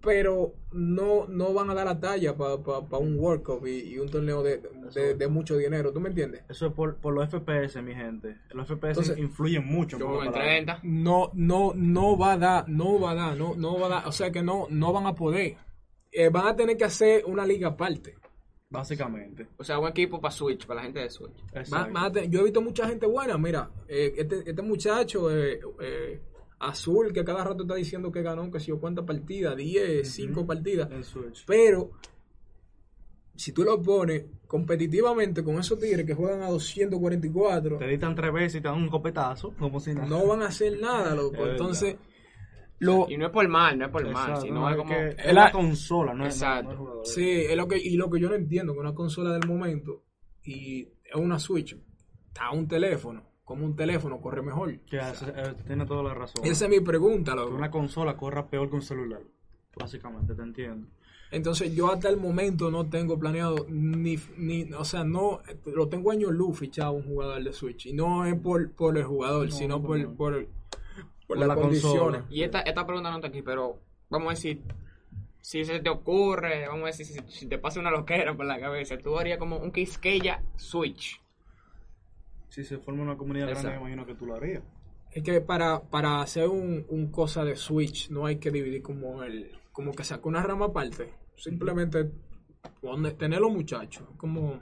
pero 0.01 0.55
no, 0.73 1.27
no 1.27 1.53
van 1.53 1.71
a 1.71 1.75
dar 1.75 1.87
la 1.87 1.99
talla 1.99 2.37
para 2.37 2.55
un 2.99 3.19
World 3.19 3.43
Cup 3.43 3.67
y, 3.67 3.95
y 3.95 3.99
un 3.99 4.09
torneo 4.09 4.43
de, 4.43 4.63
de- 4.95 5.15
de 5.15 5.29
mucho 5.29 5.57
dinero. 5.57 5.93
¿Tú 5.93 6.01
me 6.01 6.09
entiendes? 6.11 6.45
Eso 6.49 6.67
es 6.67 6.73
por, 6.73 6.97
por 6.97 7.13
los 7.15 7.29
FPS, 7.29 7.83
mi 7.83 7.95
gente. 7.95 8.37
Los 8.53 8.69
FPS 8.69 8.89
Entonces, 8.91 9.19
influyen 9.19 9.67
mucho. 9.67 9.99
Yo 9.99 10.07
por 10.07 10.25
en 10.27 10.33
la- 10.33 10.39
30. 10.39 10.81
No, 10.85 11.31
no, 11.35 11.73
no 11.75 12.17
va 12.17 12.33
a 12.35 12.39
dar, 12.39 12.69
no 12.69 13.01
va 13.01 13.11
a 13.11 13.15
dar, 13.15 13.37
no, 13.37 13.55
no 13.57 13.79
va 13.79 13.87
a 13.87 13.91
dar. 13.91 14.07
O 14.09 14.13
sea 14.13 14.31
que 14.31 14.43
no, 14.43 14.67
no 14.71 14.93
van 14.93 15.07
a 15.07 15.15
poder. 15.15 15.57
Eh, 16.13 16.29
van 16.31 16.47
a 16.47 16.57
tener 16.57 16.77
que 16.77 16.85
hacer 16.85 17.25
una 17.27 17.45
liga 17.45 17.69
aparte. 17.69 18.15
Básicamente. 18.71 19.49
O 19.57 19.65
sea, 19.65 19.79
un 19.79 19.89
equipo 19.89 20.21
para 20.21 20.31
Switch, 20.31 20.67
para 20.67 20.81
la 20.81 20.85
gente 20.85 21.01
de 21.01 21.11
Switch. 21.11 21.33
Te- 22.13 22.29
yo 22.29 22.41
he 22.41 22.45
visto 22.45 22.61
mucha 22.61 22.87
gente 22.87 23.07
buena, 23.07 23.39
mira, 23.39 23.71
eh, 23.89 24.13
este, 24.17 24.41
este 24.51 24.63
muchacho 24.63 25.31
eh, 25.35 25.59
eh, 25.81 26.21
azul 26.61 27.13
que 27.13 27.25
cada 27.25 27.45
rato 27.45 27.63
está 27.63 27.75
diciendo 27.75 28.11
que 28.11 28.23
ganó, 28.23 28.51
que 28.51 28.61
si 28.61 28.69
yo 28.69 28.81
cuántas 28.81 29.05
partidas, 29.05 29.57
10, 29.57 30.11
5 30.11 30.47
partidas, 30.47 30.89
pero 31.47 31.91
si 33.35 33.53
tú 33.53 33.63
lo 33.63 33.81
pones 33.81 34.25
competitivamente 34.49 35.45
con 35.45 35.59
esos 35.59 35.79
tigres 35.79 36.05
que 36.05 36.15
juegan 36.15 36.43
a 36.43 36.49
244, 36.49 37.79
Te 37.79 37.85
editan 37.85 38.15
tres 38.17 38.33
veces 38.33 38.57
y 38.57 38.61
te 38.63 38.69
dan 38.69 38.79
un 38.79 38.89
copetazo, 38.89 39.55
como 39.57 39.79
si 39.79 39.95
nada. 39.95 40.09
no 40.09 40.27
van 40.27 40.43
a 40.43 40.47
hacer 40.47 40.81
nada, 40.81 41.15
loco. 41.15 41.45
Es 41.47 41.53
Entonces, 41.53 41.97
lo, 42.81 43.07
Y 43.09 43.17
no 43.17 43.27
es 43.27 43.33
por 43.33 43.47
mal, 43.49 43.79
no 43.79 43.87
es 43.87 43.91
por 43.93 44.03
mal, 44.05 44.11
Exacto, 44.13 44.41
sino 44.43 44.61
no, 44.61 44.71
es 44.71 44.77
como... 44.77 44.89
que 44.91 45.09
Es 45.11 45.27
la- 45.33 45.45
la 45.45 45.53
consola, 45.53 46.15
no 46.15 46.27
es, 46.27 46.35
Exacto. 46.35 46.75
no 46.75 47.03
es 47.03 47.13
sí, 47.15 47.29
es 47.29 47.57
lo 47.57 47.69
que, 47.69 47.79
y 47.79 47.97
lo 47.97 48.11
que 48.11 48.21
yo 48.21 48.29
no 48.29 48.35
entiendo, 48.35 48.73
que 48.73 48.81
una 48.81 48.95
consola 48.95 49.33
del 49.33 49.47
momento 49.47 50.03
y 50.43 50.81
es 51.05 51.15
una 51.15 51.39
Switch, 51.39 51.77
está 52.27 52.51
un 52.51 52.67
teléfono, 52.67 53.23
como 53.49 53.65
un 53.65 53.75
teléfono 53.75 54.21
corre 54.21 54.43
mejor. 54.43 54.79
Que 54.81 54.99
eh, 54.99 55.55
tiene 55.67 55.87
toda 55.87 56.03
la 56.03 56.13
razón. 56.13 56.45
Esa 56.45 56.67
es 56.67 56.71
mi 56.71 56.81
pregunta, 56.81 57.33
Que 57.33 57.39
loco. 57.39 57.55
una 57.55 57.71
consola 57.71 58.15
corra 58.15 58.47
peor 58.47 58.69
que 58.69 58.77
un 58.77 58.83
celular. 58.83 59.23
Básicamente, 59.75 60.35
te 60.35 60.43
entiendo. 60.43 60.87
Entonces 61.31 61.75
yo 61.75 61.91
hasta 61.91 62.11
el 62.11 62.19
momento 62.19 62.71
no 62.71 62.91
tengo 62.91 63.19
planeado 63.19 63.65
ni, 63.71 64.19
ni 64.37 64.71
o 64.75 64.85
sea, 64.85 65.03
no, 65.03 65.41
lo 65.65 65.89
tengo 65.89 66.11
año 66.11 66.31
luz 66.31 66.59
fichado 66.59 66.93
un 66.93 67.05
jugador 67.05 67.43
de 67.43 67.53
Switch. 67.55 67.87
Y 67.87 67.95
no 67.95 68.27
es 68.27 68.35
por, 68.39 68.71
por 68.73 68.99
el 68.99 69.05
jugador, 69.05 69.47
No, 69.47 69.51
sino 69.51 69.79
no, 69.79 69.83
por, 69.87 69.99
no. 69.99 70.15
por, 70.15 70.35
por 70.35 70.49
Por 71.27 71.39
las 71.39 71.49
la 71.49 71.55
condiciones. 71.55 72.23
Y 72.29 72.43
esta, 72.43 72.61
esta 72.61 72.85
pregunta 72.87 73.09
no 73.11 73.17
está 73.17 73.29
aquí, 73.29 73.41
pero 73.41 73.79
vamos 74.11 74.29
a 74.29 74.31
decir, 74.35 74.61
si 75.41 75.65
se 75.65 75.81
te 75.81 75.89
ocurre, 75.89 76.69
vamos 76.69 76.83
a 76.85 76.87
decir, 76.89 77.07
si, 77.07 77.19
si 77.29 77.47
te 77.47 77.57
pasa 77.59 77.81
una 77.81 77.91
loquera 77.91 78.37
por 78.37 78.45
la 78.45 78.61
cabeza, 78.61 78.99
tú 78.99 79.19
harías 79.19 79.39
como 79.39 79.57
un 79.57 79.73
Quisqueya 79.73 80.43
Switch. 80.57 81.19
Si 82.49 82.65
se 82.65 82.79
forma 82.79 83.03
una 83.03 83.17
comunidad 83.17 83.49
grande, 83.51 83.71
me 83.71 83.77
imagino 83.81 84.07
que 84.07 84.15
tú 84.15 84.27
lo 84.27 84.35
harías. 84.35 84.63
Es 85.13 85.23
que 85.23 85.41
para, 85.41 85.81
para 85.81 86.21
hacer 86.21 86.49
un, 86.49 86.85
un 86.89 87.11
cosa 87.11 87.45
de 87.45 87.57
Switch 87.57 88.11
no 88.11 88.27
hay 88.27 88.37
que 88.37 88.51
dividir 88.51 88.83
como 88.83 89.23
el 89.23 89.51
como 89.73 89.93
que 89.93 90.05
sacar 90.05 90.27
una 90.27 90.43
rama 90.43 90.67
aparte. 90.67 91.13
Simplemente 91.37 92.11
pone- 92.81 93.13
tener 93.13 93.41
los 93.41 93.53
muchachos. 93.53 94.05
Como 94.17 94.61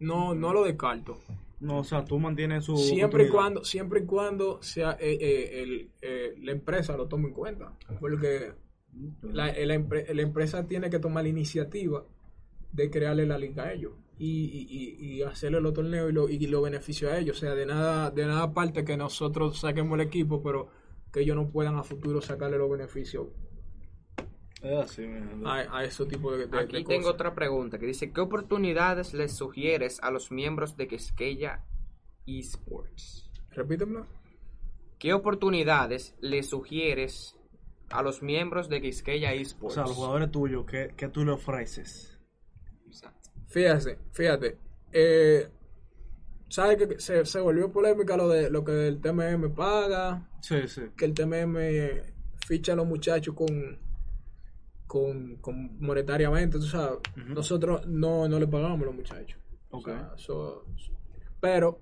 no, 0.00 0.34
no 0.34 0.52
lo 0.52 0.64
descarto. 0.64 1.20
No, 1.60 1.78
o 1.78 1.84
sea, 1.84 2.04
tú 2.04 2.18
mantienes 2.18 2.64
su. 2.64 2.76
siempre 2.76 3.24
y 3.24 3.28
cuando 3.28 3.64
siempre 3.64 4.00
y 4.00 4.04
cuando 4.06 4.60
sea 4.62 4.96
eh, 4.98 5.16
eh, 5.20 5.62
el, 5.62 5.90
eh, 6.00 6.34
la 6.40 6.52
empresa 6.52 6.96
lo 6.96 7.06
tome 7.06 7.28
en 7.28 7.34
cuenta 7.34 7.72
porque 8.00 8.52
la, 9.22 9.50
eh, 9.50 9.64
la 9.66 9.76
la 9.78 10.22
empresa 10.22 10.66
tiene 10.66 10.90
que 10.90 10.98
tomar 10.98 11.22
la 11.22 11.28
iniciativa 11.30 12.04
de 12.72 12.90
crearle 12.90 13.26
la 13.26 13.38
liga 13.38 13.64
a 13.64 13.72
ellos 13.74 13.92
y, 14.18 15.16
y, 15.16 15.22
hacerle 15.22 15.60
los 15.60 15.74
torneos 15.74 16.10
y, 16.10 16.12
lo, 16.12 16.28
y 16.28 16.38
los 16.46 16.62
beneficios 16.62 17.12
a 17.12 17.18
ellos 17.18 17.36
o 17.36 17.40
sea 17.40 17.54
de 17.54 17.66
nada 17.66 18.10
de 18.10 18.26
nada 18.26 18.44
aparte 18.44 18.84
que 18.84 18.96
nosotros 18.96 19.58
saquemos 19.60 19.98
el 19.98 20.06
equipo 20.06 20.42
pero 20.42 20.68
que 21.12 21.20
ellos 21.20 21.36
no 21.36 21.50
puedan 21.50 21.76
a 21.76 21.82
futuro 21.82 22.20
sacarle 22.22 22.58
los 22.58 22.70
beneficios 22.70 23.28
gente. 24.62 25.46
a, 25.46 25.78
a 25.78 25.84
esos 25.84 26.08
tipos 26.08 26.36
de, 26.38 26.46
de- 26.46 26.66
de 26.68 26.80
Aquí 26.80 26.84
tengo 26.84 27.08
cosas. 27.08 27.14
otra 27.14 27.34
pregunta 27.34 27.78
que 27.78 27.86
dice, 27.86 28.12
¿qué 28.12 28.20
oportunidades 28.20 29.12
les 29.14 29.32
sugieres 29.36 30.00
a 30.02 30.10
los 30.10 30.30
miembros 30.30 30.76
de 30.76 30.86
Quisqueya 30.88 31.64
Esports? 32.26 33.30
repítemelo 33.50 34.06
¿Qué 34.98 35.12
oportunidades 35.12 36.14
le 36.20 36.42
sugieres 36.42 37.36
a 37.90 38.02
los 38.02 38.22
miembros 38.22 38.68
de 38.68 38.80
Quisqueya 38.80 39.32
O 39.32 39.34
Esports? 39.34 39.74
sea, 39.74 39.84
los 39.86 39.96
jugadores 39.96 40.30
tuyos, 40.30 40.64
¿qué, 40.66 40.92
qué 40.96 41.08
tú 41.08 41.24
le 41.24 41.32
ofreces? 41.32 42.11
Fíjate, 43.52 43.98
fíjate. 44.12 44.56
Eh, 44.92 45.46
¿Sabes 46.48 46.76
que 46.78 47.00
se, 47.00 47.24
se 47.24 47.40
volvió 47.40 47.70
polémica 47.70 48.16
lo 48.16 48.28
de 48.28 48.50
lo 48.50 48.64
que 48.64 48.88
el 48.88 49.00
TMM 49.00 49.50
paga? 49.54 50.28
Sí, 50.40 50.66
sí. 50.68 50.82
Que 50.96 51.04
el 51.04 51.14
TMM 51.14 51.56
ficha 52.46 52.72
a 52.72 52.76
los 52.76 52.86
muchachos 52.86 53.34
con, 53.34 53.78
con, 54.86 55.36
con 55.36 55.78
monetariamente, 55.80 56.58
tú 56.58 56.64
sabes. 56.66 56.98
Nosotros 57.26 57.86
no, 57.86 58.28
no 58.28 58.38
le 58.38 58.46
pagamos 58.46 58.80
a 58.82 58.84
los 58.86 58.94
muchachos. 58.94 59.38
O 59.70 59.78
Ok. 59.78 59.86
sea, 59.88 60.12
eso- 60.16 60.64
pero 61.40 61.80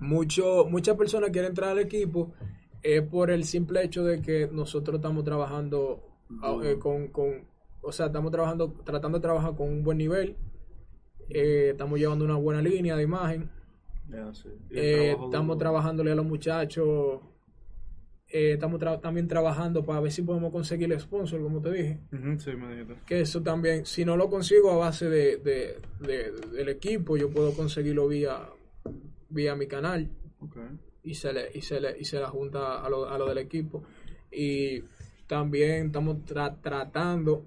mucho, 0.00 0.66
muchas 0.68 0.96
personas 0.96 1.30
quieren 1.30 1.50
entrar 1.50 1.70
al 1.70 1.78
equipo 1.78 2.32
eh, 2.82 3.02
por 3.02 3.30
el 3.30 3.44
simple 3.44 3.82
hecho 3.84 4.04
de 4.04 4.20
que 4.20 4.48
nosotros 4.52 4.96
estamos 4.96 5.24
trabajando 5.24 6.02
ah, 6.42 6.58
eh, 6.62 6.76
con, 6.78 7.08
con, 7.08 7.46
o 7.82 7.92
sea, 7.92 8.06
estamos 8.06 8.30
trabajando, 8.30 8.72
tratando 8.84 9.18
de 9.18 9.22
trabajar 9.22 9.54
con 9.56 9.68
un 9.68 9.82
buen 9.82 9.98
nivel, 9.98 10.36
eh, 11.28 11.70
estamos 11.72 11.98
llevando 11.98 12.24
una 12.24 12.36
buena 12.36 12.60
línea 12.62 12.96
de 12.96 13.02
imagen, 13.02 13.50
eh, 14.70 15.16
estamos 15.26 15.58
trabajándole 15.58 16.12
a 16.12 16.14
los 16.14 16.24
muchachos, 16.26 17.20
eh, 18.28 18.52
estamos 18.54 18.80
tra- 18.80 19.00
también 19.00 19.28
trabajando 19.28 19.84
para 19.84 20.00
ver 20.00 20.10
si 20.12 20.22
podemos 20.22 20.50
conseguir 20.52 20.92
el 20.92 21.00
sponsor, 21.00 21.40
como 21.42 21.60
te 21.60 21.72
dije. 21.72 21.98
Sí, 22.38 22.50
me 22.56 22.84
que 23.06 23.20
eso 23.20 23.42
también, 23.42 23.86
si 23.86 24.04
no 24.04 24.16
lo 24.16 24.28
consigo 24.28 24.70
a 24.72 24.76
base 24.76 25.08
de, 25.08 25.36
de- 25.38 25.78
de- 26.00 26.32
del 26.52 26.68
equipo, 26.68 27.16
yo 27.16 27.30
puedo 27.30 27.52
conseguirlo 27.54 28.08
vía, 28.08 28.40
vía 29.28 29.54
mi 29.56 29.66
canal. 29.66 30.08
Ok. 30.40 30.56
y 31.02 31.14
se 31.14 31.32
le, 31.32 31.50
y 31.54 31.60
se 31.62 31.80
le, 31.80 31.96
y 32.00 32.04
se 32.04 32.18
la 32.18 32.26
junta 32.28 32.84
a 32.84 32.90
lo, 32.90 33.08
a 33.08 33.16
lo 33.16 33.26
del 33.28 33.38
equipo. 33.38 33.84
Y 34.30 34.82
también 35.28 35.86
estamos 35.86 36.16
tra- 36.26 36.60
tratando 36.60 37.44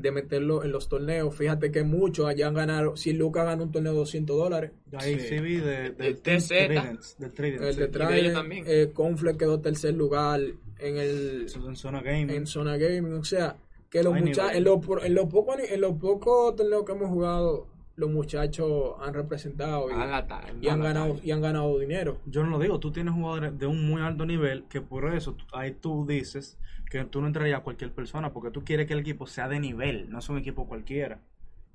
de 0.00 0.10
meterlo 0.12 0.64
en 0.64 0.72
los 0.72 0.88
torneos. 0.88 1.34
Fíjate 1.34 1.70
que 1.70 1.82
muchos 1.84 2.26
allá 2.26 2.48
han 2.48 2.54
ganado, 2.54 2.96
si 2.96 3.12
Lucas 3.12 3.44
ganó 3.44 3.64
un 3.64 3.72
torneo 3.72 3.92
de 3.92 3.98
200 3.98 4.36
dólares, 4.36 4.72
Ahí 4.92 5.18
Sí. 5.20 5.38
vi 5.40 5.56
de, 5.56 5.90
del 5.90 5.96
El 6.00 6.16
TZ. 6.22 6.48
Del 6.50 7.32
Trident, 7.32 7.62
el 7.62 7.76
de 7.76 7.82
de 7.82 7.88
Trident, 7.88 8.34
también. 8.34 8.64
eh, 8.66 8.90
Conflict 8.92 9.38
quedó 9.38 9.60
tercer 9.60 9.94
lugar 9.94 10.40
en 10.78 10.96
el 10.96 11.46
en 11.54 11.76
zona 11.76 12.02
gaming. 12.02 12.30
en 12.30 12.46
zona 12.46 12.76
gaming, 12.76 13.12
o 13.14 13.24
sea, 13.24 13.56
que 13.90 14.02
los 14.02 14.14
muchachos, 14.18 14.56
en 14.56 14.64
los 14.64 14.74
los 15.10 15.26
pocos 15.26 15.58
en 15.68 15.80
los 15.80 15.98
pocos 15.98 16.56
torneos 16.56 16.84
que 16.84 16.92
hemos 16.92 17.08
jugado, 17.08 17.66
los 18.00 18.10
muchachos 18.10 18.94
han 19.00 19.12
representado 19.14 19.90
y, 19.90 20.68
han 20.68 20.80
ganado 20.80 21.16
y 21.22 21.30
han 21.30 21.40
ganado 21.42 21.78
dinero. 21.78 22.18
Yo 22.26 22.42
no 22.42 22.50
lo 22.50 22.58
digo, 22.58 22.80
tú 22.80 22.90
tienes 22.90 23.14
jugadores 23.14 23.58
de 23.58 23.66
un 23.66 23.86
muy 23.86 24.00
alto 24.02 24.24
nivel 24.26 24.64
que 24.68 24.80
por 24.80 25.14
eso 25.14 25.34
tú- 25.34 25.44
ahí 25.52 25.72
tú 25.72 26.06
dices 26.06 26.58
que 26.90 27.04
tú 27.04 27.20
no 27.20 27.26
entrarías 27.26 27.60
a 27.60 27.62
cualquier 27.62 27.92
persona 27.92 28.32
porque 28.32 28.50
tú 28.50 28.64
quieres 28.64 28.86
que 28.86 28.94
el 28.94 29.00
equipo 29.00 29.26
sea 29.26 29.48
de 29.48 29.60
nivel, 29.60 30.10
no 30.10 30.18
es 30.18 30.28
un 30.28 30.38
equipo 30.38 30.66
cualquiera. 30.66 31.20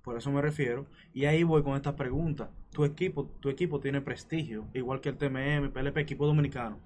Por 0.04 0.18
eso 0.18 0.32
me 0.32 0.42
refiero. 0.42 0.86
Y 1.14 1.26
ahí 1.26 1.44
voy 1.44 1.64
con 1.64 1.76
esta 1.76 1.96
pregunta. 1.96 2.50
Tu 2.72 2.86
equipo, 2.86 3.26
tu 3.40 3.50
equipo 3.50 3.80
tiene 3.80 4.02
prestigio, 4.02 4.66
igual 4.74 5.02
que 5.02 5.10
el 5.10 5.18
TMM, 5.18 5.70
PLP, 5.72 6.02
equipo 6.02 6.26
dominicano. 6.28 6.80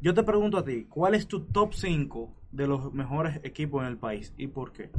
Yo 0.00 0.14
te 0.14 0.22
pregunto 0.22 0.58
a 0.58 0.64
ti, 0.64 0.84
¿cuál 0.88 1.14
es 1.14 1.26
tu 1.26 1.40
top 1.40 1.74
5 1.74 2.32
de 2.52 2.66
los 2.66 2.92
mejores 2.92 3.40
equipos 3.44 3.82
en 3.82 3.88
el 3.88 3.96
país 3.98 4.32
y 4.36 4.46
por 4.46 4.72
qué? 4.72 4.90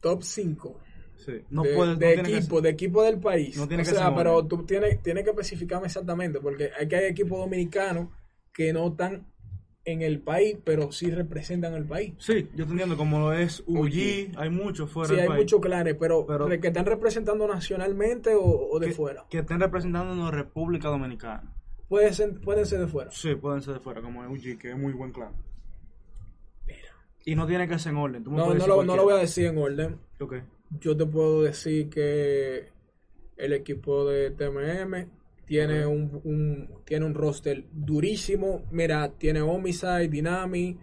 Top 0.00 0.22
5 0.22 0.80
Sí. 1.24 1.42
No 1.50 1.62
de, 1.62 1.76
no 1.76 1.86
de 1.96 2.14
que 2.14 2.20
equipo, 2.20 2.56
ser- 2.56 2.62
de 2.62 2.68
equipo 2.70 3.02
del 3.02 3.18
país. 3.20 3.56
No 3.56 3.66
tiene 3.68 3.82
o 3.82 3.86
que 3.86 3.92
sea, 3.92 4.06
ser 4.06 4.14
pero 4.16 4.44
tú 4.46 4.64
tienes, 4.64 5.02
tienes 5.02 5.24
que 5.24 5.30
especificarme 5.30 5.86
exactamente, 5.86 6.40
porque 6.40 6.70
hay 6.78 6.88
que 6.88 6.96
hay 6.96 7.04
equipos 7.06 7.38
dominicanos 7.38 8.08
que 8.52 8.72
no 8.72 8.88
están 8.88 9.26
en 9.84 10.02
el 10.02 10.20
país, 10.20 10.56
pero 10.62 10.92
sí 10.92 11.10
representan 11.10 11.74
el 11.74 11.84
país. 11.84 12.14
Sí, 12.18 12.48
yo 12.54 12.64
te 12.66 12.70
entiendo, 12.70 12.96
como 12.96 13.18
lo 13.18 13.32
es 13.32 13.64
UG, 13.66 14.36
hay 14.36 14.48
muchos 14.50 14.88
fuera 14.90 15.08
Sí, 15.08 15.14
del 15.14 15.22
hay 15.22 15.28
país. 15.28 15.40
muchos 15.40 15.60
clanes, 15.60 15.96
pero, 15.98 16.24
Pero- 16.24 16.48
que 16.60 16.68
están 16.68 16.86
representando 16.86 17.48
nacionalmente 17.48 18.34
o, 18.34 18.42
o 18.70 18.78
de 18.78 18.88
que, 18.88 18.92
fuera. 18.92 19.24
que 19.28 19.38
estén 19.38 19.58
representando 19.58 20.26
a 20.26 20.30
República 20.30 20.88
Dominicana. 20.88 21.52
Pueden 21.88 22.14
ser, 22.14 22.40
pueden 22.40 22.64
ser 22.64 22.78
de 22.80 22.86
fuera. 22.86 23.10
Sí, 23.10 23.34
pueden 23.34 23.60
ser 23.60 23.74
de 23.74 23.80
fuera, 23.80 24.00
como 24.00 24.20
UG, 24.22 24.56
que 24.58 24.70
es 24.70 24.78
muy 24.78 24.92
buen 24.92 25.10
clan. 25.12 25.32
Y 27.24 27.34
no 27.34 27.46
tiene 27.46 27.68
que 27.68 27.78
ser 27.78 27.92
en 27.92 27.98
orden. 27.98 28.24
Tú 28.24 28.30
me 28.30 28.36
No, 28.38 28.52
no, 28.54 28.66
lo, 28.66 28.82
no 28.84 28.96
lo 28.96 29.04
voy 29.04 29.14
a 29.14 29.16
decir 29.18 29.46
en 29.46 29.58
orden. 29.58 29.96
Ok. 30.20 30.34
Yo 30.80 30.96
te 30.96 31.06
puedo 31.06 31.42
decir 31.42 31.88
que 31.90 32.68
el 33.36 33.52
equipo 33.52 34.06
de 34.08 34.30
TMM 34.30 35.08
tiene 35.46 35.84
un, 35.86 36.20
un- 36.24 36.68
tiene 36.84 37.04
un 37.06 37.14
roster 37.14 37.64
durísimo. 37.72 38.64
Mira, 38.70 39.10
tiene 39.18 39.42
Homicide, 39.42 40.08
Dynami, 40.08 40.78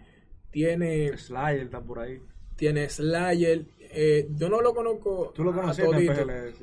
tiene, 0.52 1.18
Slayer 1.18 1.62
está 1.64 1.82
por 1.82 2.00
ahí. 2.00 2.20
tiene 2.56 2.90
Slayer. 2.90 3.66
Eh, 3.80 4.28
yo 4.36 4.50
no 4.50 4.62
lo 4.62 4.74
conozco. 4.74 5.32
¿Tú 5.34 5.44
lo 5.44 5.54
todito. 5.54 6.14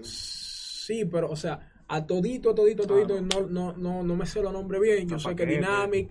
Sí, 0.03 1.05
pero, 1.07 1.31
o 1.31 1.37
sea, 1.37 1.73
a 1.89 2.07
todito, 2.07 2.51
a 2.51 2.55
todito, 2.55 2.85
a 2.85 2.87
todito, 2.87 3.17
Ah, 3.19 3.21
no, 3.23 3.47
no, 3.49 3.73
no, 3.77 4.03
no 4.05 4.17
me 4.17 4.27
sé 4.27 4.41
los 4.43 4.53
nombres 4.53 4.81
bien. 4.81 5.09
Yo 5.09 5.19
sé 5.19 5.35
que. 5.35 5.47
Dynamic, 5.47 6.11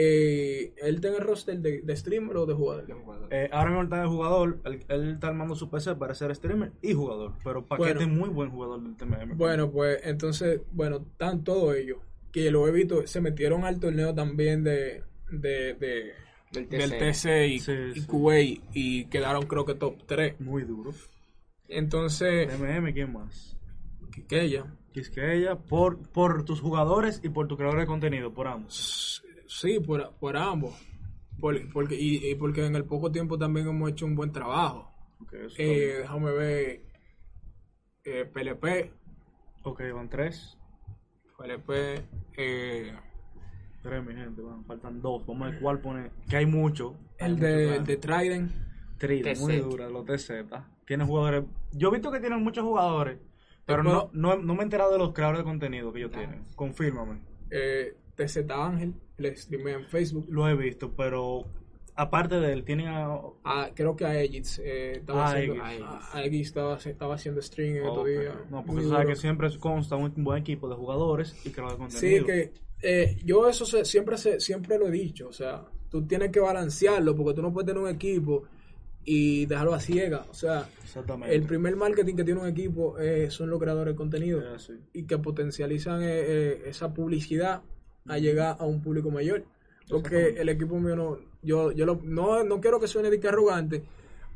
eh, 0.00 0.74
él 0.76 1.00
tiene 1.00 1.16
el 1.16 1.24
roster 1.24 1.58
de, 1.58 1.82
de 1.82 1.96
streamer 1.96 2.36
o 2.36 2.46
de 2.46 2.54
jugador. 2.54 2.86
Eh, 3.30 3.48
ahora 3.50 3.70
mismo 3.70 3.82
está 3.82 4.00
de 4.02 4.06
jugador. 4.06 4.60
Él, 4.64 4.84
él 4.86 5.10
está 5.14 5.26
armando 5.26 5.56
su 5.56 5.68
PC 5.68 5.96
para 5.96 6.14
ser 6.14 6.32
streamer 6.36 6.70
y 6.82 6.92
jugador. 6.94 7.32
Pero 7.42 7.66
Paquete 7.66 7.94
Bueno. 7.94 8.12
es 8.12 8.16
muy 8.16 8.28
buen 8.28 8.50
jugador 8.50 8.80
del 8.80 8.96
TMM. 8.96 9.36
Bueno, 9.36 9.72
pues 9.72 9.98
entonces, 10.04 10.60
bueno, 10.70 10.98
están 11.10 11.42
todos 11.42 11.74
ellos. 11.74 11.98
Que 12.30 12.48
lo 12.52 12.68
he 12.68 12.70
visto, 12.70 13.04
se 13.08 13.20
metieron 13.20 13.64
al 13.64 13.80
torneo 13.80 14.14
también 14.14 14.62
de, 14.62 15.02
de, 15.32 15.74
de, 15.74 16.12
Del 16.52 16.68
del 16.68 16.90
TC. 16.92 16.98
TC 16.98 17.46
y, 17.48 17.58
Sí, 17.58 17.72
y 17.96 18.00
sí. 18.00 18.06
Kuwait 18.06 18.62
y 18.72 19.04
quedaron 19.06 19.46
creo 19.46 19.64
que 19.64 19.74
top 19.74 19.96
3. 20.06 20.40
Muy 20.40 20.62
duro. 20.62 20.92
Entonces, 21.66 22.48
MM, 22.56 22.92
¿quién 22.92 23.12
más? 23.12 23.56
Quisqueya. 24.14 24.64
Quisqueya, 24.92 25.56
por, 25.56 25.98
por 26.10 26.44
tus 26.44 26.60
jugadores 26.60 27.20
y 27.24 27.30
por 27.30 27.48
tu 27.48 27.56
creador 27.56 27.80
de 27.80 27.86
contenido, 27.86 28.32
por 28.32 28.46
ambos. 28.46 29.24
Sí, 29.48 29.80
por, 29.80 30.14
por 30.20 30.36
ambos. 30.36 30.74
Por- 31.40 31.72
porque, 31.72 31.96
y, 31.96 32.30
y 32.30 32.34
porque 32.36 32.64
en 32.66 32.76
el 32.76 32.84
poco 32.84 33.10
tiempo 33.10 33.36
también 33.38 33.66
hemos 33.68 33.90
hecho 33.90 34.06
un 34.06 34.14
buen 34.14 34.30
trabajo. 34.32 34.90
Ok, 35.20 35.32
eso 35.34 35.54
Eh, 35.58 35.96
déjame 36.02 36.30
ver. 36.32 36.82
Eh, 38.04 38.24
PLP. 38.32 38.92
Ok, 39.64 39.82
van 39.94 40.08
tres. 40.08 40.56
PLP. 41.36 41.70
Eh, 42.36 42.92
Tres, 43.82 44.04
mi 44.04 44.12
gente, 44.14 44.42
van. 44.42 44.64
Faltan 44.64 45.00
dos. 45.00 45.24
Vamos 45.26 45.48
a 45.48 45.50
ver 45.52 45.60
cuál 45.60 45.80
pone. 45.80 46.10
Que 46.28 46.36
hay 46.38 46.46
mucho. 46.46 46.94
Hay 47.20 47.28
el, 47.28 47.32
mucho, 47.34 47.46
de, 47.46 47.76
el 47.76 47.84
de 47.84 47.96
Trident. 47.96 48.52
Trident, 48.98 49.36
TZ. 49.36 49.40
muy 49.40 49.56
dura, 49.58 49.88
los 49.88 50.04
TZ. 50.04 50.32
Tienen 50.84 51.06
jugadores. 51.06 51.44
Yo 51.72 51.88
he 51.88 51.92
visto 51.92 52.10
que 52.10 52.18
tienen 52.20 52.42
muchos 52.42 52.64
jugadores, 52.64 53.18
pero 53.64 53.84
no, 53.84 54.10
no, 54.12 54.36
no 54.36 54.54
me 54.54 54.60
he 54.60 54.64
enterado 54.64 54.90
de 54.92 54.98
los 54.98 55.12
creadores 55.12 55.40
de 55.40 55.44
contenido 55.44 55.92
que 55.92 56.00
ellos 56.00 56.10
tienen. 56.10 56.42
Confírmame. 56.56 57.20
Eh, 57.50 57.96
TZ 58.26 58.50
Ángel. 58.50 58.94
Le 59.16 59.34
streamé 59.36 59.72
en 59.72 59.84
Facebook. 59.86 60.26
Lo 60.28 60.48
he 60.48 60.54
visto, 60.54 60.92
pero 60.96 61.44
aparte 61.94 62.38
de 62.40 62.52
él, 62.52 62.64
tienen 62.64 62.88
a. 62.88 63.18
Ah, 63.44 63.70
creo 63.74 63.96
que 63.96 64.04
a 64.04 64.20
Egis 64.20 64.60
eh, 64.64 64.92
estaba 64.98 65.26
Ah, 65.26 65.32
haciendo, 65.32 65.62
a- 65.64 66.22
estaba, 66.24 66.76
estaba 66.76 67.14
haciendo 67.14 67.40
stream 67.42 67.76
en 67.76 67.82
estos 67.84 67.98
Ok. 67.98 68.06
días. 68.06 68.34
No, 68.50 68.64
porque 68.64 68.82
sabes 68.84 69.06
que 69.08 69.16
siempre 69.16 69.48
consta 69.58 69.96
un 69.96 70.12
buen 70.22 70.40
equipo 70.42 70.68
de 70.68 70.74
jugadores 70.76 71.34
y 71.44 71.50
creadores 71.50 71.78
de 71.94 71.98
Sí, 72.00 72.18
contenido. 72.18 72.26
que 72.26 72.52
eh, 72.82 73.16
yo 73.24 73.48
eso 73.48 73.64
se- 73.64 73.84
siempre 73.84 74.16
se, 74.18 74.38
siempre 74.40 74.78
lo 74.78 74.86
he 74.86 74.90
dicho, 74.92 75.26
o 75.28 75.32
sea, 75.32 75.64
tú 75.90 76.06
tienes 76.06 76.30
que 76.30 76.38
balancearlo 76.38 77.16
porque 77.16 77.34
tú 77.34 77.42
no 77.42 77.52
puedes 77.52 77.66
tener 77.66 77.82
un 77.82 77.88
equipo 77.88 78.44
y 79.04 79.46
dejarlo 79.46 79.74
a 79.74 79.80
ciega, 79.80 80.26
o 80.30 80.34
sea, 80.34 80.68
Exactamente. 80.84 81.34
el 81.34 81.42
primer 81.42 81.74
marketing 81.74 82.14
que 82.14 82.22
tiene 82.24 82.40
un 82.40 82.46
equipo 82.46 82.96
eh, 83.00 83.30
son 83.30 83.50
los 83.50 83.58
creadores 83.58 83.94
de 83.94 83.96
contenido 83.96 84.42
así. 84.54 84.74
y 84.92 85.04
que 85.04 85.18
potencializan 85.18 86.02
eh, 86.02 86.06
eh, 86.10 86.62
esa 86.66 86.92
publicidad 86.94 87.62
a 88.08 88.18
llegar 88.18 88.56
a 88.58 88.64
un 88.64 88.80
público 88.82 89.10
mayor. 89.10 89.44
Porque 89.88 90.34
el 90.38 90.48
equipo 90.50 90.78
mío 90.78 90.94
no, 90.96 91.18
yo, 91.42 91.72
yo 91.72 91.86
lo- 91.86 92.00
no, 92.02 92.44
no 92.44 92.60
quiero 92.60 92.78
que 92.78 92.86
suene 92.88 93.08
de 93.10 93.18
que 93.20 93.28
arrogante, 93.28 93.84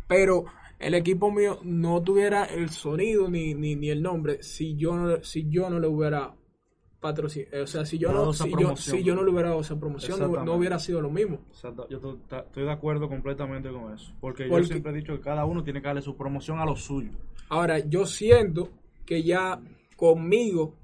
pero 0.09 0.45
el 0.79 0.95
equipo 0.95 1.31
mío 1.31 1.59
no 1.63 2.03
tuviera 2.03 2.45
el 2.47 2.71
sonido 2.71 3.29
ni, 3.29 3.55
ni, 3.55 3.75
ni 3.77 3.91
el 3.91 4.03
nombre 4.03 4.43
si 4.43 4.77
yo 4.77 4.97
no, 4.97 5.23
si 5.23 5.49
yo 5.51 5.69
no 5.69 5.79
le 5.79 5.87
hubiera 5.89 6.35
patrocinado, 7.01 7.65
o 7.65 7.67
sea, 7.67 7.85
si 7.85 7.99
yo 7.99 8.13
no, 8.13 8.33
si 8.33 8.51
yo, 8.51 8.77
si 8.77 9.03
yo 9.03 9.15
no 9.15 9.25
le 9.25 9.31
hubiera 9.33 9.49
dado 9.51 9.61
esa 9.61 9.79
promoción, 9.79 10.19
no, 10.45 10.55
hubiera 10.55 10.79
sido 10.79 11.01
lo 11.01 11.11
mismo. 11.11 11.41
Exacto. 11.49 11.87
Yo 11.91 11.99
estoy 12.31 12.65
de 12.65 12.71
acuerdo 12.73 13.09
completamente 13.09 13.71
con 13.71 13.93
eso. 13.93 14.13
Porque, 14.21 14.47
Porque- 14.47 14.63
yo 14.63 14.69
siempre 14.69 14.93
he 14.93 14.97
dicho 14.97 15.13
que 15.15 15.21
cada 15.21 15.45
uno 15.45 15.63
tiene 15.65 15.81
que 15.83 15.89
darle 15.89 16.01
su 16.03 16.17
promoción 16.17 16.61
a 16.61 16.65
lo 16.65 16.77
suyo. 16.77 17.11
Ahora, 17.49 17.81
yo 17.81 18.07
siento 18.07 18.71
que 19.05 19.23
ya 19.25 19.61
conmigo, 19.97 20.77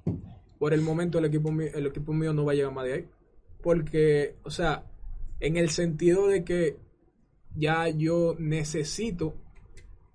por 0.59 0.73
el 0.75 0.81
momento, 0.81 1.19
el 1.19 1.25
equipo 1.27 1.51
mío, 1.53 1.69
el 1.75 1.87
equipo 1.87 2.13
mío 2.13 2.33
no 2.33 2.45
va 2.45 2.53
a 2.53 2.55
llegar 2.55 2.73
más 2.73 2.85
de 2.87 2.93
ahí. 2.95 3.09
Porque, 3.63 4.37
o 4.45 4.51
sea, 4.51 4.85
en 5.41 5.57
el 5.57 5.71
sentido 5.71 6.27
de 6.29 6.45
que 6.45 6.77
ya 7.57 7.89
yo 7.89 8.37
necesito 8.39 9.35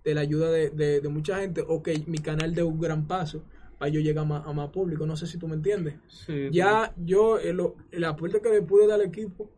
de 0.03 0.13
la 0.13 0.21
ayuda 0.21 0.51
de, 0.51 0.69
de- 0.69 1.01
de 1.01 1.09
mucha 1.09 1.39
gente, 1.39 1.63
o 1.65 1.81
que 1.81 2.03
mi 2.07 2.17
canal 2.19 2.53
dé 2.53 2.63
un 2.63 2.79
gran 2.79 3.07
paso 3.07 3.43
para 3.77 3.89
yo 3.89 3.99
llegar 4.01 4.23
a 4.25 4.27
más, 4.27 4.47
a 4.47 4.53
más 4.53 4.69
público. 4.69 5.05
No 5.05 5.15
sé 5.15 5.27
si 5.27 5.37
tú 5.37 5.47
me 5.47 5.55
entiendes. 5.55 5.95
Sí, 6.07 6.49
Ya 6.51 6.93
yo, 6.97 7.37
el, 7.39 7.61
el 7.91 8.03
aporte 8.03 8.41
que 8.41 8.49
le 8.49 8.61
pude 8.61 8.87
dar 8.87 8.99
al 8.99 9.07
equipo, 9.07 9.49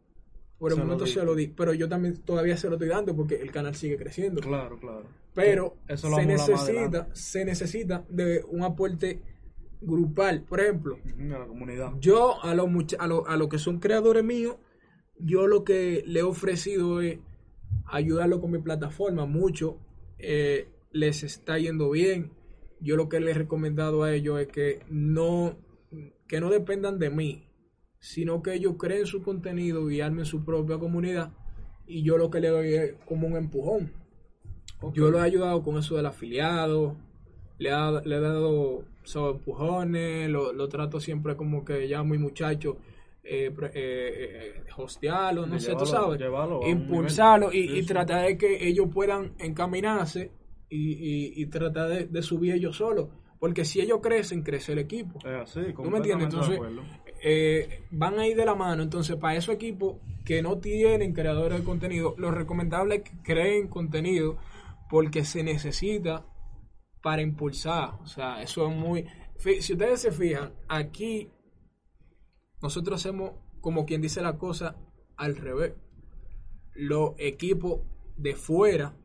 por 0.57 0.71
el 0.71 0.77
Se 0.77 0.83
momento 0.83 1.05
se 1.05 1.23
lo 1.23 1.35
di, 1.35 1.47
pero 1.47 1.73
yo 1.73 1.89
también 1.89 2.17
todavía 2.17 2.55
se 2.57 2.67
lo 2.69 2.75
estoy 2.75 2.87
dando 2.89 3.15
porque 3.15 3.35
el 3.35 3.51
canal 3.51 3.75
sigue 3.75 3.97
creciendo 3.97 4.39
Claro, 4.41 4.79
claro. 4.79 5.03
pero 5.33 5.75
Eso 5.87 6.09
se 6.15 6.25
necesita 6.25 7.09
se 7.13 7.43
necesita 7.45 8.05
de 8.09 8.43
un 8.47 8.63
aporte 8.63 9.21
grupal 9.85 10.43
por 10.43 10.59
ejemplo 10.59 10.97
la 11.17 11.45
comunidad. 11.45 11.93
yo 11.99 12.43
a 12.43 12.53
los 12.53 12.67
a 12.99 13.07
lo, 13.07 13.27
a 13.27 13.37
lo 13.37 13.49
que 13.49 13.59
son 13.59 13.79
creadores 13.79 14.23
míos 14.23 14.57
yo 15.17 15.47
lo 15.47 15.63
que 15.63 16.03
le 16.05 16.19
he 16.19 16.23
ofrecido 16.23 17.01
es 17.01 17.19
ayudarlo 17.85 18.41
con 18.41 18.51
mi 18.51 18.59
plataforma 18.59 19.25
mucho 19.25 19.79
eh, 20.17 20.69
les 20.91 21.23
está 21.23 21.59
yendo 21.59 21.89
bien. 21.91 22.31
Yo 22.79 22.95
lo 22.95 23.09
que 23.09 23.19
les 23.19 23.35
he 23.35 23.39
recomendado 23.39 24.03
a 24.03 24.13
ellos 24.13 24.39
es 24.39 24.47
que 24.47 24.81
no 24.89 25.57
que 26.27 26.41
no 26.41 26.49
dependan 26.49 26.99
de 26.99 27.09
mí 27.09 27.47
sino 27.99 28.43
que 28.43 28.53
ellos 28.53 28.75
creen 28.77 29.05
su 29.05 29.23
contenido 29.23 29.89
y 29.89 30.01
armen 30.01 30.25
su 30.25 30.45
propia 30.45 30.77
comunidad 30.77 31.33
y 31.87 32.03
yo 32.03 32.17
lo 32.17 32.29
que 32.29 32.39
le 32.39 32.49
doy 32.49 32.73
es 32.73 32.95
como 33.05 33.27
un 33.27 33.35
empujón. 33.35 33.91
Yo 34.93 35.09
lo 35.09 35.19
he 35.19 35.21
ayudado 35.21 35.63
con 35.63 35.77
eso 35.77 35.95
del 35.95 36.05
afiliado, 36.05 36.97
le, 37.57 37.71
ha- 37.71 38.01
le 38.03 38.15
he 38.15 38.19
dado 38.19 38.83
esos 39.03 39.35
empujones, 39.35 40.29
lo, 40.29 40.51
lo 40.53 40.67
trato 40.67 40.99
siempre 40.99 41.35
como 41.35 41.63
que 41.63 41.87
ya 41.87 42.03
muy 42.03 42.17
muchacho, 42.17 42.77
eh, 43.23 43.51
eh, 43.61 43.71
eh, 43.73 44.63
hostearlo, 44.77 45.45
no 45.47 45.55
De 45.55 45.59
sé, 45.61 45.75
tú 45.75 45.85
sabes, 45.85 46.19
llevarlo 46.19 46.61
impulsarlo 46.67 47.51
y, 47.51 47.59
y 47.79 47.83
tratar 47.83 48.25
de 48.25 48.37
que 48.37 48.67
ellos 48.67 48.87
puedan 48.93 49.33
encaminarse 49.39 50.31
y, 50.69 50.93
y- 50.93 51.33
y 51.41 51.45
tratar 51.47 51.89
de, 51.89 52.05
de 52.07 52.21
subir 52.21 52.53
ellos 52.53 52.77
solos, 52.77 53.09
porque 53.39 53.65
si 53.65 53.81
ellos 53.81 53.99
crecen, 54.01 54.41
crece 54.43 54.73
el 54.73 54.79
equipo. 54.79 55.19
Así, 55.27 55.61
¿Tú 55.73 55.89
me 55.91 55.97
entiendes? 55.97 56.27
Entonces, 56.33 56.59
eh, 57.23 57.83
van 57.91 58.19
a 58.19 58.27
ir 58.27 58.35
de 58.35 58.45
la 58.45 58.55
mano. 58.55 58.83
Entonces, 58.83 59.15
para 59.15 59.35
esos 59.35 59.55
equipos 59.55 59.97
que 60.23 60.41
no 60.41 60.57
tienen 60.59 61.13
creadores 61.13 61.59
de 61.59 61.63
contenido, 61.63 62.15
lo 62.17 62.31
recomendable 62.31 62.95
es 62.95 63.01
que 63.03 63.11
creen 63.23 63.67
contenido 63.67 64.37
porque 64.89 65.23
se 65.25 65.43
necesita 65.43 66.25
para 67.05 67.21
impulsar. 67.21 67.99
O 68.01 68.07
sea, 68.07 68.41
eso 68.41 68.67
es 68.67 68.75
muy... 68.75 69.05
Si 69.37 69.73
ustedes 69.73 70.01
se 70.01 70.11
fijan, 70.11 70.55
aquí 70.67 71.29
nosotros 72.63 72.99
hacemos, 72.99 73.33
como 73.61 73.85
quien 73.85 74.01
dice 74.01 74.23
la 74.23 74.39
cosa, 74.39 74.75
al 75.15 75.35
revés. 75.35 75.75
Los 76.73 77.11
equipos 77.19 77.81
de 78.17 78.35
fuera 78.35 78.97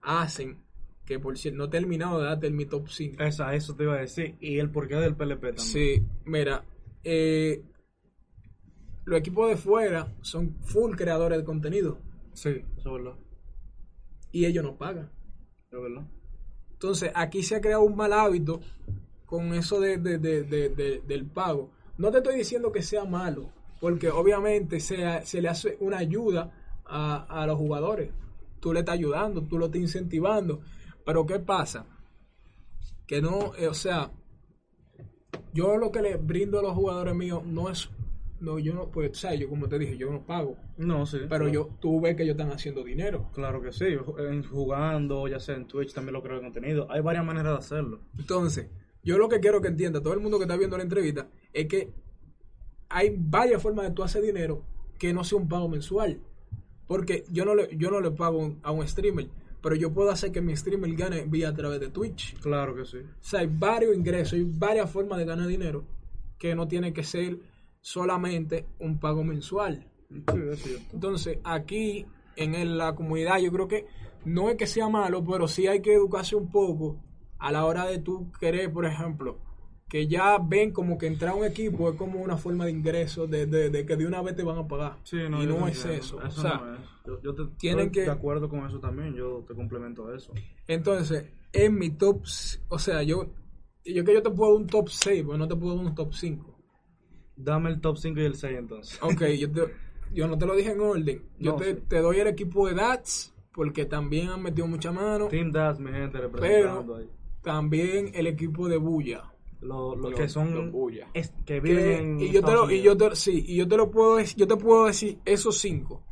hacen, 0.00 0.64
que 1.06 1.20
por 1.20 1.38
cierto, 1.38 1.58
no 1.58 1.66
he 1.66 1.68
terminado 1.68 2.18
de 2.18 2.24
darte 2.26 2.50
mi 2.50 2.66
top 2.66 2.88
5. 2.88 3.22
Esa, 3.22 3.54
eso 3.54 3.76
te 3.76 3.84
iba 3.84 3.94
a 3.94 4.00
decir. 4.00 4.36
Y 4.40 4.58
el 4.58 4.72
porqué 4.72 4.96
del 4.96 5.14
PLP 5.14 5.42
también. 5.42 5.58
Sí, 5.58 6.04
mira, 6.24 6.64
eh, 7.04 7.62
los 9.04 9.20
equipos 9.20 9.48
de 9.48 9.56
fuera 9.56 10.12
son 10.22 10.56
full 10.64 10.96
creadores 10.96 11.38
de 11.38 11.44
contenido 11.44 12.00
Sí, 12.32 12.64
eso 12.78 12.96
es 12.96 13.04
verdad. 13.04 13.16
y 14.32 14.44
ellos 14.44 14.64
no 14.64 14.76
pagan. 14.76 15.08
Es 15.70 15.80
verdad. 15.80 16.04
Entonces, 16.82 17.12
aquí 17.14 17.44
se 17.44 17.54
ha 17.54 17.60
creado 17.60 17.84
un 17.84 17.94
mal 17.94 18.12
hábito 18.12 18.60
con 19.24 19.54
eso 19.54 19.78
de, 19.78 19.98
de- 19.98 20.18
de- 20.18 20.42
de- 20.42 20.68
de- 20.70 21.00
del 21.06 21.24
pago. 21.26 21.70
No 21.96 22.10
te 22.10 22.18
estoy 22.18 22.34
diciendo 22.34 22.72
que 22.72 22.82
sea 22.82 23.04
malo, 23.04 23.50
porque 23.80 24.10
obviamente 24.10 24.80
se, 24.80 25.24
se 25.24 25.40
le 25.40 25.48
hace 25.48 25.76
una 25.78 25.98
ayuda 25.98 26.50
a, 26.84 27.42
a 27.42 27.46
los 27.46 27.56
jugadores. 27.56 28.10
Tú 28.58 28.72
le 28.72 28.80
estás 28.80 28.94
ayudando, 28.96 29.42
tú 29.42 29.58
lo 29.58 29.66
estás 29.66 29.80
incentivando. 29.80 30.60
Pero 31.06 31.24
¿qué 31.24 31.38
pasa? 31.38 31.86
Que 33.06 33.22
no, 33.22 33.54
eh, 33.56 33.68
o 33.68 33.74
sea, 33.74 34.10
yo 35.54 35.76
lo 35.76 35.92
que 35.92 36.02
le 36.02 36.16
brindo 36.16 36.58
a 36.58 36.62
los 36.62 36.74
jugadores 36.74 37.14
míos 37.14 37.44
no 37.46 37.70
es, 37.70 37.90
no, 38.42 38.58
yo 38.58 38.74
no, 38.74 38.90
pues, 38.90 39.16
sea, 39.16 39.34
yo 39.34 39.48
como 39.48 39.68
te 39.68 39.78
dije, 39.78 39.96
yo 39.96 40.10
no 40.10 40.26
pago. 40.26 40.56
No, 40.76 41.06
sí. 41.06 41.18
Pero 41.20 41.28
claro. 41.28 41.48
yo, 41.48 41.70
tú 41.80 42.00
ves 42.00 42.16
que 42.16 42.24
ellos 42.24 42.34
están 42.34 42.50
haciendo 42.50 42.82
dinero. 42.82 43.30
Claro 43.32 43.62
que 43.62 43.72
sí. 43.72 43.86
En 44.18 44.42
jugando, 44.42 45.28
ya 45.28 45.38
sea 45.38 45.54
en 45.54 45.66
Twitch, 45.66 45.94
también 45.94 46.14
lo 46.14 46.22
creo 46.22 46.36
de 46.36 46.42
contenido. 46.42 46.86
Hay 46.90 47.00
varias 47.00 47.24
maneras 47.24 47.52
de 47.52 47.58
hacerlo. 47.58 48.00
Entonces, 48.18 48.68
yo 49.04 49.16
lo 49.16 49.28
que 49.28 49.38
quiero 49.38 49.60
que 49.60 49.68
entienda 49.68 50.02
todo 50.02 50.14
el 50.14 50.20
mundo 50.20 50.38
que 50.38 50.44
está 50.44 50.56
viendo 50.56 50.76
la 50.76 50.82
entrevista 50.82 51.28
es 51.52 51.66
que 51.66 51.92
hay 52.88 53.14
varias 53.16 53.62
formas 53.62 53.86
de 53.86 53.92
tú 53.92 54.02
hacer 54.02 54.22
dinero 54.22 54.64
que 54.98 55.12
no 55.12 55.22
sea 55.22 55.38
un 55.38 55.48
pago 55.48 55.68
mensual. 55.68 56.20
Porque 56.88 57.24
yo 57.30 57.44
no 57.44 57.54
le, 57.54 57.76
yo 57.76 57.90
no 57.90 58.00
le 58.00 58.10
pago 58.10 58.56
a 58.62 58.72
un 58.72 58.86
streamer, 58.86 59.28
pero 59.62 59.76
yo 59.76 59.92
puedo 59.92 60.10
hacer 60.10 60.32
que 60.32 60.40
mi 60.40 60.56
streamer 60.56 60.94
gane 60.94 61.24
vía 61.26 61.50
a 61.50 61.54
través 61.54 61.78
de 61.78 61.88
Twitch. 61.88 62.38
Claro 62.40 62.74
que 62.74 62.84
sí. 62.84 62.98
O 62.98 63.06
sea, 63.20 63.40
hay 63.40 63.48
varios 63.48 63.94
ingresos, 63.96 64.34
hay 64.34 64.44
varias 64.44 64.90
formas 64.90 65.18
de 65.18 65.24
ganar 65.24 65.46
dinero 65.46 65.84
que 66.38 66.56
no 66.56 66.66
tiene 66.66 66.92
que 66.92 67.04
ser 67.04 67.38
solamente 67.82 68.66
un 68.78 68.98
pago 68.98 69.22
mensual. 69.24 69.86
Entonces, 70.92 71.38
aquí 71.44 72.06
en 72.36 72.78
la 72.78 72.94
comunidad, 72.94 73.38
yo 73.38 73.52
creo 73.52 73.68
que 73.68 73.86
no 74.24 74.48
es 74.48 74.56
que 74.56 74.66
sea 74.66 74.88
malo, 74.88 75.22
pero 75.24 75.46
sí 75.48 75.66
hay 75.66 75.82
que 75.82 75.92
educarse 75.94 76.36
un 76.36 76.50
poco 76.50 76.96
a 77.38 77.52
la 77.52 77.64
hora 77.66 77.86
de 77.86 77.98
tú 77.98 78.30
querer, 78.40 78.72
por 78.72 78.86
ejemplo, 78.86 79.38
que 79.88 80.06
ya 80.06 80.38
ven 80.38 80.70
como 80.70 80.96
que 80.96 81.06
entrar 81.06 81.32
a 81.32 81.34
un 81.34 81.44
equipo 81.44 81.90
es 81.90 81.96
como 81.96 82.20
una 82.20 82.36
forma 82.38 82.64
de 82.64 82.70
ingreso, 82.70 83.26
de, 83.26 83.44
de- 83.46 83.68
de 83.68 83.84
que 83.84 83.96
de 83.96 84.06
una 84.06 84.22
vez 84.22 84.36
te 84.36 84.42
van 84.42 84.56
a 84.58 84.66
pagar. 84.66 84.96
Sí, 85.02 85.16
y 85.18 85.28
no 85.28 85.66
es 85.68 85.84
eso. 85.84 86.22
Eso 86.22 86.40
o 86.40 86.42
sea, 86.42 86.54
no 86.58 86.74
es. 86.74 86.80
Yo, 87.04 87.20
yo 87.20 87.34
te, 87.34 87.44
tienen 87.58 87.86
estoy 87.86 88.02
que- 88.02 88.06
de 88.06 88.10
acuerdo 88.12 88.48
con 88.48 88.64
eso 88.66 88.78
también. 88.78 89.14
Yo 89.14 89.44
te 89.46 89.54
complemento 89.54 90.14
eso. 90.14 90.32
entonces, 90.68 91.26
en 91.52 91.74
mi 91.78 91.90
top, 91.90 92.22
o 92.68 92.78
sea, 92.78 93.02
yo, 93.02 93.26
yo 93.84 94.04
que 94.04 94.14
yo 94.14 94.22
te 94.22 94.30
puedo 94.30 94.52
dar 94.52 94.62
un 94.62 94.66
top 94.68 94.88
6, 94.88 95.24
pero 95.26 95.36
no 95.36 95.48
te 95.48 95.56
puedo 95.56 95.76
dar 95.76 95.84
un 95.84 95.94
top 95.94 96.14
5. 96.14 96.51
Dame 97.42 97.70
el 97.70 97.80
top 97.80 97.96
5 97.98 98.20
y 98.20 98.24
el 98.24 98.34
6 98.34 98.58
entonces. 98.58 98.98
Ok, 99.02 99.22
yo 99.38 99.50
te, 99.50 99.62
yo 100.12 100.26
no 100.28 100.36
te 100.38 100.46
lo 100.46 100.54
dije 100.56 100.72
en 100.72 100.80
orden. 100.80 101.22
Yo 101.38 101.52
No, 101.52 101.56
te, 101.58 101.74
sí. 101.74 101.80
te 101.88 101.98
doy 102.00 102.18
el 102.20 102.26
equipo 102.28 102.66
de 102.68 102.74
DATS, 102.74 103.34
porque 103.54 103.84
también 103.86 104.28
han 104.28 104.42
metido 104.42 104.66
mucha 104.66 104.92
mano. 104.92 105.28
Team 105.28 105.50
Das, 105.52 105.78
mi 105.80 105.90
gente, 105.90 106.18
representando 106.18 106.96
ahí. 106.96 107.08
También 107.42 108.10
el 108.14 108.26
equipo 108.26 108.68
de 108.68 108.76
Bulla. 108.76 109.24
Los 109.60 109.96
lo 109.96 110.10
Los- 110.10 110.18
que 110.18 110.28
son. 110.28 110.54
los 110.54 110.72
Bulla. 110.72 111.08
es- 111.14 111.32
que 111.46 111.60
viven 111.60 112.18
Que- 112.18 112.24
y 112.26 112.32
yo 112.32 112.42
te 112.42 112.52
lo, 112.52 112.70
y 112.70 112.82
yo 112.82 112.96
te, 112.96 113.14
sí, 113.14 113.44
y 113.46 113.56
yo 113.56 113.68
te 113.68 113.76
lo 113.76 113.90
puedo 113.90 114.16
decir, 114.16 114.36
yo 114.36 114.46
te 114.48 114.56
puedo 114.56 114.86
decir 114.86 115.18
esos 115.24 115.58
cinco, 115.58 116.04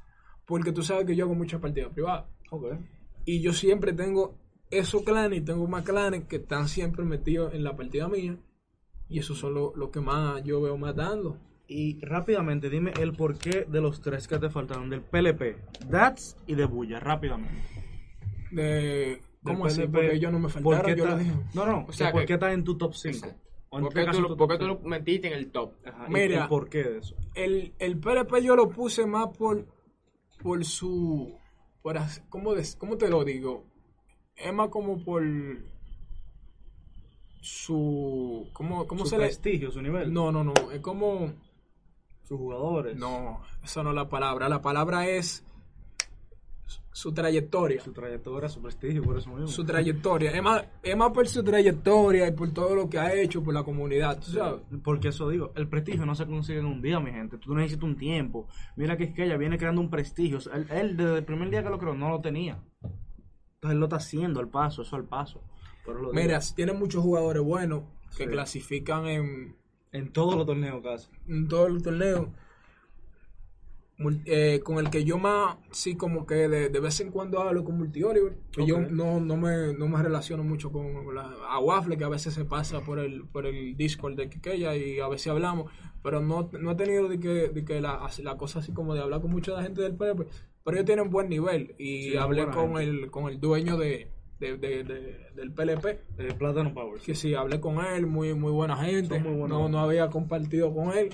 porque 0.46 0.70
tú 0.72 0.82
sabes 0.82 1.04
que 1.04 1.16
yo 1.16 1.24
hago 1.24 1.34
muchas 1.34 1.60
partidas 1.60 1.92
privadas. 1.92 2.26
Ok. 2.50 2.66
Y 3.24 3.40
yo 3.40 3.52
siempre 3.52 3.92
tengo 3.92 4.36
esos 4.70 5.02
clanes 5.02 5.40
y 5.40 5.42
tengo 5.44 5.66
más 5.66 5.82
clanes 5.82 6.24
que 6.26 6.36
están 6.36 6.68
siempre 6.68 7.04
metidos 7.04 7.52
en 7.54 7.64
la 7.64 7.74
partida 7.76 8.08
mía. 8.08 8.36
Y 9.11 9.18
esos 9.18 9.36
son 9.38 9.52
los 9.54 9.76
los 9.76 9.90
que 9.90 10.00
más 10.00 10.42
yo 10.44 10.62
veo 10.62 10.78
matando. 10.78 11.36
Y 11.66 12.00
rápidamente, 12.04 12.70
dime 12.70 12.92
el 13.00 13.12
porqué 13.12 13.64
de 13.68 13.80
los 13.80 14.00
tres 14.00 14.26
que 14.26 14.38
te 14.38 14.48
faltaron: 14.50 14.88
del 14.88 15.02
PLP, 15.02 15.56
DATS 15.88 16.36
y 16.46 16.54
de 16.54 16.64
Bulla. 16.64 16.98
Rápidamente. 17.00 17.62
De, 18.50 19.20
¿Cómo 19.44 19.66
así? 19.66 19.82
PLP, 19.82 19.92
Porque 19.92 20.14
ellos 20.14 20.32
no 20.32 20.38
me 20.38 20.48
¿por 20.48 20.52
faltaron, 20.62 20.84
qué 20.86 20.96
yo 20.98 21.04
lo 21.06 21.12
está- 21.12 21.22
dije. 21.22 21.36
No, 21.54 21.66
no, 21.66 21.84
O 21.88 21.92
sea 21.92 22.12
¿por 22.12 22.24
qué 22.24 22.34
está 22.34 22.52
en 22.52 22.64
tu 22.64 22.76
top 22.76 22.94
5? 22.94 23.16
Exacto. 23.16 23.40
¿Por 23.70 23.92
qué, 23.94 24.04
tú, 24.11 24.20
lo- 24.20 24.36
por 24.36 24.48
qué 24.48 24.58
tú 24.58 24.66
lo 24.66 24.80
metiste 24.80 25.28
en 25.28 25.34
el 25.34 25.52
top? 25.52 25.74
Mira. 26.08 26.42
el 26.42 26.48
porqué 26.48 26.82
de 26.82 26.98
eso. 26.98 27.14
El, 27.34 27.72
el 27.78 27.98
PLP 28.00 28.42
yo 28.42 28.56
lo 28.56 28.68
puse 28.68 29.06
más 29.06 29.28
por, 29.36 29.64
por 30.42 30.64
su... 30.64 31.38
Por, 31.80 31.96
¿cómo, 32.28 32.54
des- 32.54 32.74
¿Cómo 32.74 32.96
te 32.96 33.08
lo 33.08 33.22
digo? 33.24 33.64
Es 34.34 34.52
más 34.52 34.70
como 34.70 35.04
por 35.04 35.22
su... 37.41 38.49
¿Cómo, 38.53 38.86
cómo 38.86 39.05
su 39.05 39.11
se 39.11 39.18
le...? 39.18 39.24
prestigio, 39.26 39.70
su 39.70 39.80
nivel, 39.82 40.12
No, 40.12 40.30
no, 40.30 40.45
no. 40.45 40.53
Es 40.72 40.80
como... 40.80 41.32
sus 42.22 42.38
jugadores, 42.38 42.97
No, 42.97 43.41
eso 43.62 43.82
no 43.82 43.91
es 43.91 43.97
la 43.97 44.09
palabra. 44.09 44.49
La 44.49 44.62
palabra 44.62 45.09
es 45.09 45.45
su 46.93 47.12
trayectoria. 47.12 47.80
su 47.80 47.93
trayectoria, 47.93 48.49
su 48.49 48.61
prestigio, 48.61 49.03
por 49.03 49.16
eso 49.16 49.30
mismo. 49.30 49.47
Su 49.47 49.64
trayectoria. 49.64 50.32
Es 50.32 50.43
más, 50.43 50.64
es 50.82 50.97
más 50.97 51.12
por 51.12 51.26
su 51.28 51.43
trayectoria 51.43 52.28
y 52.28 52.32
por 52.32 52.53
todo 52.53 52.74
lo 52.74 52.91
que 52.91 52.99
ha 52.99 53.14
hecho 53.14 53.43
por 53.43 53.55
la 53.55 53.62
comunidad. 53.62 54.18
¿tú 54.20 54.32
sabes? 54.32 54.61
Porque 54.82 55.09
eso 55.09 55.28
digo, 55.28 55.53
el 55.57 55.68
prestigio 55.68 56.05
no 56.05 56.14
se 56.14 56.26
consigue 56.26 56.59
en 56.59 56.66
un 56.66 56.82
día, 56.82 57.01
mi 57.01 57.11
gente. 57.11 57.38
Tú 57.38 57.55
necesitas 57.55 57.84
un 57.84 57.97
tiempo. 57.97 58.49
Mira 58.76 58.97
que 58.97 59.05
es 59.05 59.14
que 59.14 59.24
ella 59.24 59.36
viene 59.36 59.57
creando 59.57 59.80
un 59.80 59.88
prestigio. 59.88 60.38
Él, 60.53 60.66
él 60.70 60.97
desde 60.97 61.18
el 61.18 61.24
primer 61.24 61.49
día 61.51 61.62
que 61.62 61.70
lo 61.70 61.78
creó 61.78 61.95
no 61.95 62.11
lo 62.11 62.20
tenía. 62.20 62.61
Entonces 62.82 63.74
él 63.74 63.78
lo 63.78 63.86
está 63.86 63.97
haciendo 63.97 64.41
al 64.41 64.49
paso, 64.49 64.82
eso 64.82 64.97
al 64.97 65.05
paso. 65.05 65.43
Mira, 66.12 66.41
tiene 66.55 66.72
muchos 66.72 67.03
jugadores 67.03 67.43
buenos 67.43 67.82
que 68.16 68.24
Sí. 68.24 68.30
clasifican 68.30 69.07
en, 69.07 69.57
en 69.93 70.12
todos 70.12 70.34
los 70.36 70.47
torneos 70.47 70.82
casi. 70.82 71.09
en 71.28 71.49
todo 71.49 71.66
el 71.66 71.82
torneo. 71.82 72.32
Mul- 73.99 74.22
eh, 74.24 74.61
con 74.64 74.78
el 74.78 74.88
que 74.88 75.05
yo 75.05 75.18
más, 75.18 75.59
sí, 75.72 75.95
como 75.95 76.24
que 76.24 76.34
de, 76.49 76.70
de 76.70 76.80
vez 76.80 76.99
en 77.01 77.11
cuando 77.11 77.43
hablo 77.43 77.64
con 77.64 77.76
Multi 77.76 78.03
Oliver. 78.03 78.34
que 78.51 78.64
Yo 78.66 78.80
no, 78.80 79.20
no, 79.20 79.36
me, 79.36 79.74
no 79.74 79.88
me 79.88 80.03
relaciono 80.03 80.43
mucho 80.43 80.72
con 80.72 81.14
la, 81.14 81.34
a 81.51 81.59
Waffle, 81.59 81.99
que 81.99 82.05
a 82.05 82.09
veces 82.09 82.32
se 82.32 82.47
pasa 82.47 82.80
por 82.80 82.99
el, 82.99 83.24
por 83.26 83.45
el 83.47 83.76
Discord 83.76 84.14
de 84.16 84.30
Kikeya 84.30 84.74
y 84.74 85.01
a 85.01 85.09
veces 85.09 85.26
hablamos. 85.26 85.70
Pero 86.03 86.20
no, 86.22 86.49
no 86.59 86.70
he 86.70 86.74
tenido 86.76 87.09
de 87.09 87.20
que, 87.20 87.28
de 87.51 87.62
que 87.64 87.82
la, 87.82 88.09
la 88.22 88.36
cosa 88.38 88.61
así 88.61 88.72
como 88.72 88.95
de 88.95 89.03
hablar 89.03 89.20
con 89.20 89.30
mucha 89.32 89.62
gente 89.62 89.82
del 89.82 89.97
PP. 89.97 90.26
Pero 90.64 90.76
ellos 90.76 90.86
tienen 90.86 91.11
buen 91.11 91.28
nivel. 91.28 91.74
Y 91.78 92.11
Sí, 92.12 92.16
hablé 92.16 92.47
con 92.47 92.76
gente. 92.78 92.82
el, 92.84 93.11
con 93.11 93.28
el 93.30 93.38
dueño 93.38 93.76
de, 93.76 94.11
de- 94.41 94.57
de- 94.57 94.84
de- 94.84 95.16
del 95.36 95.53
PLP. 95.53 96.01
Eh, 96.18 96.34
Platinum 96.38 96.72
Powers. 96.74 97.05
que 97.05 97.14
sí, 97.14 97.34
hablé 97.34 97.61
con 97.61 97.84
él, 97.84 98.07
muy, 98.07 98.34
muy 98.34 98.51
buena 98.53 98.76
gente. 98.76 99.18
Muy 99.20 99.49
no, 99.49 99.68
no 99.68 99.78
había 99.80 100.09
compartido 100.09 100.74
con 100.74 100.97
él. 100.97 101.11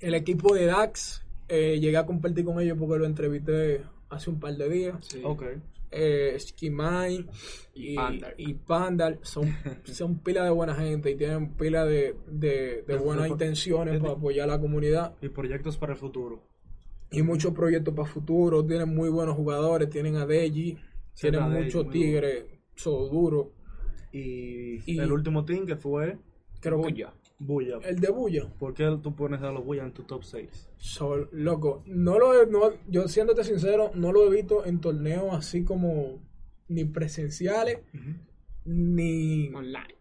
El 0.00 0.14
equipo 0.14 0.54
de 0.54 0.66
DAX, 0.66 1.24
eh, 1.48 1.78
llegué 1.80 1.96
a 1.96 2.06
compartir 2.06 2.44
con 2.44 2.60
ellos 2.60 2.78
porque 2.78 2.98
lo 2.98 3.04
entrevisté 3.06 3.82
hace 4.08 4.30
un 4.30 4.40
par 4.40 4.56
de 4.56 4.68
días. 4.68 4.96
Ok. 5.24 5.42
Eh, 5.92 6.36
Skimai 6.38 7.26
Y 7.74 7.96
y, 8.38 8.54
Pandal. 8.54 9.18
son, 9.22 9.52
son 9.84 10.20
pila 10.20 10.44
de 10.44 10.50
buena 10.50 10.74
gente 10.76 11.10
y 11.10 11.16
tienen 11.16 11.54
pila 11.54 11.84
de, 11.84 12.14
de, 12.28 12.84
de 12.86 12.94
De- 12.94 12.96
buenas 12.96 13.24
de- 13.24 13.30
intenciones 13.30 13.94
de- 13.94 14.00
para 14.00 14.12
apoyar 14.12 14.48
a 14.48 14.52
la 14.54 14.60
comunidad 14.60 15.14
Y 15.20 15.28
proyectos 15.30 15.76
para 15.76 15.94
el 15.94 15.98
futuro. 15.98 16.44
y 17.10 17.22
muchos 17.22 17.52
proyectos 17.52 17.92
para 17.92 18.08
futuro. 18.08 18.64
Tienen 18.64 18.94
muy 18.94 19.08
buenos 19.08 19.34
jugadores, 19.34 19.90
tienen 19.90 20.14
a 20.16 20.26
Deji, 20.26 20.76
Sí, 20.76 20.78
tienen 21.20 21.50
muchos 21.50 21.84
muy 21.84 21.92
tigres, 21.92 22.44
son 22.74 23.10
duros. 23.10 23.46
Y, 24.12 24.80
Y- 24.92 24.98
el 24.98 25.12
último 25.12 25.44
team 25.44 25.66
que 25.66 25.76
fue 25.76 26.18
Creo 26.60 26.78
que 26.82 26.90
Bulla. 26.90 27.14
Bulla. 27.38 27.78
el 27.84 28.00
de 28.00 28.10
Bulla. 28.10 28.46
¿Por 28.58 28.74
qué 28.74 28.98
tú 29.02 29.14
pones 29.14 29.40
a 29.42 29.50
los 29.50 29.64
Bulla 29.64 29.84
en 29.84 29.92
tu 29.92 30.02
top 30.02 30.22
6? 30.24 30.68
So, 30.76 31.28
loco, 31.32 31.82
no 31.86 32.18
lo 32.18 32.34
he- 32.42 32.46
no, 32.46 32.72
yo 32.88 33.08
siéndote 33.08 33.44
sincero, 33.44 33.90
no 33.94 34.12
lo 34.12 34.26
he 34.30 34.36
visto 34.36 34.66
en 34.66 34.80
torneos 34.80 35.32
así 35.34 35.64
como 35.64 36.18
ni 36.68 36.84
presenciales 36.84 37.78
ni, 38.64 39.48
Online. 39.54 39.94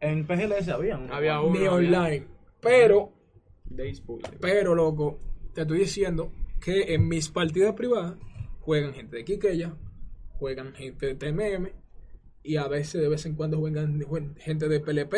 En 0.00 0.26
PGLS 0.26 0.68
había 0.70 0.98
uno. 0.98 1.12
Había 1.14 1.40
uno. 1.40 1.58
ni 1.58 1.66
había- 1.66 1.72
online. 2.02 2.26
Pero, 2.60 3.12
pero 4.40 4.74
loco, 4.74 5.18
te 5.54 5.62
estoy 5.62 5.80
diciendo 5.80 6.30
que 6.60 6.94
en 6.94 7.08
mis 7.08 7.28
partidas 7.30 7.74
privadas 7.74 8.16
juegan 8.60 8.94
gente 8.94 9.16
de 9.18 9.24
Quiqueya, 9.24 9.74
juegan 10.38 10.72
gente 10.74 11.06
de 11.06 11.14
TMM 11.14 11.68
y 12.42 12.56
a 12.56 12.68
veces 12.68 13.00
de 13.00 13.08
vez 13.08 13.24
en 13.26 13.34
cuando 13.34 13.58
juegan 13.58 14.04
gente 14.38 14.68
de 14.68 14.80
PLP 14.80 15.14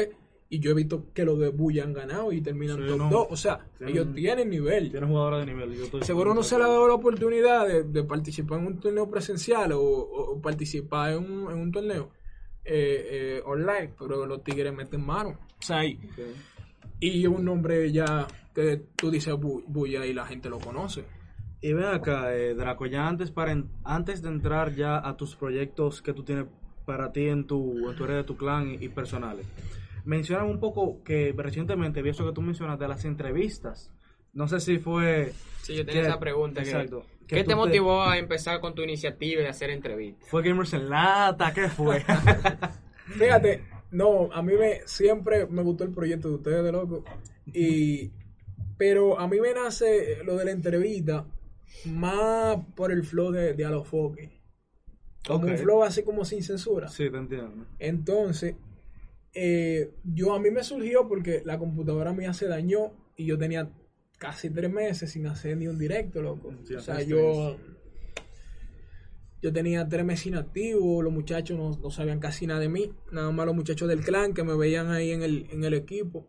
y 0.48 0.60
yo 0.60 0.70
he 0.70 0.74
visto 0.74 1.12
que 1.12 1.24
los 1.24 1.38
de 1.40 1.48
Bulla 1.48 1.82
han 1.82 1.92
ganado 1.92 2.30
y 2.32 2.40
terminan 2.40 2.76
Sí, 2.78 2.86
top 2.86 2.98
no. 2.98 3.10
2. 3.10 3.26
O 3.30 3.36
sea, 3.36 3.66
Tienen- 3.78 3.94
ellos 3.96 4.14
tienen 4.14 4.48
nivel. 4.50 4.90
Tiene 4.92 5.06
jugadores 5.08 5.44
de 5.44 5.52
nivel. 5.52 5.74
Yo 5.74 5.84
estoy 5.86 6.02
Seguro 6.02 6.34
no 6.34 6.44
se 6.44 6.56
le 6.56 6.62
ha 6.64 6.68
dado 6.68 6.86
la 6.86 6.94
oportunidad 6.94 7.66
de, 7.66 7.82
de 7.82 8.04
participar 8.04 8.60
en 8.60 8.66
un 8.68 8.78
torneo 8.80 9.10
presencial 9.10 9.72
o, 9.74 10.38
participar 10.40 11.14
en 11.14 11.18
un, 11.18 11.50
en 11.50 11.58
un 11.58 11.72
torneo 11.72 12.10
eh, 12.64 13.08
eh, 13.38 13.42
online, 13.44 13.92
pero 13.98 14.24
los 14.24 14.44
tigres 14.44 14.72
meten 14.72 15.04
mano. 15.04 15.30
O 15.58 15.62
sea, 15.62 15.84
y, 15.84 15.98
y 17.00 17.26
un 17.26 17.44
nombre 17.44 17.90
ya 17.90 18.26
que 18.54 18.82
tú 18.94 19.10
dices 19.10 19.34
Bu- 19.34 19.64
Bulla 19.66 20.06
y 20.06 20.12
la 20.12 20.26
gente 20.26 20.48
lo 20.48 20.58
conoce. 20.60 21.04
Y 21.60 21.72
ven 21.72 21.84
acá, 21.86 22.34
eh, 22.34 22.54
Draco, 22.54 22.86
ya 22.86 23.08
antes, 23.08 23.30
para 23.30 23.52
en- 23.52 23.68
antes 23.84 24.22
de 24.22 24.28
entrar 24.28 24.74
ya 24.74 24.98
a 24.98 25.16
tus 25.16 25.34
proyectos 25.36 26.02
que 26.02 26.12
tú 26.12 26.22
tienes 26.22 26.46
para 26.84 27.12
ti 27.12 27.26
en 27.28 27.46
tu, 27.46 27.88
en 27.90 27.96
tu 27.96 28.04
área 28.04 28.16
de 28.16 28.24
tu 28.24 28.36
clan 28.36 28.70
y, 28.80 28.84
y 28.84 28.88
personales, 28.88 29.44
menciona 30.04 30.44
un 30.44 30.60
poco 30.60 31.02
que 31.02 31.34
recientemente 31.36 32.02
vi 32.02 32.10
eso 32.10 32.24
que 32.26 32.32
tú 32.32 32.42
mencionas 32.42 32.78
de 32.78 32.86
las 32.88 33.04
entrevistas. 33.04 33.90
No 34.34 34.46
sé 34.48 34.60
si 34.60 34.78
fue... 34.78 35.32
Sí, 35.62 35.74
yo 35.74 35.84
tenía 35.86 36.02
que- 36.02 36.08
esa 36.08 36.20
pregunta. 36.20 36.62
que- 36.62 36.70
Exacto. 36.70 37.04
¿Qué 37.26 37.36
Que 37.36 37.44
te 37.44 37.56
motivó 37.56 38.02
a 38.04 38.18
empezar 38.18 38.60
con 38.60 38.74
tu 38.76 38.82
iniciativa 38.82 39.42
de 39.42 39.48
hacer 39.48 39.70
entrevistas? 39.70 40.28
¿Fue 40.28 40.42
Gamers 40.44 40.74
en 40.74 40.88
Lata? 40.88 41.52
¿Qué 41.52 41.68
fue? 41.68 42.04
Fíjate, 43.18 43.64
no, 43.90 44.28
a 44.32 44.42
mí 44.42 44.52
me 44.54 44.80
siempre 44.86 45.46
me 45.46 45.62
gustó 45.62 45.82
el 45.84 45.90
proyecto 45.90 46.28
de 46.28 46.34
ustedes, 46.36 46.62
de 46.64 46.70
loco. 46.70 47.04
Y, 47.52 48.12
pero 48.78 49.18
a 49.18 49.26
mí 49.26 49.40
me 49.40 49.52
nace 49.54 50.18
lo 50.24 50.36
de 50.36 50.44
la 50.44 50.50
entrevista 50.52 51.24
más 51.86 52.58
por 52.74 52.92
el 52.92 53.04
flow 53.04 53.30
de, 53.32 53.54
de 53.54 53.64
Alofoque. 53.64 54.30
Como 55.26 55.40
Ok. 55.44 55.50
un 55.50 55.58
flow 55.58 55.82
así 55.82 56.02
como 56.02 56.24
sin 56.24 56.42
censura. 56.42 56.88
sí, 56.88 57.10
te 57.10 57.16
entiendo. 57.16 57.66
Entonces, 57.78 58.54
eh, 59.34 59.90
yo 60.04 60.34
a 60.34 60.38
mí 60.40 60.50
me 60.50 60.62
surgió 60.62 61.08
porque 61.08 61.42
la 61.44 61.58
computadora 61.58 62.12
mía 62.12 62.32
se 62.32 62.46
dañó 62.46 62.92
y 63.16 63.26
yo 63.26 63.36
tenía 63.36 63.70
casi 64.18 64.50
tres 64.50 64.70
meses 64.70 65.10
sin 65.10 65.26
hacer 65.26 65.56
ni 65.56 65.66
un 65.68 65.78
directo, 65.78 66.22
loco. 66.22 66.54
O 66.76 66.80
sea, 66.80 67.02
yo, 67.02 67.56
yo 69.42 69.52
tenía 69.52 69.86
tres 69.88 70.04
meses 70.04 70.26
inactivo, 70.26 71.02
los 71.02 71.12
muchachos 71.12 71.58
no, 71.58 71.76
no 71.76 71.90
sabían 71.90 72.18
casi 72.20 72.46
nada 72.46 72.60
de 72.60 72.68
mí, 72.68 72.92
nada 73.12 73.30
más 73.32 73.46
los 73.46 73.54
muchachos 73.54 73.88
del 73.88 74.00
clan 74.02 74.32
que 74.32 74.42
me 74.42 74.56
veían 74.56 74.90
ahí 74.90 75.10
en 75.10 75.22
el, 75.22 75.46
en 75.50 75.64
el 75.64 75.74
equipo, 75.74 76.26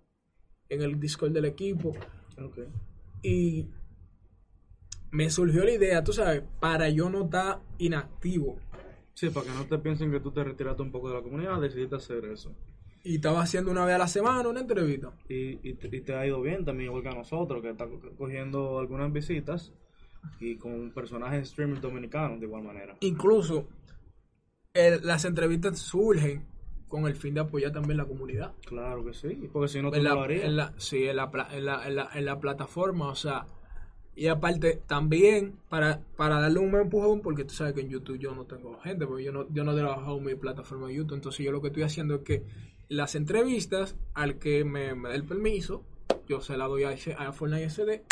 en 0.69 0.81
el 0.81 0.99
Discord 0.99 1.31
del 1.31 1.45
equipo. 1.45 1.93
Ok. 2.43 2.59
Y 3.23 3.67
me 5.17 5.31
surgió 5.31 5.63
la 5.63 5.71
idea, 5.71 6.03
tú 6.03 6.13
sabes, 6.13 6.43
para 6.59 6.89
yo 6.89 7.09
no 7.09 7.23
estar 7.25 7.59
inactivo. 7.79 8.59
Sí, 9.15 9.29
para 9.31 9.47
que 9.47 9.51
no 9.53 9.65
te 9.65 9.79
piensen 9.79 10.11
que 10.11 10.19
tú 10.19 10.31
te 10.31 10.43
retiraste 10.43 10.83
un 10.83 10.91
poco 10.91 11.09
de 11.09 11.15
la 11.15 11.23
comunidad, 11.23 11.59
decidiste 11.59 11.95
hacer 11.95 12.23
eso. 12.25 12.53
Y 13.03 13.15
estaba 13.15 13.41
haciendo 13.41 13.71
una 13.71 13.83
vez 13.83 13.95
a 13.95 13.97
la 13.97 14.07
semana 14.07 14.47
una 14.47 14.59
entrevista. 14.59 15.11
Y, 15.27 15.57
y, 15.67 15.73
te- 15.73 15.95
y 15.95 16.01
te 16.01 16.13
ha 16.13 16.27
ido 16.27 16.39
bien 16.41 16.63
también, 16.63 16.89
igual 16.89 17.01
que 17.01 17.09
a 17.09 17.13
nosotros, 17.15 17.63
que 17.63 17.71
está 17.71 17.87
co- 17.87 17.99
cogiendo 18.15 18.77
algunas 18.77 19.11
visitas 19.11 19.73
y 20.39 20.55
con 20.57 20.91
personajes 20.91 21.49
streamers 21.49 21.81
dominicanos 21.81 22.39
de 22.39 22.45
igual 22.45 22.61
manera. 22.63 22.95
Incluso 22.99 23.67
el- 24.75 25.03
las 25.03 25.25
entrevistas 25.25 25.79
surgen 25.79 26.45
con 26.87 27.07
el 27.07 27.15
fin 27.15 27.33
de 27.33 27.39
apoyar 27.41 27.71
también 27.71 27.97
la 27.97 28.05
comunidad. 28.05 28.53
Claro 28.67 29.03
que 29.03 29.13
sí, 29.15 29.49
porque 29.51 29.67
si 29.67 29.81
no, 29.81 29.89
tú 29.89 29.97
En 29.97 30.03
la, 30.03 30.13
lo 30.13 30.21
harías. 30.21 30.43
en 30.45 30.55
la- 30.57 30.73
sí, 30.77 31.05
en 31.07 31.15
la, 31.15 31.31
pla- 31.31 31.49
en, 31.51 31.65
la, 31.65 31.87
en, 31.87 31.95
la, 31.95 32.09
en 32.13 32.23
la 32.25 32.39
plataforma, 32.39 33.07
o 33.09 33.15
sea, 33.15 33.47
y 34.17 34.27
aparte 34.27 34.81
también 34.87 35.59
para, 35.69 36.01
para 36.17 36.41
darle 36.41 36.59
un 36.59 36.73
empujón, 36.73 37.21
porque 37.21 37.43
tú 37.43 37.53
sabes 37.53 37.73
que 37.73 37.81
en 37.81 37.89
YouTube 37.89 38.17
yo 38.17 38.33
no 38.33 38.45
tengo 38.45 38.79
gente, 38.79 39.05
porque 39.05 39.23
yo 39.23 39.31
no, 39.31 39.47
yo 39.53 39.63
no 39.63 39.73
he 39.73 39.75
trabajado 39.75 40.19
mi 40.19 40.33
plataforma 40.33 40.87
de 40.87 40.95
YouTube, 40.95 41.15
entonces 41.15 41.45
yo 41.45 41.51
lo 41.51 41.61
que 41.61 41.67
estoy 41.67 41.83
haciendo 41.83 42.15
es 42.15 42.21
que 42.21 42.43
las 42.89 43.13
entrevistas, 43.13 43.95
al 44.15 44.39
que 44.39 44.65
me, 44.65 44.95
me 44.95 45.09
dé 45.09 45.15
el 45.15 45.23
permiso, 45.23 45.85
yo 46.27 46.41
se 46.41 46.57
la 46.57 46.65
doy 46.65 46.83
a, 46.83 46.95
a 47.19 47.31
Fortnite 47.31 47.69
SD 47.69 48.03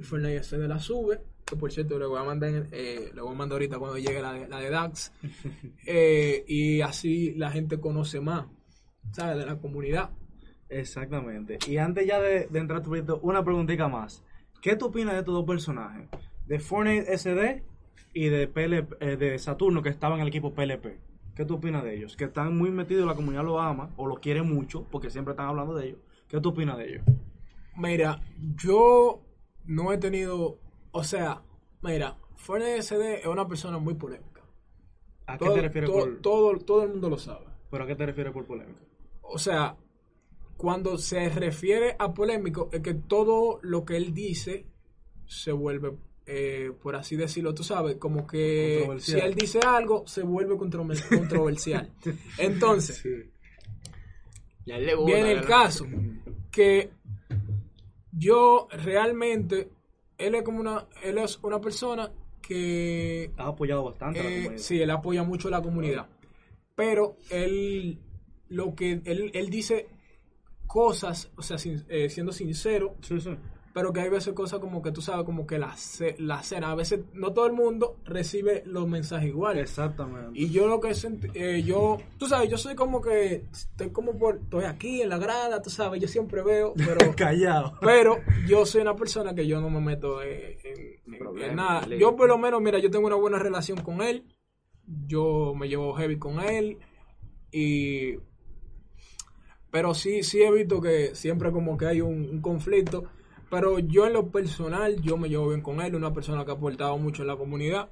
Fortnite 0.00 0.42
SD 0.42 0.66
la 0.66 0.78
sube, 0.78 1.20
que 1.44 1.56
por 1.56 1.70
cierto 1.70 1.98
le 1.98 2.06
voy 2.06 2.18
a 2.18 2.24
mandar, 2.24 2.68
eh, 2.72 3.10
le 3.14 3.20
voy 3.20 3.32
a 3.32 3.36
mandar 3.36 3.56
ahorita 3.56 3.78
cuando 3.78 3.98
llegue 3.98 4.22
la 4.22 4.32
de, 4.32 4.48
la 4.48 4.60
de 4.60 4.70
Dax, 4.70 5.12
Eh, 5.86 6.42
y 6.46 6.80
así 6.80 7.34
la 7.34 7.50
gente 7.50 7.78
conoce 7.78 8.20
más, 8.20 8.46
¿sabes? 9.12 9.36
De 9.36 9.44
la 9.44 9.58
comunidad. 9.58 10.10
Exactamente. 10.70 11.58
Y 11.66 11.76
antes 11.76 12.06
ya 12.06 12.18
de, 12.18 12.46
de 12.46 12.58
entrar 12.58 12.80
a 12.80 12.82
tu 12.82 12.88
proyecto, 12.88 13.18
una 13.22 13.44
preguntita 13.44 13.88
más. 13.88 14.24
¿Qué 14.60 14.76
tú 14.76 14.86
opinas 14.86 15.14
de 15.14 15.20
estos 15.20 15.34
dos 15.34 15.46
personajes? 15.46 16.08
De 16.46 16.58
Fortnite 16.58 17.16
SD 17.16 17.62
y 18.12 18.28
de, 18.28 18.46
PLP, 18.46 18.94
eh, 19.00 19.16
de 19.16 19.38
Saturno, 19.38 19.82
que 19.82 19.88
estaba 19.88 20.16
en 20.16 20.22
el 20.22 20.28
equipo 20.28 20.52
PLP. 20.52 20.98
¿Qué 21.34 21.44
tú 21.46 21.54
opinas 21.54 21.82
de 21.82 21.96
ellos? 21.96 22.16
Que 22.16 22.24
están 22.24 22.56
muy 22.56 22.70
metidos, 22.70 23.06
la 23.06 23.14
comunidad 23.14 23.44
lo 23.44 23.60
ama 23.60 23.90
o 23.96 24.06
lo 24.06 24.16
quiere 24.16 24.42
mucho, 24.42 24.84
porque 24.90 25.10
siempre 25.10 25.32
están 25.32 25.46
hablando 25.46 25.74
de 25.74 25.88
ellos. 25.88 26.00
¿Qué 26.28 26.40
tú 26.40 26.50
opinas 26.50 26.76
de 26.76 26.90
ellos? 26.90 27.04
Mira, 27.76 28.20
yo 28.56 29.22
no 29.64 29.92
he 29.92 29.98
tenido, 29.98 30.58
o 30.90 31.04
sea, 31.04 31.42
mira, 31.80 32.18
Fortnite 32.36 32.82
SD 32.82 33.20
es 33.20 33.26
una 33.26 33.48
persona 33.48 33.78
muy 33.78 33.94
polémica. 33.94 34.42
¿A 35.26 35.38
qué 35.38 35.48
te 35.48 35.62
refieres 35.62 35.88
todo, 35.88 36.00
por, 36.00 36.16
todo, 36.20 36.58
todo 36.58 36.82
el 36.82 36.90
mundo 36.90 37.08
lo 37.08 37.18
sabe. 37.18 37.46
¿Pero 37.70 37.84
a 37.84 37.86
qué 37.86 37.94
te 37.94 38.04
refieres 38.04 38.32
por 38.32 38.44
polémica? 38.44 38.80
O 39.22 39.38
sea, 39.38 39.76
cuando 40.60 40.98
se 40.98 41.30
refiere 41.30 41.96
a 41.98 42.12
polémico, 42.12 42.68
es 42.70 42.80
que 42.82 42.92
todo 42.92 43.58
lo 43.62 43.86
que 43.86 43.96
él 43.96 44.12
dice 44.12 44.66
se 45.26 45.52
vuelve, 45.52 45.92
eh, 46.26 46.70
por 46.82 46.96
así 46.96 47.16
decirlo, 47.16 47.54
tú 47.54 47.64
sabes, 47.64 47.96
como 47.96 48.26
que 48.26 48.74
si 48.74 48.86
Controversial. 48.86 49.20
él 49.28 49.34
dice 49.34 49.60
algo, 49.66 50.06
se 50.06 50.22
vuelve 50.22 50.56
controver- 50.56 51.02
controversial. 51.08 51.90
Entonces, 52.38 53.02
gusta, 54.66 55.04
viene 55.06 55.32
el 55.32 55.40
caso 55.46 55.86
que 56.50 56.90
yo 58.12 58.68
realmente, 58.70 59.70
él 60.18 60.34
es 60.34 60.42
como 60.42 60.60
una, 60.60 60.86
él 61.02 61.16
es 61.16 61.38
una 61.42 61.58
persona 61.58 62.12
que 62.42 63.30
Has 63.38 63.46
apoyado 63.46 63.84
bastante 63.84 64.20
a 64.20 64.24
la 64.24 64.28
Eh, 64.30 64.36
comunidad. 64.42 64.62
sí, 64.62 64.82
él 64.82 64.90
apoya 64.90 65.22
mucho 65.22 65.48
a 65.48 65.52
la 65.52 65.62
comunidad. 65.62 66.06
Pero 66.74 67.16
él 67.30 67.98
lo 68.48 68.74
que 68.74 69.00
él, 69.04 69.30
él 69.32 69.48
dice 69.50 69.86
cosas, 70.72 71.30
o 71.36 71.42
sea, 71.42 71.58
sin- 71.58 71.84
eh, 71.88 72.08
siendo 72.08 72.32
sincero, 72.32 72.94
Sí, 73.02 73.20
sí. 73.20 73.30
pero 73.74 73.92
que 73.92 74.00
hay 74.00 74.08
veces 74.08 74.34
cosas 74.34 74.60
como 74.60 74.80
que 74.82 74.92
tú 74.92 75.00
sabes, 75.00 75.24
como 75.24 75.44
que 75.46 75.58
la, 75.58 75.76
ce- 75.76 76.14
la 76.18 76.42
cena, 76.44 76.70
a 76.70 76.74
veces 76.76 77.00
no 77.12 77.32
todo 77.32 77.46
el 77.46 77.52
mundo 77.52 77.96
recibe 78.04 78.62
los 78.66 78.86
mensajes 78.88 79.28
iguales. 79.28 79.62
Exactamente. 79.62 80.30
Y 80.38 80.50
yo 80.50 80.68
lo 80.68 80.78
que 80.80 80.90
sent- 80.90 81.30
eh, 81.34 81.62
yo, 81.64 81.96
tú 82.18 82.26
sabes, 82.26 82.48
yo 82.48 82.56
soy 82.56 82.74
como 82.76 83.00
que, 83.00 83.46
estoy 83.52 83.90
como 83.90 84.16
por, 84.18 84.36
estoy 84.42 84.64
aquí 84.64 85.02
en 85.02 85.08
la 85.08 85.18
grada, 85.18 85.60
tú 85.60 85.70
sabes, 85.70 86.00
yo 86.00 86.06
siempre 86.08 86.42
veo, 86.42 86.72
pero 86.76 86.98
Callado. 87.16 87.74
pero 87.80 88.18
yo 88.46 88.64
soy 88.64 88.82
una 88.82 88.94
persona 88.94 89.34
que 89.34 89.46
yo 89.48 89.60
no 89.60 89.70
me 89.70 89.80
meto 89.80 90.22
en, 90.22 90.56
en- 90.64 91.14
en- 91.14 91.18
Problema, 91.18 91.48
en 91.50 91.56
nada. 91.56 91.86
Yo 91.98 92.14
por 92.16 92.28
lo 92.28 92.38
menos, 92.38 92.62
mira, 92.62 92.78
yo 92.78 92.90
tengo 92.90 93.06
una 93.08 93.16
buena 93.16 93.38
relación 93.40 93.78
con 93.82 94.00
él. 94.02 94.24
Yo 95.06 95.52
me 95.54 95.68
llevo 95.68 95.92
heavy 95.94 96.18
con 96.18 96.40
él. 96.40 96.78
Y... 97.52 98.14
Pero 99.70 99.94
sí, 99.94 100.22
sí 100.22 100.42
he 100.42 100.50
visto 100.52 100.80
que 100.80 101.14
siempre 101.14 101.50
como 101.52 101.76
que 101.76 101.86
hay 101.86 102.00
un, 102.00 102.28
un 102.30 102.40
conflicto. 102.40 103.04
Pero 103.50 103.78
yo 103.80 104.06
en 104.06 104.12
lo 104.12 104.30
personal, 104.30 105.00
yo 105.02 105.16
me 105.16 105.28
llevo 105.28 105.48
bien 105.48 105.60
con 105.60 105.80
él. 105.80 105.94
Una 105.94 106.12
persona 106.12 106.44
que 106.44 106.50
ha 106.52 106.54
aportado 106.54 106.96
mucho 106.98 107.22
en 107.22 107.28
la 107.28 107.36
comunidad. 107.36 107.90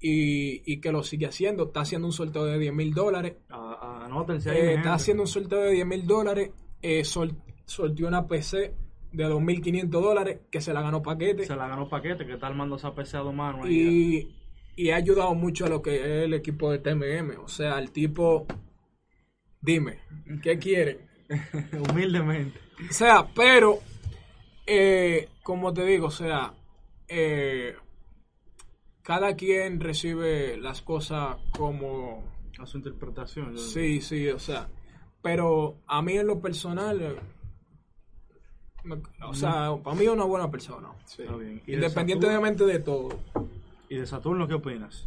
Y, 0.00 0.62
y 0.72 0.80
que 0.80 0.90
lo 0.92 1.02
sigue 1.02 1.26
haciendo. 1.26 1.64
Está 1.66 1.80
haciendo 1.80 2.06
un 2.08 2.12
sorteo 2.12 2.44
de 2.44 2.58
10 2.58 2.72
mil 2.74 2.92
dólares. 2.92 3.34
Anótense 3.48 4.50
ahí. 4.50 4.58
Eh, 4.58 4.74
está 4.74 4.94
haciendo 4.94 5.22
un 5.24 5.28
sorteo 5.28 5.60
de 5.60 5.72
10 5.72 5.86
mil 5.86 6.06
dólares. 6.06 6.50
Eh, 6.82 7.04
sol- 7.04 7.36
sorteó 7.64 8.08
una 8.08 8.26
PC 8.26 8.74
de 9.12 9.24
2.500 9.26 9.88
dólares 9.88 10.40
que 10.50 10.60
se 10.60 10.72
la 10.72 10.82
ganó 10.82 11.02
paquete. 11.02 11.44
Se 11.46 11.56
la 11.56 11.68
ganó 11.68 11.88
paquete, 11.88 12.26
que 12.26 12.34
está 12.34 12.48
armando 12.48 12.76
esa 12.76 12.94
PC 12.94 13.16
a 13.16 13.20
dos 13.20 13.34
manos. 13.34 13.64
ahí 13.66 14.28
Y, 14.76 14.84
y 14.84 14.90
ha 14.90 14.96
ayudado 14.96 15.34
mucho 15.34 15.66
a 15.66 15.68
lo 15.68 15.82
que 15.82 15.96
es 15.96 16.24
el 16.24 16.34
equipo 16.34 16.70
de 16.70 16.78
TMM. 16.80 17.38
O 17.42 17.48
sea, 17.48 17.78
el 17.78 17.90
tipo, 17.92 18.46
dime, 19.60 20.00
¿qué 20.42 20.58
quiere? 20.58 21.05
Humildemente. 21.90 22.58
O 22.88 22.92
sea, 22.92 23.26
pero, 23.34 23.78
eh, 24.66 25.28
como 25.42 25.72
te 25.72 25.84
digo, 25.84 26.06
o 26.08 26.10
sea, 26.10 26.52
eh, 27.08 27.74
cada 29.02 29.34
quien 29.36 29.80
recibe 29.80 30.56
las 30.56 30.82
cosas 30.82 31.36
como 31.56 32.24
A 32.58 32.66
su 32.66 32.78
interpretación. 32.78 33.56
Sí, 33.58 34.00
sí, 34.00 34.28
o 34.28 34.38
sea, 34.38 34.68
pero 35.22 35.76
a 35.86 36.00
mí 36.02 36.14
en 36.16 36.26
lo 36.26 36.40
personal, 36.40 37.00
eh, 37.02 37.16
me- 38.84 39.02
o 39.24 39.34
sea, 39.34 39.74
para 39.82 39.96
mí 39.96 40.04
es 40.04 40.10
una 40.10 40.24
buena 40.24 40.50
persona. 40.50 40.88
sí. 41.04 41.22
Está 41.22 41.36
bien. 41.36 41.60
¿Y 41.66 41.72
de 41.72 41.74
Independientemente 41.76 42.64
de 42.64 42.78
todo. 42.78 43.08
¿Y 43.88 43.96
de 43.96 44.06
Saturno 44.06 44.48
qué 44.48 44.54
opinas? 44.54 45.06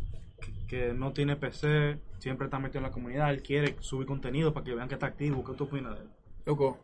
Que, 0.70 0.93
no 0.93 1.11
tiene 1.13 1.36
PC, 1.36 1.99
siempre 2.20 2.45
está 2.45 2.59
metido 2.59 2.80
en 2.80 2.84
la 2.84 2.91
comunidad, 2.91 3.32
él 3.32 3.41
quiere 3.41 3.76
subir 3.80 4.05
contenido 4.05 4.53
para 4.53 4.63
que 4.63 4.76
vean 4.76 4.88
que 4.88 4.93
está 4.93 5.07
activo. 5.07 5.43
¿Qué 5.43 5.53
tú 5.53 5.63
opinas 5.63 5.95
de 5.95 6.03
él? 6.03 6.09
Loco, 6.45 6.78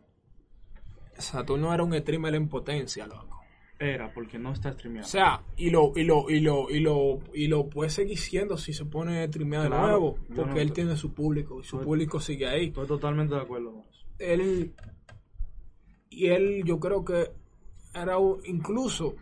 Saturno 1.18 1.72
era 1.72 1.82
un 1.84 1.94
streamer 1.94 2.34
en 2.34 2.48
potencia, 2.48 3.06
loco. 3.06 3.40
Era, 3.78 4.12
porque 4.12 4.38
no 4.38 4.52
está 4.52 4.70
O 4.70 4.72
streameando. 4.72 5.06
sea, 5.08 5.42
y 5.56 5.70
lo, 5.70 5.92
y 5.94 6.02
lo, 6.04 6.28
y 6.30 6.40
lo, 6.40 6.68
y 6.70 6.80
lo, 6.80 7.20
y 7.34 7.46
lo 7.46 7.68
puede 7.68 7.90
seguir 7.90 8.18
siendo 8.18 8.56
si 8.56 8.72
se 8.72 8.86
pone 8.86 9.22
a 9.22 9.26
streamear 9.28 9.62
de 9.64 9.68
nuevo. 9.70 10.18
Porque 10.34 10.50
no- 10.54 10.56
él 10.60 10.72
tiene 10.72 10.96
su 10.96 11.12
público 11.14 11.60
y 11.60 11.64
su 11.64 11.76
Estoy- 11.76 11.84
público 11.84 12.18
sigue 12.18 12.48
ahí. 12.48 12.66
Estoy 12.68 12.86
totalmente 12.86 13.34
de 13.34 13.40
acuerdo 13.42 13.72
con 13.72 13.82
eso. 13.88 14.04
él 14.18 14.74
y 16.10 16.26
él 16.28 16.62
yo 16.64 16.80
creo 16.80 17.04
que 17.04 17.30
era 17.94 18.16
un- 18.18 18.40
incluso 18.46 19.14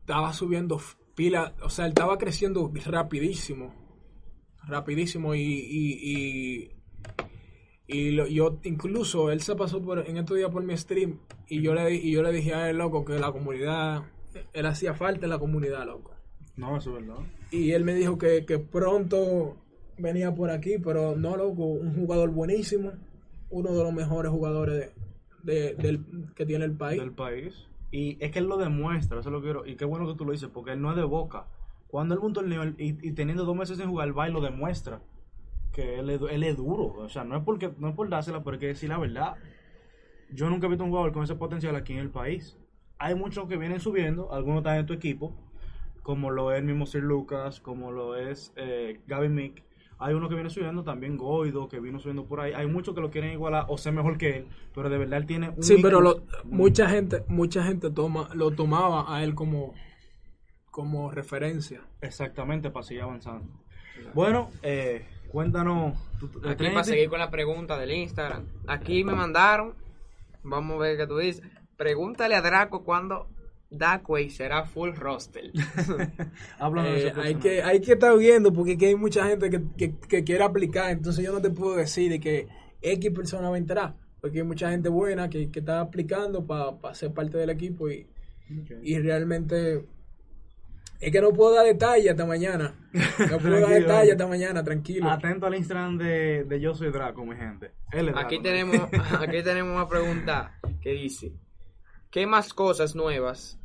estaba 0.00 0.32
subiendo 0.34 0.78
pila 1.16 1.54
o 1.62 1.68
sea 1.70 1.86
él 1.86 1.90
estaba 1.92 2.16
creciendo 2.18 2.70
rapidísimo 2.86 3.74
rapidísimo 4.68 5.34
y 5.34 5.40
y, 5.42 5.92
y, 6.12 6.70
y 7.88 8.10
lo- 8.12 8.26
yo 8.26 8.58
incluso 8.64 9.30
él 9.30 9.40
se 9.40 9.54
pasó 9.56 9.80
por 9.82 9.98
en 10.08 10.16
estos 10.16 10.36
días 10.36 10.50
por 10.50 10.62
mi 10.62 10.76
stream 10.76 11.18
y 11.48 11.62
yo 11.62 11.74
le 11.74 11.94
y 11.94 12.10
yo 12.12 12.22
le 12.22 12.32
dije 12.32 12.54
a 12.54 12.68
él 12.70 12.78
loco 12.78 13.04
que 13.04 13.18
la 13.18 13.32
comunidad 13.32 14.02
él 14.52 14.66
hacía 14.66 14.94
falta 14.94 15.26
en 15.26 15.30
la 15.30 15.38
comunidad 15.38 15.86
loco 15.86 16.12
No, 16.56 16.76
eso 16.76 16.96
es 16.98 17.06
verdad. 17.06 17.22
y 17.50 17.70
él 17.72 17.84
me 17.84 17.94
dijo 17.94 18.18
que, 18.18 18.44
que 18.44 18.58
pronto 18.58 19.56
venía 19.98 20.34
por 20.34 20.50
aquí, 20.50 20.76
pero 20.78 21.16
no, 21.16 21.36
loco, 21.38 21.64
un 21.64 21.94
jugador 21.94 22.30
buenísimo, 22.30 22.92
uno 23.48 23.72
de 23.74 23.82
los 23.82 23.92
mejores 23.94 24.30
jugadores 24.30 24.90
de, 25.42 25.52
de- 25.52 25.74
del, 25.76 26.04
que 26.34 26.44
tiene 26.44 26.66
el 26.66 26.72
país. 26.76 27.00
Del 27.00 27.12
país. 27.12 27.54
Y 27.96 28.18
es 28.20 28.30
que 28.30 28.40
él 28.40 28.44
lo 28.44 28.58
demuestra, 28.58 29.20
eso 29.20 29.30
es 29.30 29.32
lo 29.32 29.40
que 29.40 29.46
quiero. 29.46 29.64
Y 29.64 29.76
qué 29.76 29.86
bueno 29.86 30.06
que 30.06 30.12
tú 30.18 30.26
lo 30.26 30.32
dices, 30.32 30.50
porque 30.52 30.72
él 30.72 30.82
no 30.82 30.90
es 30.90 30.96
de 30.96 31.04
boca. 31.04 31.46
Cuando 31.86 32.12
él 32.14 32.20
va 32.20 32.26
un 32.26 32.34
torneo 32.34 32.74
y, 32.76 32.92
teniendo 33.12 33.46
dos 33.46 33.56
meses 33.56 33.78
sin 33.78 33.88
jugar, 33.88 34.16
va 34.16 34.28
y 34.28 34.32
lo 34.32 34.42
demuestra. 34.42 35.00
Que 35.72 36.00
él 36.00 36.10
es, 36.10 36.20
él 36.30 36.42
es 36.42 36.58
duro. 36.58 36.92
O 36.98 37.08
sea, 37.08 37.24
no 37.24 37.38
es, 37.38 37.42
porque, 37.42 37.72
no 37.78 37.88
es 37.88 37.94
por 37.94 38.10
dársela, 38.10 38.44
pero 38.44 38.56
hay 38.56 38.60
que 38.60 38.66
decir 38.66 38.90
la 38.90 38.98
verdad. 38.98 39.36
Yo 40.30 40.50
nunca 40.50 40.66
he 40.66 40.68
visto 40.68 40.84
un 40.84 40.90
jugador 40.90 41.14
con 41.14 41.24
ese 41.24 41.36
potencial 41.36 41.74
aquí 41.74 41.94
en 41.94 42.00
el 42.00 42.10
país. 42.10 42.58
Hay 42.98 43.14
muchos 43.14 43.48
que 43.48 43.56
vienen 43.56 43.80
subiendo, 43.80 44.30
algunos 44.30 44.58
están 44.58 44.76
en 44.76 44.84
tu 44.84 44.92
equipo, 44.92 45.32
como 46.02 46.30
lo 46.30 46.52
es 46.52 46.58
el 46.58 46.64
mismo 46.66 46.84
Sir 46.84 47.02
Lucas, 47.02 47.62
como 47.62 47.92
lo 47.92 48.14
es 48.14 48.52
eh, 48.56 49.00
Gavin 49.06 49.34
Mick. 49.34 49.64
Hay 49.98 50.14
uno 50.14 50.28
que 50.28 50.34
viene 50.34 50.50
subiendo 50.50 50.82
también, 50.84 51.16
Goido, 51.16 51.68
que 51.68 51.80
vino 51.80 51.98
subiendo 51.98 52.26
por 52.26 52.40
ahí. 52.40 52.52
Hay 52.52 52.66
muchos 52.66 52.94
que 52.94 53.00
lo 53.00 53.10
quieren 53.10 53.32
igualar 53.32 53.64
o 53.68 53.78
ser 53.78 53.92
mejor 53.94 54.18
que 54.18 54.38
él, 54.38 54.46
pero 54.74 54.90
de 54.90 54.98
verdad 54.98 55.18
él 55.20 55.26
tiene 55.26 55.48
un 55.50 55.62
Sí, 55.62 55.78
pero 55.80 56.00
lo- 56.02 56.22
muy- 56.44 56.58
mucha 56.58 56.88
gente, 56.88 57.24
mucha 57.28 57.62
gente 57.64 57.90
toma, 57.90 58.28
lo 58.34 58.50
tomaba 58.50 59.14
a 59.14 59.24
él 59.24 59.34
como, 59.34 59.72
como 60.70 61.10
referencia. 61.10 61.80
Exactamente, 62.02 62.70
para 62.70 62.84
seguir 62.84 63.02
avanzando. 63.04 63.48
Bueno, 64.12 64.50
eh, 64.62 65.06
cuéntanos. 65.28 65.94
tu- 66.20 66.26
Aquí 66.48 66.68
para 66.68 66.84
seguir 66.84 67.08
con 67.08 67.18
la 67.18 67.30
pregunta 67.30 67.78
del 67.78 67.92
Instagram. 67.92 68.44
Aquí 68.66 69.02
me 69.04 69.14
mandaron. 69.14 69.74
Vamos 70.42 70.76
a 70.76 70.80
ver 70.82 70.96
qué 70.98 71.06
tú 71.06 71.16
dices. 71.16 71.42
Pregúntale 71.78 72.34
a 72.34 72.42
Draco 72.42 72.84
cuándo 72.84 73.26
Darkway 73.70 74.30
será 74.30 74.64
full 74.64 74.92
roster. 74.94 75.50
Eh, 76.60 77.12
hay, 77.16 77.34
que, 77.36 77.62
hay 77.62 77.80
que 77.80 77.92
estar 77.92 78.16
viendo 78.16 78.52
porque 78.52 78.72
aquí 78.72 78.86
hay 78.86 78.96
mucha 78.96 79.26
gente 79.26 79.50
que, 79.50 79.62
que, 79.76 79.94
que 79.98 80.24
quiere 80.24 80.44
aplicar, 80.44 80.90
entonces 80.90 81.24
yo 81.24 81.32
no 81.32 81.40
te 81.40 81.50
puedo 81.50 81.76
decir 81.76 82.10
de 82.10 82.20
que 82.20 82.48
X 82.80 83.10
persona 83.10 83.48
va 83.48 83.56
a 83.56 83.58
entrar, 83.58 83.94
porque 84.20 84.38
hay 84.38 84.44
mucha 84.44 84.70
gente 84.70 84.88
buena 84.88 85.28
que, 85.28 85.50
que 85.50 85.60
está 85.60 85.80
aplicando 85.80 86.46
para 86.46 86.94
ser 86.94 87.12
parte 87.12 87.38
del 87.38 87.50
equipo 87.50 87.88
y, 87.90 88.06
y 88.82 88.98
realmente 88.98 89.84
es 91.00 91.12
que 91.12 91.20
no 91.20 91.32
puedo 91.32 91.54
dar 91.54 91.66
detalles 91.66 92.10
hasta 92.10 92.24
mañana. 92.24 92.74
No 92.92 93.38
puedo 93.38 93.60
dar 93.60 93.70
detalles 93.80 94.12
hasta 94.12 94.26
mañana, 94.26 94.64
tranquilo. 94.64 95.10
Atento 95.10 95.46
al 95.46 95.54
Instagram 95.54 95.98
de, 95.98 96.44
de 96.44 96.60
Yo 96.60 96.74
Soy 96.74 96.90
Draco, 96.90 97.24
mi 97.24 97.36
gente. 97.36 97.72
Él 97.92 98.08
es 98.08 98.14
Draco, 98.14 98.26
Aquí 98.26 98.36
¿no? 98.38 98.42
tenemos, 98.42 98.76
aquí 99.20 99.42
tenemos 99.42 99.74
una 99.74 99.88
pregunta 99.88 100.58
que 100.80 100.92
dice: 100.92 101.32
¿Qué 102.16 102.26
más 102.26 102.54
cosas 102.54 102.96
nuevas 102.96 103.58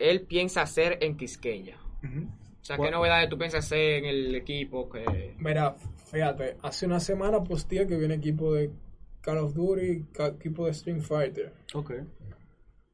él 0.00 0.22
piensa 0.22 0.62
hacer 0.62 0.98
en 1.02 1.16
Quisqueya? 1.16 1.76
O 2.02 2.64
sea, 2.64 2.76
¿Cuál- 2.76 2.88
¿qué 2.88 2.96
novedades 2.96 3.28
tú 3.28 3.38
piensas 3.38 3.64
hacer 3.64 4.02
en 4.02 4.06
el 4.06 4.34
equipo? 4.34 4.90
Que... 4.90 5.36
Mira, 5.38 5.76
fíjate, 6.10 6.56
hace 6.62 6.86
una 6.86 6.98
semana 6.98 7.44
posteé 7.44 7.86
que 7.86 7.96
viene 7.96 8.14
equipo 8.14 8.54
de 8.54 8.72
Call 9.20 9.38
of 9.38 9.54
Duty, 9.54 10.04
equipo 10.18 10.64
de 10.64 10.72
Street 10.72 11.00
Fighter. 11.00 11.52
Ok. 11.74 11.92
Eh, 11.92 12.02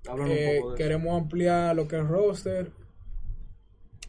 un 0.04 0.14
poco 0.18 0.26
de 0.26 0.58
eso. 0.58 0.74
queremos 0.74 1.18
ampliar 1.22 1.74
lo 1.74 1.88
que 1.88 1.96
es 1.96 2.06
roster. 2.06 2.70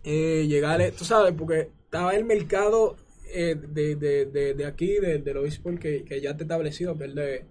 Eh, 0.04 0.48
llegarle, 0.50 0.92
tú 0.92 1.06
sabes, 1.06 1.34
porque 1.34 1.70
estaba 1.86 2.14
el 2.14 2.26
mercado 2.26 2.98
eh, 3.34 3.56
de, 3.56 3.96
de, 3.96 4.26
de, 4.26 4.54
de 4.54 4.66
aquí, 4.66 5.00
de, 5.00 5.20
de 5.20 5.34
los 5.34 5.48
esports 5.48 5.80
que, 5.80 6.04
que 6.04 6.20
ya 6.20 6.32
está 6.32 6.44
establecido, 6.44 6.98
el 7.00 7.16
de, 7.16 7.46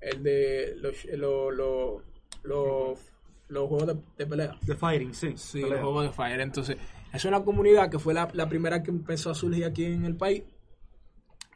el 0.00 0.22
de 0.22 0.74
los, 0.76 1.04
los, 1.04 1.54
los, 1.54 2.02
los, 2.42 2.98
los 3.48 3.68
juegos 3.68 3.86
de, 3.86 3.96
de 4.16 4.26
pelea. 4.26 4.58
The 4.64 4.74
Fighting, 4.74 5.14
sí. 5.14 5.32
Sí, 5.36 5.60
pelea. 5.62 5.76
los 5.76 5.84
juegos 5.84 6.04
de 6.04 6.12
Fire. 6.12 6.40
Entonces, 6.40 6.76
es 7.12 7.24
una 7.24 7.42
comunidad 7.44 7.90
que 7.90 7.98
fue 7.98 8.14
la, 8.14 8.28
la 8.34 8.48
primera 8.48 8.82
que 8.82 8.90
empezó 8.90 9.30
a 9.30 9.34
surgir 9.34 9.64
aquí 9.64 9.84
en 9.84 10.04
el 10.04 10.16
país. 10.16 10.42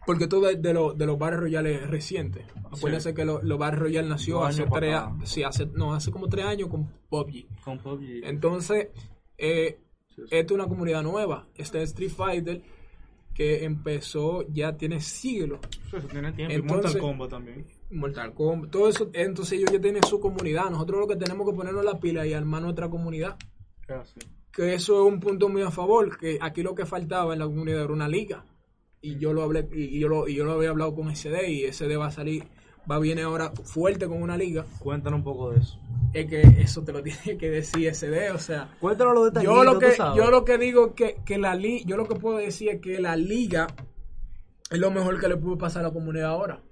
Porque 0.04 0.26
todo 0.26 0.48
de, 0.48 0.56
de, 0.56 0.74
los- 0.74 0.98
de 0.98 1.06
los 1.06 1.16
Battle 1.16 1.38
Royales 1.38 1.88
recientes. 1.88 2.44
Acuérdense 2.72 3.14
que 3.14 3.24
lo- 3.24 3.40
los 3.42 3.56
Battle 3.56 3.78
Royale 3.78 4.08
nació 4.08 4.38
Dos 4.40 4.48
hace 4.48 4.62
años 4.62 4.72
tres 4.74 4.90
para 4.90 5.04
a- 5.04 5.14
acá. 5.14 5.26
sí, 5.26 5.42
hace, 5.44 5.66
no, 5.66 5.94
hace 5.94 6.10
como 6.10 6.28
tres 6.28 6.44
años 6.44 6.68
con 6.68 6.86
PUBG. 7.08 7.46
Con 7.64 7.78
PUBG. 7.78 8.24
Entonces, 8.24 8.88
eh, 9.38 9.78
Sí, 10.08 10.16
sí. 10.16 10.22
esta 10.30 10.36
es 10.36 10.50
una 10.52 10.66
comunidad 10.66 11.02
nueva. 11.04 11.46
Este 11.54 11.80
es 11.82 11.90
Street 11.90 12.10
Fighter 12.10 12.62
que 13.32 13.64
empezó, 13.64 14.44
ya 14.48 14.76
tiene 14.76 15.00
siglos. 15.00 15.60
Sí, 15.90 15.96
eso 15.96 16.08
tiene 16.08 16.32
tiempo. 16.32 16.52
Entonces- 16.54 16.90
y 16.92 16.94
Mortal 16.94 16.98
Kombat 17.00 17.30
también. 17.30 17.66
Mortal 17.92 18.34
Kombat, 18.34 18.70
todo 18.70 18.88
eso, 18.88 19.10
entonces 19.12 19.58
ellos 19.58 19.70
ya 19.70 19.80
tienen 19.80 20.02
su 20.04 20.20
comunidad. 20.20 20.70
Nosotros 20.70 21.00
lo 21.00 21.06
que 21.06 21.16
tenemos 21.16 21.48
que 21.48 21.54
ponernos 21.54 21.84
la 21.84 21.98
pila 22.00 22.26
y 22.26 22.32
armar 22.32 22.62
nuestra 22.62 22.88
comunidad. 22.88 23.36
Ah, 23.88 24.02
sí. 24.04 24.20
que 24.52 24.74
eso 24.74 25.06
es 25.06 25.12
un 25.12 25.20
punto 25.20 25.48
muy 25.48 25.62
a 25.62 25.70
favor, 25.70 26.16
que 26.18 26.38
aquí 26.40 26.62
lo 26.62 26.74
que 26.74 26.86
faltaba 26.86 27.32
en 27.32 27.40
la 27.40 27.46
comunidad 27.46 27.84
era 27.84 27.92
una 27.92 28.08
liga. 28.08 28.44
Y 29.00 29.18
yo 29.18 29.32
lo 29.32 29.42
hablé, 29.42 29.68
y 29.72 29.98
yo 29.98 30.08
lo, 30.08 30.28
y 30.28 30.34
yo 30.34 30.44
lo 30.44 30.52
había 30.52 30.70
hablado 30.70 30.94
con 30.94 31.14
SD 31.14 31.50
y 31.50 31.72
SD 31.72 31.96
va 31.96 32.06
a 32.06 32.10
salir, 32.10 32.44
va 32.90 32.98
viene 33.00 33.22
ahora 33.22 33.50
fuerte 33.50 34.06
con 34.06 34.22
una 34.22 34.36
liga. 34.36 34.64
Cuéntanos 34.78 35.18
un 35.18 35.24
poco 35.24 35.50
de 35.50 35.60
eso. 35.60 35.78
Es 36.14 36.26
que 36.26 36.40
eso 36.40 36.84
te 36.84 36.92
lo 36.92 37.02
tiene 37.02 37.36
que 37.36 37.50
decir 37.50 37.92
SD, 37.92 38.30
o 38.30 38.38
sea, 38.38 38.76
Cuéntanos 38.80 39.14
los 39.14 39.24
detalles. 39.26 39.50
yo 39.50 39.64
lo 39.64 39.78
que, 39.78 39.94
yo 40.16 40.30
lo 40.30 40.44
que 40.44 40.58
digo 40.58 40.88
es 40.88 40.92
que, 40.94 41.16
que 41.24 41.38
la 41.38 41.54
liga, 41.54 41.84
yo 41.86 41.96
lo 41.96 42.06
que 42.06 42.14
puedo 42.14 42.38
decir 42.38 42.68
es 42.68 42.80
que 42.80 43.00
la 43.00 43.16
liga 43.16 43.66
es 44.70 44.78
lo 44.78 44.90
mejor 44.90 45.20
que 45.20 45.28
le 45.28 45.36
puede 45.36 45.56
pasar 45.56 45.84
a 45.84 45.88
la 45.88 45.92
comunidad 45.92 46.30
ahora. 46.30 46.62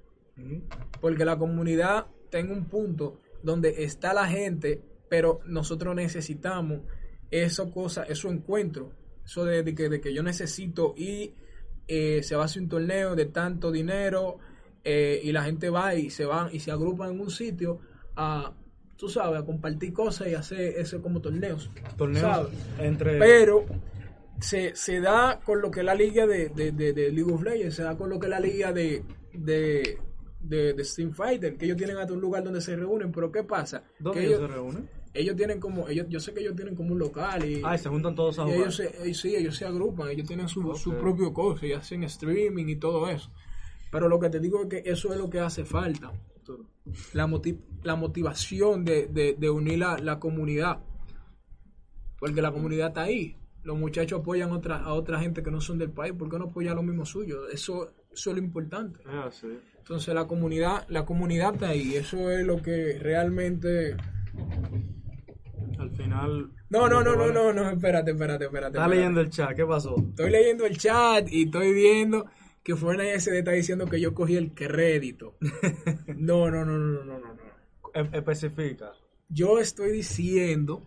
Porque 1.00 1.24
la 1.24 1.38
comunidad 1.38 2.06
tenga 2.30 2.52
un 2.52 2.66
punto 2.66 3.18
donde 3.42 3.84
está 3.84 4.12
la 4.12 4.26
gente, 4.26 4.82
pero 5.08 5.40
nosotros 5.46 5.94
necesitamos 5.94 6.80
eso 7.30 7.70
cosa, 7.70 8.04
eso 8.04 8.30
encuentro, 8.30 8.92
eso 9.24 9.44
de, 9.44 9.62
de 9.62 9.74
que, 9.74 9.88
de 9.88 10.00
que 10.00 10.12
yo 10.12 10.22
necesito 10.22 10.94
y 10.96 11.34
eh, 11.86 12.22
se 12.22 12.36
va 12.36 12.42
a 12.42 12.44
hacer 12.46 12.62
un 12.62 12.68
torneo 12.68 13.14
de 13.14 13.26
tanto 13.26 13.70
dinero 13.70 14.38
eh, 14.84 15.20
y 15.22 15.32
la 15.32 15.42
gente 15.44 15.70
va 15.70 15.94
y 15.94 16.10
se 16.10 16.24
van 16.24 16.48
y 16.52 16.60
se 16.60 16.70
agrupan 16.70 17.12
en 17.12 17.20
un 17.20 17.30
sitio 17.30 17.80
a, 18.16 18.52
tú 18.96 19.08
sabes, 19.08 19.40
a 19.40 19.44
compartir 19.44 19.92
cosas 19.92 20.28
y 20.28 20.34
hacer 20.34 20.74
eso 20.78 21.00
como 21.02 21.20
torneos. 21.20 21.70
Torneos 21.96 22.22
¿sabes? 22.22 22.52
entre. 22.78 23.18
Pero 23.18 23.64
se, 24.40 24.74
se 24.74 25.00
da 25.00 25.40
con 25.44 25.60
lo 25.60 25.70
que 25.70 25.80
es 25.80 25.86
la 25.86 25.94
liga 25.94 26.26
de, 26.26 26.48
de, 26.48 26.72
de, 26.72 26.92
de 26.92 27.12
League 27.12 27.32
of 27.32 27.42
Legends, 27.42 27.74
se 27.74 27.82
da 27.82 27.96
con 27.96 28.08
lo 28.10 28.18
que 28.18 28.26
es 28.26 28.30
la 28.30 28.40
liga 28.40 28.72
de, 28.72 29.02
de, 29.32 29.98
de, 30.40 30.72
de 30.74 30.84
Steam 30.84 31.12
Fighter, 31.12 31.56
que 31.56 31.66
ellos 31.66 31.76
tienen 31.76 31.96
hasta 31.98 32.12
un 32.12 32.20
lugar 32.20 32.42
donde 32.42 32.60
se 32.60 32.74
reúnen, 32.76 33.12
pero 33.12 33.30
¿qué 33.30 33.44
pasa? 33.44 33.84
¿Dónde 33.98 34.20
Que 34.20 34.26
ellos 34.26 34.40
se 34.40 34.46
reúnen? 34.48 34.88
ellos 35.12 35.36
tienen 35.36 35.58
como, 35.60 35.88
ellos, 35.88 36.06
yo 36.08 36.20
sé 36.20 36.32
que 36.32 36.40
ellos 36.40 36.54
tienen 36.54 36.74
como 36.76 36.92
un 36.92 36.98
local 36.98 37.44
y, 37.44 37.60
Ah, 37.64 37.74
y 37.74 37.78
se 37.78 37.88
juntan 37.88 38.14
todos 38.14 38.38
a 38.38 38.44
jugar. 38.44 38.58
ellos 38.60 38.76
se, 38.76 39.08
y 39.08 39.14
sí, 39.14 39.34
ellos 39.34 39.56
se 39.56 39.64
agrupan, 39.64 40.08
ellos 40.08 40.26
tienen 40.26 40.48
su, 40.48 40.74
su 40.76 40.96
propio 40.96 41.32
cosa 41.34 41.66
y 41.66 41.72
hacen 41.72 42.04
streaming 42.04 42.66
y 42.68 42.76
todo 42.76 43.08
eso. 43.08 43.30
Pero 43.90 44.08
lo 44.08 44.20
que 44.20 44.30
te 44.30 44.38
digo 44.38 44.62
es 44.62 44.68
que 44.68 44.82
eso 44.90 45.12
es 45.12 45.18
lo 45.18 45.28
que 45.28 45.40
hace 45.40 45.64
falta 45.64 46.12
la, 47.12 47.26
moti- 47.26 47.60
la 47.82 47.96
motivación 47.96 48.84
de, 48.84 49.06
de- 49.08 49.34
de 49.38 49.50
unir 49.50 49.78
la, 49.80 49.98
la 49.98 50.18
comunidad. 50.20 50.80
Porque 52.18 52.42
la 52.42 52.52
comunidad 52.52 52.88
está 52.88 53.02
ahí. 53.02 53.36
Los 53.62 53.78
muchachos 53.78 54.20
apoyan 54.20 54.52
otra, 54.52 54.76
a 54.78 54.92
otra 54.94 55.20
gente 55.20 55.42
que 55.42 55.50
no 55.50 55.60
son 55.60 55.78
del 55.78 55.90
país. 55.90 56.12
¿Por 56.14 56.28
qué 56.30 56.38
no 56.38 56.44
apoyan 56.46 56.76
lo 56.76 56.82
mismo 56.82 57.04
suyo? 57.04 57.48
Eso, 57.48 57.92
eso 58.12 58.30
es 58.30 58.36
lo 58.36 58.42
importante. 58.42 59.00
Ah, 59.06 59.28
sí. 59.30 59.58
Entonces 59.78 60.14
la 60.14 60.26
comunidad, 60.26 60.86
la 60.88 61.04
comunidad 61.04 61.54
está 61.54 61.68
ahí. 61.68 61.94
Eso 61.96 62.30
es 62.30 62.44
lo 62.46 62.60
que 62.62 62.98
realmente... 63.00 63.96
Al 65.78 65.90
final. 65.92 66.50
No, 66.68 66.88
no, 66.88 67.02
no, 67.02 67.16
no, 67.16 67.32
no, 67.32 67.52
no, 67.52 67.70
espérate, 67.70 68.10
espérate, 68.10 68.44
espérate. 68.44 68.76
Está 68.76 68.88
leyendo 68.88 69.20
el 69.20 69.30
chat, 69.30 69.56
¿qué 69.56 69.64
pasó? 69.64 69.96
Estoy 69.96 70.30
leyendo 70.30 70.66
el 70.66 70.76
chat 70.76 71.26
y 71.30 71.44
estoy 71.44 71.72
viendo 71.72 72.26
que 72.62 72.76
Fortnite 72.76 73.18
SD 73.18 73.38
está 73.38 73.52
diciendo 73.52 73.86
que 73.86 74.00
yo 74.00 74.14
cogí 74.14 74.36
el 74.36 74.52
crédito. 74.54 75.36
No, 76.16 76.50
no, 76.50 76.64
no, 76.64 76.76
no, 76.76 77.04
no, 77.04 77.18
no, 77.18 77.34
no. 77.34 77.40
E- 77.94 78.18
especifica. 78.18 78.92
yo 79.28 79.58
estoy 79.58 79.90
diciendo 79.92 80.82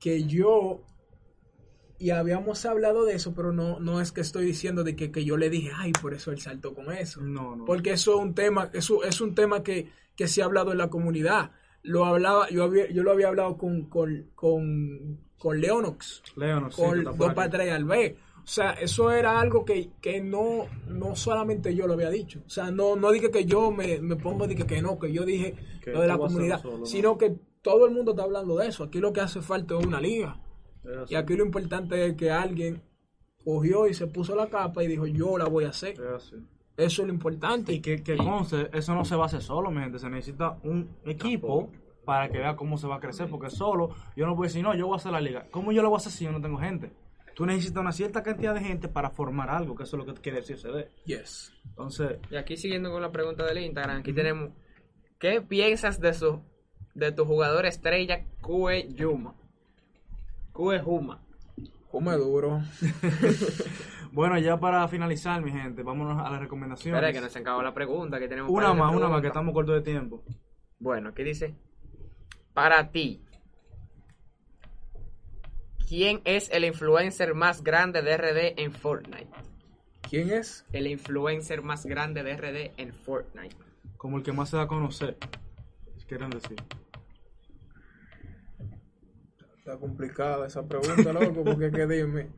que 0.00 0.24
yo 0.24 0.82
y 1.98 2.10
habíamos 2.10 2.64
hablado 2.66 3.04
de 3.04 3.14
eso, 3.14 3.34
pero 3.34 3.52
no, 3.52 3.78
no 3.80 4.00
es 4.00 4.12
que 4.12 4.20
estoy 4.20 4.44
diciendo 4.44 4.84
de 4.84 4.96
que, 4.96 5.10
que 5.10 5.24
yo 5.24 5.36
le 5.36 5.50
dije, 5.50 5.70
ay, 5.74 5.92
por 5.92 6.14
eso 6.14 6.32
él 6.32 6.40
saltó 6.40 6.74
con 6.74 6.92
eso. 6.92 7.20
No, 7.20 7.56
no. 7.56 7.64
Porque 7.64 7.92
eso 7.92 8.14
es 8.16 8.20
un 8.20 8.34
tema, 8.34 8.70
eso 8.72 9.04
es 9.04 9.20
un 9.20 9.34
tema 9.34 9.62
que, 9.62 9.90
que 10.16 10.28
se 10.28 10.42
ha 10.42 10.46
hablado 10.46 10.72
en 10.72 10.78
la 10.78 10.90
comunidad. 10.90 11.52
Lo 11.82 12.04
hablaba, 12.04 12.48
yo 12.50 12.64
había, 12.64 12.90
yo 12.90 13.02
lo 13.02 13.12
había 13.12 13.28
hablado 13.28 13.56
con, 13.56 13.88
con, 13.88 14.30
con, 14.34 15.20
con 15.38 15.60
Leonox, 15.60 16.22
Leon, 16.36 16.72
sí, 16.72 16.82
con 16.82 17.50
tres 17.50 17.72
al 17.72 17.84
B. 17.84 18.16
O 18.44 18.46
sea, 18.46 18.72
eso 18.72 19.10
era 19.10 19.40
algo 19.40 19.64
que, 19.64 19.90
que 20.02 20.20
no, 20.20 20.66
no 20.88 21.16
solamente 21.16 21.74
yo 21.74 21.86
lo 21.86 21.94
había 21.94 22.10
dicho. 22.10 22.42
O 22.46 22.50
sea, 22.50 22.70
no, 22.70 22.94
no 22.94 23.10
dije 23.10 23.30
que 23.30 23.46
yo 23.46 23.70
me, 23.70 24.00
me 24.00 24.16
pongo 24.16 24.46
dije 24.46 24.66
que 24.66 24.82
no, 24.82 24.98
que 24.98 25.10
yo 25.10 25.24
dije 25.24 25.54
Que 25.82 25.92
lo 25.92 26.02
de 26.02 26.08
la 26.08 26.18
comunidad, 26.18 26.62
sino 26.84 27.16
que 27.16 27.34
todo 27.62 27.86
el 27.86 27.92
mundo 27.92 28.10
está 28.10 28.24
hablando 28.24 28.56
de 28.56 28.68
eso. 28.68 28.84
Aquí 28.84 28.98
lo 28.98 29.14
que 29.14 29.22
hace 29.22 29.40
falta 29.40 29.78
es 29.78 29.86
una 29.86 29.98
liga. 29.98 30.38
Y 31.08 31.14
aquí 31.14 31.36
lo 31.36 31.44
importante 31.44 32.06
es 32.06 32.14
que 32.14 32.30
alguien 32.30 32.82
cogió 33.44 33.86
y 33.86 33.94
se 33.94 34.06
puso 34.06 34.34
la 34.34 34.48
capa 34.48 34.82
y 34.82 34.88
dijo, 34.88 35.06
yo 35.06 35.38
la 35.38 35.46
voy 35.46 35.64
a 35.64 35.68
hacer. 35.68 35.96
Eso 36.76 37.02
es 37.02 37.08
lo 37.08 37.12
importante. 37.12 37.72
Y 37.72 37.80
que, 37.80 38.02
que 38.02 38.16
conste, 38.16 38.68
eso 38.72 38.94
no 38.94 39.04
se 39.04 39.16
va 39.16 39.24
a 39.24 39.26
hacer 39.26 39.42
solo, 39.42 39.70
mi 39.70 39.80
gente. 39.80 39.98
Se 39.98 40.08
necesita 40.08 40.58
un 40.62 40.96
equipo 41.04 41.70
para 42.04 42.28
que 42.28 42.38
vea 42.38 42.56
cómo 42.56 42.76
se 42.76 42.86
va 42.86 42.96
a 42.96 43.00
crecer. 43.00 43.28
Porque 43.28 43.50
solo, 43.50 43.90
yo 44.16 44.26
no 44.26 44.34
puedo 44.34 44.48
decir, 44.48 44.62
no, 44.62 44.74
yo 44.74 44.86
voy 44.86 44.94
a 44.94 44.96
hacer 44.96 45.12
la 45.12 45.20
liga. 45.20 45.46
¿Cómo 45.50 45.72
yo 45.72 45.82
lo 45.82 45.90
voy 45.90 45.96
a 45.96 45.98
hacer 45.98 46.12
si 46.12 46.24
yo 46.24 46.32
no 46.32 46.40
tengo 46.40 46.58
gente? 46.58 46.92
Tú 47.34 47.46
necesitas 47.46 47.80
una 47.80 47.92
cierta 47.92 48.22
cantidad 48.22 48.54
de 48.54 48.60
gente 48.60 48.88
para 48.88 49.10
formar 49.10 49.50
algo, 49.50 49.74
que 49.74 49.82
eso 49.82 49.96
es 49.96 50.06
lo 50.06 50.14
que 50.14 50.20
quiere 50.20 50.38
decir 50.38 50.56
CD. 50.56 50.88
Yes. 51.04 51.52
Entonces, 51.66 52.18
Y 52.30 52.36
aquí 52.36 52.56
siguiendo 52.56 52.92
con 52.92 53.02
la 53.02 53.10
pregunta 53.10 53.44
del 53.44 53.58
Instagram, 53.58 53.98
aquí 53.98 54.12
tenemos, 54.12 54.50
¿qué 55.18 55.40
piensas 55.40 56.00
de 56.00 56.14
su 56.14 56.42
de 56.94 57.10
tu 57.10 57.24
jugador 57.24 57.66
estrella 57.66 58.24
Kue 58.40 58.86
Yuma? 58.94 59.34
Kue 60.54 60.78
Juma. 60.78 61.20
Come 61.90 62.16
duro. 62.16 62.62
bueno, 64.12 64.38
ya 64.38 64.56
para 64.56 64.86
finalizar, 64.86 65.42
mi 65.42 65.50
gente, 65.50 65.82
vámonos 65.82 66.24
a 66.24 66.30
las 66.30 66.40
recomendaciones. 66.40 66.96
Espera 66.96 67.12
que 67.12 67.20
nos 67.20 67.34
acabó 67.34 67.60
la 67.60 67.74
pregunta 67.74 68.20
que 68.20 68.28
tenemos. 68.28 68.48
un 68.48 68.58
Una 68.58 68.72
más, 68.72 68.94
una 68.94 69.08
más, 69.08 69.20
que 69.20 69.26
estamos 69.26 69.52
cortos 69.52 69.74
de 69.74 69.80
tiempo. 69.80 70.22
Bueno, 70.78 71.08
aquí 71.08 71.24
dice, 71.24 71.56
para 72.52 72.92
ti, 72.92 73.24
¿quién 75.88 76.20
es 76.24 76.48
el 76.52 76.64
influencer 76.64 77.34
más 77.34 77.64
grande 77.64 78.02
de 78.02 78.16
RD 78.16 78.60
en 78.60 78.70
Fortnite? 78.70 79.30
¿Quién 80.08 80.30
es? 80.30 80.64
El 80.72 80.86
influencer 80.86 81.62
más 81.62 81.84
grande 81.84 82.22
de 82.22 82.36
RD 82.36 82.80
en 82.80 82.92
Fortnite. 82.92 83.56
Como 83.96 84.18
el 84.18 84.22
que 84.22 84.32
más 84.32 84.50
se 84.50 84.56
da 84.56 84.62
a 84.62 84.68
conocer. 84.68 85.16
Quieren 86.06 86.30
decir. 86.30 86.62
Está 89.64 89.78
complicada 89.78 90.46
esa 90.46 90.62
pregunta, 90.68 91.10
loco, 91.10 91.42
porque 91.42 91.70
que 91.70 91.86
dime. 91.86 92.28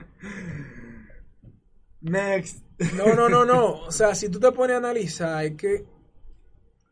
Next. 2.00 2.62
No, 2.94 3.16
no, 3.16 3.28
no, 3.28 3.44
no. 3.44 3.82
O 3.82 3.90
sea, 3.90 4.14
si 4.14 4.28
tú 4.28 4.38
te 4.38 4.52
pones 4.52 4.74
a 4.74 4.76
analizar, 4.76 5.44
es 5.44 5.56
que 5.56 5.84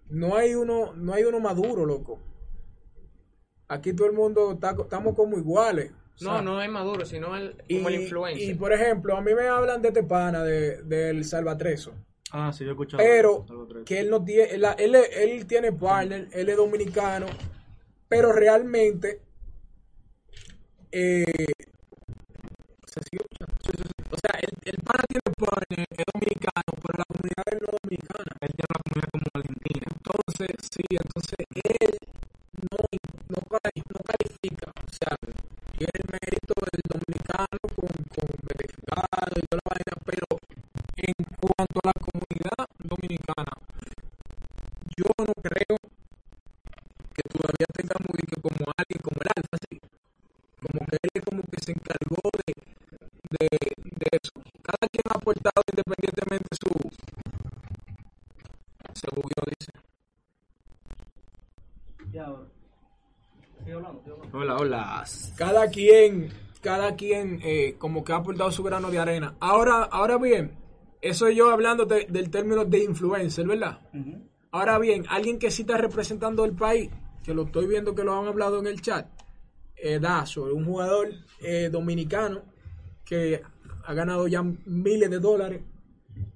no 0.09 0.35
hay 0.35 0.57
uno, 0.57 0.93
no 0.95 1.14
hay 1.14 1.22
uno 1.22 1.39
maduro, 1.39 1.87
loco. 1.87 2.18
Aquí 3.68 3.93
todo 3.93 4.09
el 4.09 4.14
mundo 4.14 4.51
está, 4.55 4.74
estamos 4.76 5.14
como 5.14 5.39
iguales. 5.39 5.93
O 6.16 6.18
sea, 6.18 6.32
No, 6.32 6.43
no 6.43 6.61
es 6.62 6.68
Maduro, 6.68 7.05
sino 7.05 7.37
el, 7.37 7.57
y, 7.68 7.76
como 7.76 7.91
el 7.91 8.01
influencer. 8.03 8.49
y 8.51 8.55
por 8.55 8.72
ejemplo, 8.72 9.16
a 9.16 9.20
mí 9.20 9.32
me 9.35 9.47
hablan 9.47 9.82
de 9.82 9.89
este 9.89 10.03
pana 10.03 10.43
de, 10.43 10.82
del 10.82 11.24
Salvatreso. 11.24 11.93
Ah, 12.32 12.53
sí, 12.53 12.64
yo 12.64 12.70
he 12.70 12.72
escuchado. 12.72 13.01
Pero 13.01 13.47
que 13.85 14.01
él 14.01 14.11
no 14.11 14.24
tiene, 14.24 14.51
él, 14.51 14.64
él, 14.78 14.97
él 14.97 15.47
tiene 15.47 15.70
partner, 15.70 16.26
él 16.32 16.49
es 16.49 16.57
dominicano, 16.57 17.26
pero 18.09 18.32
realmente 18.32 19.20
eh, 20.95 21.51
¿se 22.86 23.01
sigue 23.03 23.22
escuchando? 23.26 23.57
Sí, 23.66 23.72
sí, 23.74 23.82
sí. 23.82 24.05
o 24.14 24.18
sea, 24.22 24.38
el, 24.38 24.55
el 24.62 24.78
pana 24.86 25.03
tiene 25.11 25.26
partner, 25.34 25.86
es 25.90 26.07
dominicano, 26.14 26.70
pero 26.78 26.95
la 27.03 27.07
comunidad 27.11 27.47
no 27.51 27.66
es 27.66 27.74
dominicana. 27.82 28.30
Él 28.40 28.51
tiene 28.55 28.70
una 28.70 28.82
comunidad 28.86 29.11
como 29.11 29.26
Argentina. 29.34 29.86
Entonces, 29.90 30.51
sí, 30.70 30.84
entonces 30.95 31.40
él 31.51 31.95
no, 32.70 32.78
no, 33.34 33.38
no 33.42 33.99
califica, 34.07 34.70
o 34.70 34.90
sea, 34.95 35.12
tiene 35.74 35.95
el 35.99 36.07
mérito 36.14 36.55
del 36.62 36.82
dominicano 36.86 37.64
con, 37.74 37.90
con 38.14 38.28
verificado 38.47 39.34
y 39.34 39.47
toda 39.51 39.59
la 39.59 39.70
vaina, 39.74 39.95
pero 40.07 40.26
en 41.03 41.14
cuanto 41.42 41.76
a 41.82 41.90
la 41.90 41.97
comunidad 42.07 42.62
dominicana, 42.78 43.53
yo 44.95 45.11
no 45.18 45.34
creo 45.42 45.74
que 47.14 47.22
todavía 47.34 47.66
tenga 51.14 51.36
muy 51.36 51.44
se 51.64 51.72
encargó 51.72 52.20
de, 52.46 52.54
de, 53.38 53.48
de 53.48 54.08
eso. 54.20 54.32
Cada 54.62 54.88
quien 54.90 55.02
ha 55.10 55.16
aportado 55.16 55.62
independientemente 55.72 56.48
su... 56.60 56.90
Se 58.94 59.06
bugueó, 59.14 59.42
dice. 59.58 59.72
Ya, 62.12 62.26
ahora. 62.26 62.44
Sigue 63.58 63.72
hablando. 63.72 64.22
Hola, 64.32 64.56
hola. 64.56 65.04
cada 65.36 65.68
quien, 65.68 66.30
cada 66.60 66.94
quien 66.96 67.40
eh, 67.42 67.76
como 67.78 68.04
que 68.04 68.12
ha 68.12 68.16
aportado 68.16 68.50
su 68.52 68.62
grano 68.62 68.90
de 68.90 68.98
arena. 68.98 69.34
Ahora, 69.40 69.84
ahora 69.84 70.18
bien, 70.18 70.52
eso 71.00 71.28
yo 71.30 71.50
hablando 71.50 71.84
de- 71.86 72.06
del 72.08 72.30
término 72.30 72.64
de 72.64 72.78
influencer, 72.84 73.46
¿verdad? 73.46 73.80
Ahora 74.50 74.78
bien, 74.78 75.04
alguien 75.08 75.38
que 75.38 75.50
sí 75.50 75.62
está 75.62 75.76
representando 75.78 76.44
el 76.44 76.52
país, 76.54 76.90
que 77.24 77.34
lo 77.34 77.42
estoy 77.44 77.66
viendo 77.66 77.94
que 77.94 78.04
lo 78.04 78.18
han 78.18 78.26
hablado 78.28 78.58
en 78.60 78.66
el 78.68 78.80
chat, 78.80 79.06
eh, 79.85 79.99
Dazo, 80.01 80.45
un 80.55 80.64
jugador 80.64 81.09
eh, 81.41 81.68
dominicano 81.70 82.43
que 83.05 83.43
ha 83.87 83.95
ganado 83.95 84.26
ya 84.28 84.43
miles 84.43 85.11
de 85.11 85.18
dólares 85.20 85.61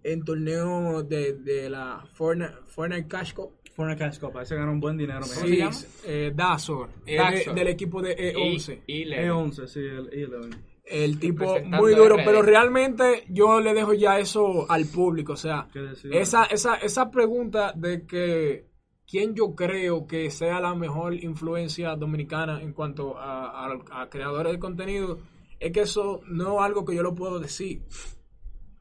en 0.03 0.22
torneos 0.24 1.09
de, 1.09 1.32
de 1.34 1.70
la 1.70 2.05
Fortnite, 2.12 2.53
Fortnite 2.66 3.09
Cash 3.09 3.32
Cup. 3.34 3.53
Una 3.78 3.94
cash 3.94 4.18
cup, 4.18 4.36
ahí 4.36 4.44
se 4.44 4.57
ganó 4.57 4.72
un 4.72 4.80
buen 4.80 4.96
dinero. 4.99 5.20
¿Cómo 5.20 5.46
mira. 5.46 5.72
se 5.72 5.86
llama? 5.86 5.94
eh, 6.05 6.32
Dazor, 6.34 6.88
eh, 7.07 7.16
de- 7.46 7.55
del 7.55 7.68
equipo 7.68 8.03
de 8.03 8.11
E 8.11 8.34
E11. 8.34 8.80
Y, 8.88 8.92
y 8.92 9.05
le- 9.05 9.28
E11, 9.30 9.66
sí, 9.68 9.78
el 9.78 10.11
E11. 10.11 10.59
El 10.84 11.20
tipo 11.20 11.61
muy 11.64 11.94
duro, 11.94 12.16
pero 12.24 12.42
realmente 12.42 13.22
yo 13.28 13.61
le 13.61 13.74
dejo 13.74 13.94
ya 13.94 14.18
eso 14.18 14.66
al 14.68 14.86
público. 14.86 15.34
O 15.34 15.36
sea, 15.36 15.68
esa, 16.11 16.46
esa, 16.46 16.74
esa 16.74 17.09
pregunta 17.09 17.72
de 17.76 18.05
que 18.05 18.66
quién 19.09 19.34
yo 19.34 19.54
creo 19.54 20.06
que 20.06 20.30
sea 20.30 20.61
la 20.61 20.74
mejor 20.74 21.14
influencia 21.14 21.96
dominicana 21.96 22.61
en 22.62 22.72
cuanto 22.72 23.16
a, 23.18 23.66
a- 23.66 24.02
a 24.02 24.09
creadores 24.11 24.52
de 24.52 24.59
contenido, 24.59 25.18
es 25.61 25.72
que 25.72 25.80
eso 25.80 26.20
no 26.26 26.59
es 26.59 26.64
algo 26.66 26.84
que 26.84 26.94
yo 26.94 27.02
lo 27.02 27.14
puedo 27.14 27.38
decir. 27.40 27.82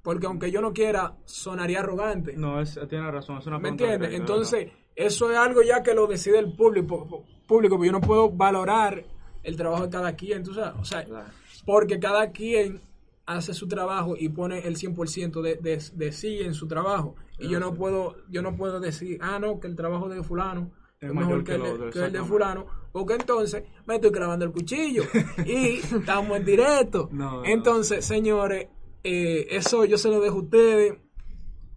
Porque 0.03 0.25
aunque 0.27 0.51
yo 0.51 0.61
no 0.61 0.71
quiera, 0.73 1.15
sonaría 1.25 1.79
arrogante. 1.79 2.35
No, 2.37 2.61
es, 2.61 2.79
tiene 2.89 3.11
razón, 3.11 3.39
es 3.39 3.47
una 3.47 3.59
¿Me 3.59 3.69
entiendes? 3.69 4.13
Entonces, 4.13 4.71
eso 4.95 5.31
es 5.31 5.37
algo 5.37 5.61
ya 5.63 5.83
que 5.83 5.93
lo 5.93 6.07
decide 6.07 6.39
el 6.39 6.55
público, 6.55 7.25
público, 7.45 7.75
porque 7.75 7.87
yo 7.87 7.91
no 7.91 8.01
puedo 8.01 8.29
valorar 8.29 9.03
el 9.43 9.55
trabajo 9.57 9.83
de 9.83 9.89
cada 9.89 10.15
quien, 10.15 10.43
tú 10.43 10.53
sabes. 10.53 10.79
O 10.79 10.85
sea, 10.85 11.03
Claro. 11.03 11.29
porque 11.65 11.99
cada 11.99 12.31
quien 12.31 12.81
hace 13.25 13.53
su 13.53 13.67
trabajo 13.67 14.15
y 14.17 14.29
pone 14.29 14.59
el 14.59 14.77
100% 14.77 15.41
de, 15.41 15.55
de, 15.55 15.83
de 15.93 16.11
sí 16.13 16.39
en 16.39 16.53
su 16.53 16.67
trabajo. 16.67 17.15
Y 17.39 17.49
yo 17.49 17.59
no 17.59 17.73
puedo 17.73 18.15
yo 18.29 18.41
no 18.41 18.55
puedo 18.55 18.79
decir, 18.79 19.17
ah, 19.21 19.37
no, 19.39 19.59
que 19.59 19.67
el 19.67 19.75
trabajo 19.75 20.09
de 20.09 20.23
fulano 20.23 20.71
es, 20.99 21.13
mejor 21.13 21.43
que, 21.43 21.53
el, 21.55 21.61
de- 21.63 21.69
otro, 21.71 21.89
que 21.91 21.99
el 21.99 22.11
de 22.11 22.23
fulano, 22.23 22.65
porque 22.91 23.13
entonces 23.13 23.63
me 23.85 23.95
estoy 23.95 24.11
clavando 24.11 24.45
el 24.45 24.51
cuchillo 24.51 25.03
y 25.45 25.77
estamos 25.77 26.37
en 26.37 26.45
directo. 26.45 27.09
No, 27.13 27.41
no. 27.41 27.45
entonces, 27.45 28.03
señores, 28.05 28.67
eh, 29.03 29.47
eso 29.51 29.85
yo 29.85 29.97
se 29.97 30.09
lo 30.09 30.19
dejo 30.19 30.37
a 30.37 30.41
ustedes. 30.41 30.93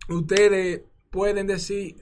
Ustedes 0.08 0.82
pueden 1.10 1.46
decir 1.46 1.96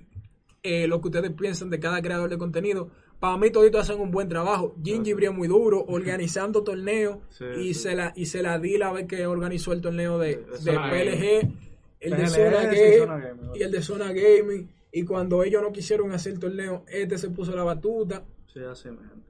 eh, 0.63 0.87
lo 0.87 1.01
que 1.01 1.09
ustedes 1.09 1.33
piensan 1.33 1.71
de 1.71 1.79
cada 1.81 2.01
creador 2.01 2.31
de 2.31 2.39
contenido. 2.39 2.91
Para 3.21 3.37
mí 3.37 3.51
toditos 3.51 3.81
hacen 3.83 4.01
un 4.01 4.11
buen 4.11 4.29
trabajo. 4.29 4.77
Gingy 4.83 5.13
Bria 5.13 5.31
muy 5.33 5.49
duro, 5.49 5.85
organizando 5.89 6.63
torneos 6.63 7.19
Sí, 7.31 7.45
y 7.59 7.75
sí. 7.75 7.81
se 7.83 7.95
la 7.95 8.13
y 8.17 8.27
se 8.27 8.43
la 8.43 8.59
di 8.59 8.79
la 8.79 8.93
vez 8.93 9.07
que 9.07 9.27
organizó 9.27 9.73
el 9.73 9.81
torneo 9.81 10.19
de, 10.19 10.37
De 10.63 10.73
PLG, 10.73 11.68
el 12.01 12.17
de 12.17 12.27
Zona 12.29 12.65
Game, 12.65 13.57
y 13.57 13.63
el 13.63 13.71
de 13.71 13.83
Zona 13.83 14.13
Gaming. 14.13 14.71
Y 14.93 15.05
cuando 15.05 15.43
ellos 15.43 15.63
no 15.63 15.73
quisieron 15.73 16.13
hacer 16.13 16.35
el 16.35 16.39
torneo, 16.39 16.85
este 16.89 17.19
se 17.19 17.29
puso 17.31 17.55
la 17.55 17.63
batuta 17.65 18.25
Sí, 18.53 18.61
así, 18.61 18.89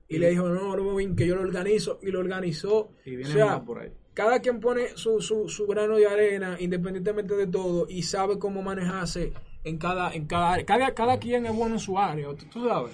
y 0.08 0.18
le 0.18 0.30
dijo, 0.30 0.48
no, 0.48 0.74
Robin, 0.76 1.16
que 1.16 1.26
yo 1.26 1.34
lo 1.34 1.42
organizo 1.42 1.98
y 2.02 2.10
lo 2.10 2.20
organizó. 2.20 2.92
Y 3.04 3.16
viene 3.16 3.30
O 3.30 3.34
sea, 3.34 3.62
por 3.64 3.80
ahí. 3.80 3.92
cada 4.14 4.40
quien 4.40 4.60
pone 4.60 4.88
su, 4.94 5.20
su, 5.20 5.48
su 5.48 5.66
grano 5.66 5.96
de 5.96 6.06
arena 6.06 6.56
independientemente 6.60 7.34
de 7.34 7.46
todo 7.48 7.86
y 7.88 8.02
sabe 8.04 8.38
cómo 8.38 8.62
manejarse 8.62 9.32
en 9.64 9.76
cada 9.76 10.14
en 10.14 10.26
cada 10.26 10.52
área. 10.54 10.64
Cada, 10.64 10.94
cada 10.94 11.18
quien 11.18 11.44
es 11.46 11.54
bueno 11.54 11.74
en 11.74 11.80
su 11.80 11.98
área, 11.98 12.28
tú, 12.36 12.46
tú 12.50 12.66
sabes. 12.66 12.92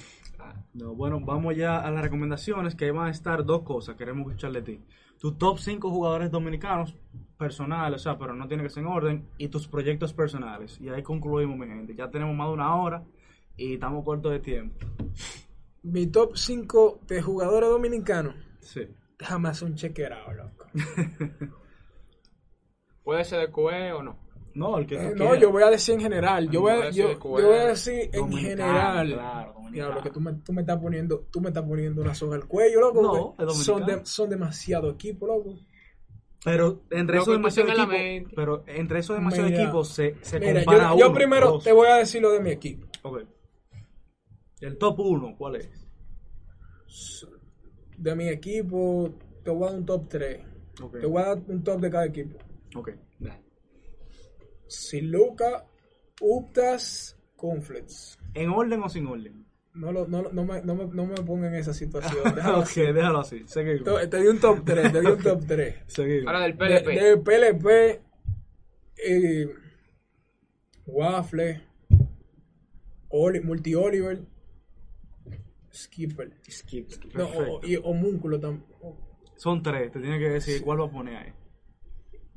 No, 0.73 0.95
bueno, 0.95 1.21
vamos 1.21 1.55
ya 1.57 1.79
a 1.79 1.91
las 1.93 2.03
recomendaciones, 2.03 2.75
que 2.75 2.87
ahí 2.87 2.91
van 2.91 3.07
a 3.07 3.11
estar 3.13 3.45
dos 3.45 3.63
cosas, 3.63 3.95
queremos 3.97 4.27
escuchar 4.27 4.51
de 4.53 4.63
ti. 4.63 4.81
Tu 5.25 5.33
top 5.33 5.59
5 5.59 5.91
jugadores 5.91 6.31
dominicanos 6.31 6.95
personales, 7.39 8.03
o 8.03 8.05
sea, 8.05 8.19
pero 8.19 8.35
no 8.35 8.47
tiene 8.47 8.63
que 8.63 8.69
ser 8.69 8.83
en 8.83 8.91
orden, 8.91 9.29
y 9.39 9.49
tus 9.49 9.67
proyectos 9.67 10.13
personales. 10.13 10.79
Y 10.83 10.91
ahí 10.91 11.03
concluimos, 11.03 11.57
mi 11.57 11.67
gente. 11.67 11.95
Ya 11.95 12.11
tenemos 12.11 12.37
más 12.37 12.49
de 12.49 12.53
una 12.53 12.77
hora 12.77 13.07
y 13.57 13.73
estamos 13.73 14.05
cortos 14.05 14.33
de 14.33 14.41
tiempo. 14.41 14.87
Mi 15.83 16.09
top 16.09 16.37
5 16.37 17.01
de 17.07 17.23
jugadores 17.23 17.71
dominicanos. 17.71 18.35
Sí. 18.61 18.87
Déjame 19.19 19.49
hacer 19.49 19.69
un 19.69 19.77
chequeado, 19.77 20.31
loco. 20.31 20.67
¿Puede 23.03 23.25
ser 23.25 23.49
de 23.49 23.51
QE 23.51 23.93
o 23.95 24.03
no? 24.03 24.19
No, 24.55 24.79
el 24.79 24.87
que 24.87 24.95
Eh, 24.95 25.11
no, 25.11 25.15
quieras. 25.17 25.41
yo 25.41 25.51
voy 25.51 25.63
a 25.65 25.71
decir 25.71 25.95
en 25.95 26.01
general. 26.01 26.49
Yo 26.51 26.61
voy 26.61 26.71
a, 26.73 26.75
Voy 26.77 26.85
a 26.87 26.91
yo, 26.91 27.09
decir 27.09 27.19
yo 27.23 27.29
voy 27.31 27.57
a 27.57 27.65
decir 27.67 28.01
en 28.13 28.21
Dominicano, 28.21 28.49
general. 28.65 29.13
claro. 29.13 29.55
Diablo, 29.73 30.03
que 30.03 30.11
tú 30.11 30.21
me, 30.21 30.33
tú 30.35 30.53
me 30.53 30.61
estás 30.61 30.79
poniendo, 30.81 31.27
tú 31.33 31.41
me 31.41 31.49
estás 31.49 31.65
poniendo 31.65 32.01
una 32.03 32.15
soga 32.15 32.37
al 32.37 32.47
cuello, 32.47 32.81
loco. 32.81 33.35
No, 33.37 33.51
son, 33.55 33.85
de- 33.85 34.07
son 34.07 34.31
demasiado 34.31 34.91
equipos, 34.91 35.29
loco. 35.29 35.59
Pero 36.45 36.83
entre 36.91 37.17
esos 37.19 37.33
demasiados 37.35 37.73
equipos, 37.73 38.33
pero 38.37 38.65
entre 38.67 38.99
esos 39.01 39.17
demasiados 39.17 39.51
equipos 39.51 39.89
se, 39.89 40.17
se 40.21 40.39
Mira, 40.39 40.63
compara 40.65 40.91
yo, 40.93 40.99
yo 40.99 41.07
uno, 41.07 41.15
primero 41.15 41.51
dos. 41.53 41.65
te 41.65 41.73
voy 41.73 41.89
a 41.89 41.97
decir 41.97 42.21
lo 42.23 42.31
de 42.31 42.41
mi 42.41 42.51
equipo. 42.51 42.87
Ok. 43.03 43.23
El 44.61 44.77
top 44.79 45.01
1, 45.01 45.35
¿cuál 45.37 45.57
es? 45.57 45.71
De 47.97 48.15
mi 48.15 48.29
equipo, 48.29 49.11
te 49.43 49.51
voy 49.51 49.65
a 49.65 49.71
dar 49.71 49.79
un 49.81 49.87
top 49.87 50.09
3. 50.09 50.41
Ok. 50.83 51.01
Te 51.01 51.07
voy 51.07 51.23
a 51.23 51.27
dar 51.27 51.39
un 51.49 51.65
top 51.65 51.81
de 51.81 51.91
cada 51.91 52.05
equipo. 52.07 52.39
Ok. 52.77 52.91
Dale. 54.75 54.89
Siluca, 54.89 55.67
Uptas, 56.21 57.17
Conflicts. 57.37 58.19
¿En 58.35 58.51
orden 58.51 58.83
o 58.83 58.89
sin 58.89 59.07
orden? 59.07 59.45
No, 59.75 59.91
lo, 59.91 60.07
no, 60.07 60.23
no, 60.31 60.45
me, 60.45 60.63
no, 60.63 60.75
me, 60.77 60.87
no 60.87 61.07
me 61.07 61.15
pongan 61.23 61.53
en 61.53 61.61
esa 61.61 61.75
situación. 61.75 62.35
Déjalo 62.35 62.59
ok, 62.61 62.63
así. 62.65 62.81
déjalo 62.81 63.19
así. 63.21 63.43
Seguimos. 63.47 64.01
Te, 64.01 64.07
te 64.07 64.21
di 64.21 64.27
un 64.29 64.39
top 64.41 64.65
3, 64.65 64.93
te 64.93 65.01
di 65.01 65.07
un 65.07 65.19
top 65.23 65.43
3. 65.47 65.75
Seguimos. 65.87 66.27
Ahora 66.29 66.41
del 66.43 66.53
De, 66.57 66.81
PLP. 66.81 66.87
de 67.01 67.17
PLP, 67.19 68.01
eh, 69.05 69.49
Waffle, 70.87 71.61
Oli, 73.09 73.41
Multi 73.41 73.75
Oliver, 73.75 74.21
Skipper. 75.73 76.33
Skip. 76.49 76.91
No, 77.15 77.27
o, 77.27 77.67
y 77.67 77.77
Homúnculo 77.77 78.39
también. 78.39 78.65
Son 79.37 79.61
tres. 79.63 79.91
Te 79.91 79.99
tiene 80.01 80.19
que 80.21 80.29
decir 80.31 80.63
cuál 80.63 80.81
va 80.81 80.85
a 80.87 80.91
poner 80.91 81.17
ahí. 81.17 81.33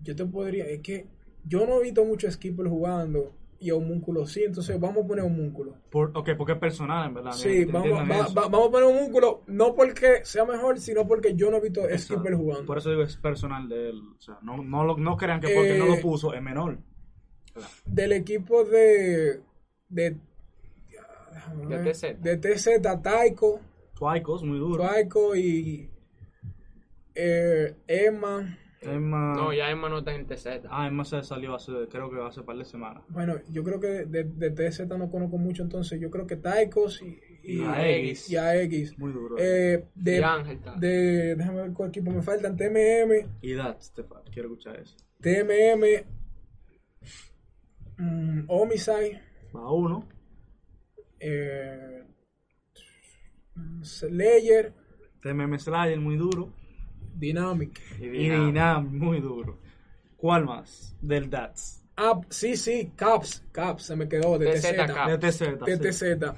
Yo 0.02 0.16
te 0.16 0.26
podría, 0.26 0.66
es 0.66 0.82
que 0.82 1.08
yo 1.48 1.66
no 1.66 1.80
he 1.80 1.84
visto 1.84 2.04
mucho 2.06 2.30
Skipper 2.32 2.68
jugando 2.68 3.34
y 3.60 3.72
Homúnculo 3.72 4.28
sí, 4.28 4.44
entonces 4.44 4.80
vamos 4.80 5.04
a 5.04 5.08
poner 5.08 5.26
Homúnculo. 5.26 5.74
Por, 5.90 6.12
ok, 6.16 6.30
porque 6.38 6.54
es 6.54 6.60
personal, 6.60 7.08
en 7.08 7.14
verdad. 7.16 7.32
Sí, 7.32 7.66
vamos, 7.66 7.90
va- 7.92 8.28
va- 8.28 8.48
vamos 8.50 8.68
a 8.68 8.72
poner 8.72 8.84
Homúnculo, 8.90 9.42
no 9.48 9.74
porque 9.74 10.22
sea 10.24 10.46
mejor, 10.46 10.80
sino 10.80 11.08
porque 11.08 11.34
yo 11.36 11.50
no 11.50 11.58
he 11.58 11.62
visto 11.62 11.82
Exacto. 11.82 12.16
Skipper 12.16 12.36
jugando. 12.36 12.66
Por 12.66 12.78
eso 12.78 12.90
digo, 12.92 13.02
es 13.02 13.18
personal 13.18 13.68
de 13.68 13.90
él. 13.90 14.02
O 14.18 14.22
sea, 14.22 14.38
no, 14.44 14.58
no, 14.64 14.84
lo- 14.84 14.98
no 14.98 15.18
crean 15.18 15.40
que 15.42 15.54
porque 15.56 15.78
no 15.80 15.86
Eh, 15.86 15.96
lo 15.96 16.02
puso 16.02 16.34
es 16.34 16.42
menor. 16.42 16.78
Del 17.86 18.12
equipo 18.12 18.64
de. 18.64 19.42
de. 19.90 20.18
De 21.68 21.92
TZ. 21.94 22.22
De 22.22 22.38
TZ, 22.38 23.02
Taiko. 23.02 23.60
Tuaicos, 23.96 24.44
muy 24.44 24.60
duro. 24.60 24.84
Taiko 24.84 25.36
y. 25.36 25.90
eh, 27.16 27.74
Emma. 27.88 28.58
Emma... 28.82 29.34
No, 29.36 29.52
ya 29.54 29.70
Emma 29.72 29.90
no 29.90 30.00
está 30.00 30.14
en 30.14 30.26
TZ. 30.28 30.48
Ah, 30.70 30.88
Emma 30.88 31.04
se 31.04 31.22
salió 31.24 31.56
hace, 31.56 31.72
creo 31.90 32.10
que 32.12 32.22
hace 32.22 32.44
par 32.44 32.58
de 32.58 32.66
semanas. 32.66 33.04
Bueno, 33.10 33.36
yo 33.50 33.64
creo 33.64 33.80
que 33.80 34.06
de, 34.06 34.24
de 34.26 34.52
TZ 34.52 34.88
no 34.88 35.10
conozco 35.10 35.38
mucho, 35.38 35.64
entonces 35.64 36.00
yo 36.00 36.10
creo 36.12 36.28
que 36.28 36.36
Taikos 36.38 37.02
y, 37.02 37.20
y, 37.44 37.58
Y 37.62 37.64
a 37.64 37.90
X. 37.90 38.30
y 38.30 38.36
a 38.36 38.62
X. 38.64 38.98
Muy 39.00 39.12
duro. 39.12 39.36
Eh, 39.40 39.86
de, 39.96 40.18
Y 40.18 40.22
Ángel 40.22 40.60
de, 40.78 41.36
déjame 41.36 41.62
ver 41.64 41.74
cuál 41.74 41.90
equipo 41.90 42.12
me 42.12 42.22
faltan. 42.22 42.56
TMM, 42.56 43.30
Y 43.42 43.56
Stefan, 43.80 44.22
quiero 44.32 44.50
escuchar 44.50 44.80
eso. 44.80 44.96
TMM, 45.22 46.06
mm, 47.98 48.44
Homicide, 48.48 49.22
Va 49.56 49.72
uno. 49.72 50.08
eh, 51.20 52.04
Slayer, 53.82 54.72
TMM 55.22 55.58
Slayer, 55.58 56.00
muy 56.00 56.16
duro. 56.16 56.54
Dynamic. 57.20 57.80
Y 58.00 58.06
Y 58.06 58.10
Dinamo. 58.10 58.46
Dynam, 58.48 58.98
muy 58.98 59.20
duro. 59.20 59.60
¿Cuál 60.16 60.46
más? 60.46 60.96
Del 61.02 61.30
DATS. 61.30 61.84
Ah, 61.96 62.20
sí, 62.30 62.56
sí, 62.58 62.92
Caps, 62.96 63.44
Caps, 63.52 63.84
se 63.84 63.96
me 63.96 64.08
quedó, 64.08 64.38
de 64.38 64.52
TZ. 64.54 64.72
De 65.08 65.18
TZ. 65.18 65.40
De 65.66 65.92
sí. 65.92 66.06
TZ. 66.16 66.34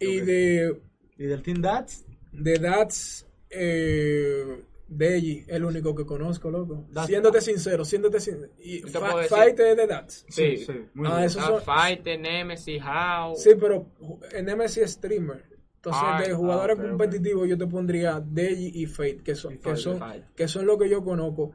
Y 0.00 0.20
de, 0.20 0.80
Y 1.16 1.24
del 1.24 1.42
Team 1.42 1.60
DATS. 1.62 2.04
de 2.32 2.58
Dats, 2.58 3.26
eh, 3.50 4.62
Deji, 4.90 5.44
el 5.48 5.64
único 5.64 5.94
que 5.94 6.06
conozco, 6.06 6.50
loco. 6.50 6.86
That's- 6.92 7.06
Siéndote 7.06 7.40
sincero, 7.42 7.84
siéndote 7.84 8.20
sincero. 8.20 8.52
Y 8.58 8.80
Fight 8.80 9.58
es 9.60 9.76
de 9.76 9.86
Dats. 9.86 10.24
Sí. 10.28 10.64
muy 10.94 11.06
Ah, 11.08 11.10
duro. 11.12 11.24
eso- 11.24 11.38
Está 11.40 11.50
son- 11.52 11.62
Fighter, 11.62 12.20
Nemesis, 12.20 12.82
How. 12.82 13.34
Sí, 13.36 13.50
pero 13.60 13.86
en 14.32 14.48
MSI 14.48 14.80
es 14.80 14.92
streamer. 14.92 15.44
Entonces, 15.90 16.08
Ay, 16.20 16.28
de 16.28 16.34
jugadores 16.34 16.76
ah, 16.78 16.82
competitivos, 16.82 17.48
yo 17.48 17.56
te 17.58 17.66
pondría 17.66 18.20
Deji 18.20 18.72
y 18.82 18.86
Fate, 18.86 19.18
que 19.24 19.34
son, 19.34 19.54
Y 19.54 19.56
que 19.58 19.70
Fate, 19.70 19.76
son, 19.80 19.98
Fate. 19.98 20.24
que 20.36 20.48
son 20.48 20.66
lo 20.66 20.78
que 20.78 20.88
yo 20.88 21.02
conozco. 21.04 21.52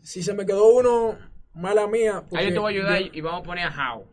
Si 0.00 0.22
se 0.22 0.34
me 0.34 0.46
quedó 0.46 0.68
uno, 0.74 1.16
mala 1.54 1.86
mía. 1.86 2.24
Ahí 2.32 2.46
yo 2.48 2.52
te 2.54 2.58
voy 2.58 2.72
a 2.74 2.76
ayudar 2.76 3.00
yo- 3.00 3.10
y 3.12 3.20
vamos 3.20 3.40
a 3.40 3.42
poner 3.44 3.64
a 3.66 3.70
How. 3.96 4.04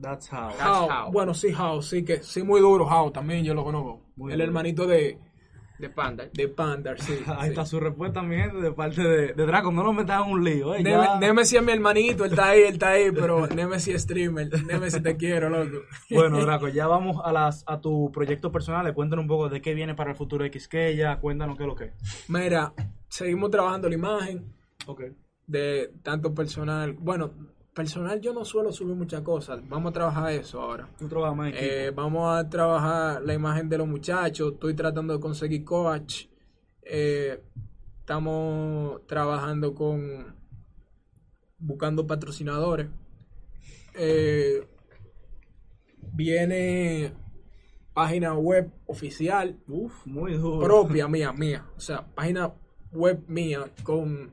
That's 0.00 0.32
how. 0.32 0.48
That's 0.50 0.60
How, 0.66 0.88
How. 1.06 1.12
Bueno, 1.12 1.32
sí, 1.34 1.52
How, 1.54 1.80
sí, 1.82 2.04
que 2.04 2.22
sí, 2.22 2.42
muy 2.42 2.60
duro, 2.60 2.84
How, 2.86 3.10
también 3.12 3.44
yo 3.44 3.54
lo 3.54 3.64
conozco. 3.64 4.02
Muy 4.16 4.32
el 4.32 4.38
duro. 4.38 4.48
hermanito 4.48 4.86
de, 4.86 5.18
De 5.82 5.88
Panda. 5.90 6.28
de 6.32 6.46
Panda, 6.48 6.94
sí. 6.96 7.12
Ahí 7.26 7.42
sí. 7.42 7.48
está 7.48 7.66
su 7.66 7.80
respuesta, 7.80 8.22
mi 8.22 8.36
gente, 8.36 8.58
de 8.58 8.70
parte 8.70 9.02
de, 9.02 9.32
de 9.34 9.46
Draco. 9.46 9.72
No 9.72 9.82
nos 9.82 9.94
metas 9.96 10.24
en 10.24 10.32
un 10.32 10.44
lío, 10.44 10.76
eh. 10.76 10.78
Neme- 10.78 11.04
ya. 11.14 11.18
Nemesis 11.18 11.58
es 11.58 11.64
mi 11.64 11.72
hermanito, 11.72 12.24
él 12.24 12.30
está 12.30 12.50
ahí, 12.50 12.60
él 12.62 12.74
está 12.74 12.90
ahí, 12.90 13.10
pero 13.10 13.46
Nemesis 13.54 13.96
es 13.96 14.02
streamer. 14.02 14.48
Nemesis 14.64 15.02
te 15.02 15.16
quiero, 15.16 15.50
loco. 15.50 15.84
Bueno, 16.10 16.40
Draco, 16.40 16.68
ya 16.68 16.86
vamos 16.86 17.16
a 17.24 17.32
las 17.32 17.64
a 17.66 17.80
tu 17.80 18.12
proyecto 18.12 18.52
personal. 18.52 18.94
Cuéntanos 18.94 19.24
un 19.24 19.28
poco 19.28 19.48
de 19.48 19.60
qué 19.60 19.74
viene 19.74 19.96
para 19.96 20.10
el 20.12 20.16
futuro 20.16 20.44
de 20.44 20.52
Quisqueya. 20.52 21.18
Cuéntanos 21.18 21.56
qué 21.56 21.64
es 21.64 21.68
lo 21.68 21.74
que 21.74 21.84
es. 21.86 22.24
Mira, 22.28 22.72
seguimos 23.08 23.50
trabajando 23.50 23.88
la 23.88 23.94
imagen 23.96 24.54
Ok. 24.86 25.02
de 25.48 25.92
tanto 26.04 26.32
personal. 26.32 26.92
Bueno, 26.92 27.32
personal 27.74 28.20
yo 28.20 28.32
no 28.32 28.44
suelo 28.44 28.72
subir 28.72 28.94
muchas 28.94 29.22
cosas. 29.22 29.60
Vamos 29.68 29.90
a 29.90 29.92
trabajar 29.94 30.32
eso 30.32 30.60
ahora. 30.60 30.88
Tú 30.98 31.08
trabajas 31.08 31.36
más 31.36 31.48
en 31.48 31.54
equipo. 31.54 31.72
Eh, 31.72 31.90
vamos 31.90 32.36
a 32.36 32.48
trabajar 32.48 33.22
la 33.22 33.34
imagen 33.34 33.68
de 33.68 33.78
los 33.78 33.88
muchachos. 33.88 34.52
Estoy 34.54 34.74
tratando 34.74 35.14
de 35.14 35.20
conseguir 35.20 35.64
coach. 35.64 36.26
Eh, 36.82 37.42
estamos 38.00 39.06
trabajando 39.06 39.74
con 39.74 40.36
buscando 41.58 42.06
patrocinadores. 42.06 42.88
Eh, 43.94 44.66
viene 46.12 47.12
página 47.94 48.34
web 48.34 48.70
oficial 48.86 49.58
Uf, 49.68 50.06
muy 50.06 50.34
duro. 50.34 50.64
propia 50.66 51.08
mía, 51.08 51.32
mía. 51.32 51.66
O 51.76 51.80
sea, 51.80 52.04
página 52.14 52.52
web 52.92 53.22
mía 53.28 53.70
con 53.82 54.32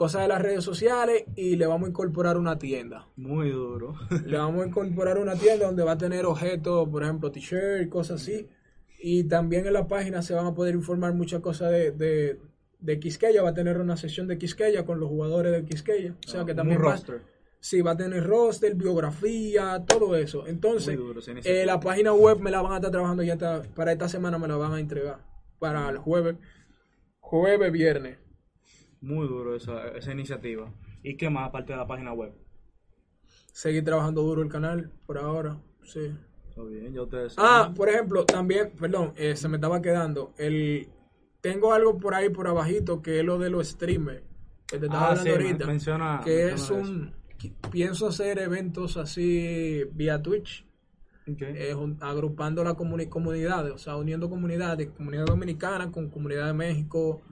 cosas 0.00 0.22
de 0.22 0.28
las 0.28 0.40
redes 0.40 0.64
sociales 0.64 1.24
y 1.36 1.56
le 1.56 1.66
vamos 1.66 1.86
a 1.86 1.90
incorporar 1.90 2.38
una 2.38 2.58
tienda. 2.58 3.06
Muy 3.16 3.50
duro. 3.50 3.96
Le 4.24 4.38
vamos 4.38 4.64
a 4.64 4.68
incorporar 4.68 5.18
una 5.18 5.34
tienda 5.34 5.66
donde 5.66 5.82
va 5.84 5.92
a 5.92 5.98
tener 5.98 6.24
objetos, 6.24 6.88
por 6.88 7.02
ejemplo, 7.02 7.30
t-shirt, 7.30 7.90
cosas 7.90 8.22
así. 8.22 8.48
Y 9.02 9.24
también 9.24 9.66
en 9.66 9.74
la 9.74 9.86
página 9.86 10.22
se 10.22 10.32
van 10.32 10.46
a 10.46 10.54
poder 10.54 10.74
informar 10.74 11.12
muchas 11.12 11.40
cosas 11.42 11.70
de, 11.70 11.90
de, 11.92 12.40
de 12.78 12.98
Quisqueya. 12.98 13.42
Va 13.42 13.50
a 13.50 13.54
tener 13.54 13.78
una 13.78 13.98
sesión 13.98 14.26
de 14.26 14.38
Quisqueya 14.38 14.86
con 14.86 15.00
los 15.00 15.10
jugadores 15.10 15.52
de 15.52 15.66
Quisqueya. 15.66 16.14
O 16.26 16.28
sea 16.30 16.46
que 16.46 16.52
Un 16.52 16.56
también 16.56 16.80
va, 16.82 16.96
sí, 17.60 17.82
va 17.82 17.90
a 17.90 17.96
tener 17.98 18.24
roster, 18.26 18.74
biografía, 18.74 19.84
todo 19.86 20.16
eso. 20.16 20.46
Entonces, 20.46 20.96
duro 20.96 21.20
eh, 21.44 21.66
la 21.66 21.78
página 21.78 22.14
web 22.14 22.40
me 22.40 22.50
la 22.50 22.62
van 22.62 22.72
a 22.72 22.76
estar 22.76 22.90
trabajando 22.90 23.22
ya 23.22 23.34
está- 23.34 23.62
para 23.74 23.92
esta 23.92 24.08
semana 24.08 24.38
me 24.38 24.48
la 24.48 24.56
van 24.56 24.72
a 24.72 24.80
entregar. 24.80 25.18
Para 25.58 25.90
el 25.90 25.98
jueves, 25.98 26.36
jueves, 27.20 27.70
viernes. 27.70 28.16
Muy 29.00 29.26
duro 29.28 29.54
esa, 29.56 29.88
esa 29.88 30.12
iniciativa. 30.12 30.72
¿Y 31.02 31.16
qué 31.16 31.30
más 31.30 31.48
aparte 31.48 31.72
de 31.72 31.78
la 31.78 31.86
página 31.86 32.12
web? 32.12 32.32
Seguir 33.52 33.84
trabajando 33.84 34.22
duro 34.22 34.42
el 34.42 34.48
canal 34.48 34.90
por 35.06 35.18
ahora. 35.18 35.58
Sí. 35.84 36.12
Está 36.48 36.62
bien, 36.64 36.92
ya 36.92 37.02
ustedes 37.02 37.34
Ah, 37.38 37.60
saben. 37.62 37.74
por 37.74 37.88
ejemplo, 37.88 38.24
también, 38.26 38.72
perdón, 38.78 39.12
eh, 39.16 39.36
se 39.36 39.48
me 39.48 39.56
estaba 39.56 39.80
quedando. 39.80 40.34
El, 40.36 40.88
tengo 41.40 41.72
algo 41.72 41.98
por 41.98 42.14
ahí 42.14 42.28
por 42.28 42.46
abajito 42.48 43.00
que 43.02 43.20
es 43.20 43.24
lo 43.24 43.38
de 43.38 43.50
los 43.50 43.68
streamers. 43.68 44.22
Que 44.66 44.78
te 44.78 44.86
estaba 44.86 45.06
Ah, 45.06 45.10
hablando 45.10 45.30
sí, 45.32 45.36
men- 45.38 45.46
ahorita. 45.46 45.66
menciona- 45.66 46.20
que 46.24 46.44
menciona 46.46 46.54
es 46.82 46.88
un. 46.88 47.14
Pienso 47.70 48.06
hacer 48.08 48.38
eventos 48.38 48.96
así 48.98 49.84
vía 49.92 50.20
Twitch. 50.20 50.66
Ok. 51.30 51.42
eh, 51.42 51.74
agrupando 52.00 52.64
las 52.64 52.74
comuni- 52.74 53.08
comunidades, 53.08 53.72
o 53.72 53.78
sea, 53.78 53.96
uniendo 53.96 54.28
comunidades, 54.28 54.90
comunidad 54.90 55.26
dominicana 55.26 55.90
con 55.92 56.10
comunidad 56.10 56.46
de 56.48 56.54
México, 56.54 57.22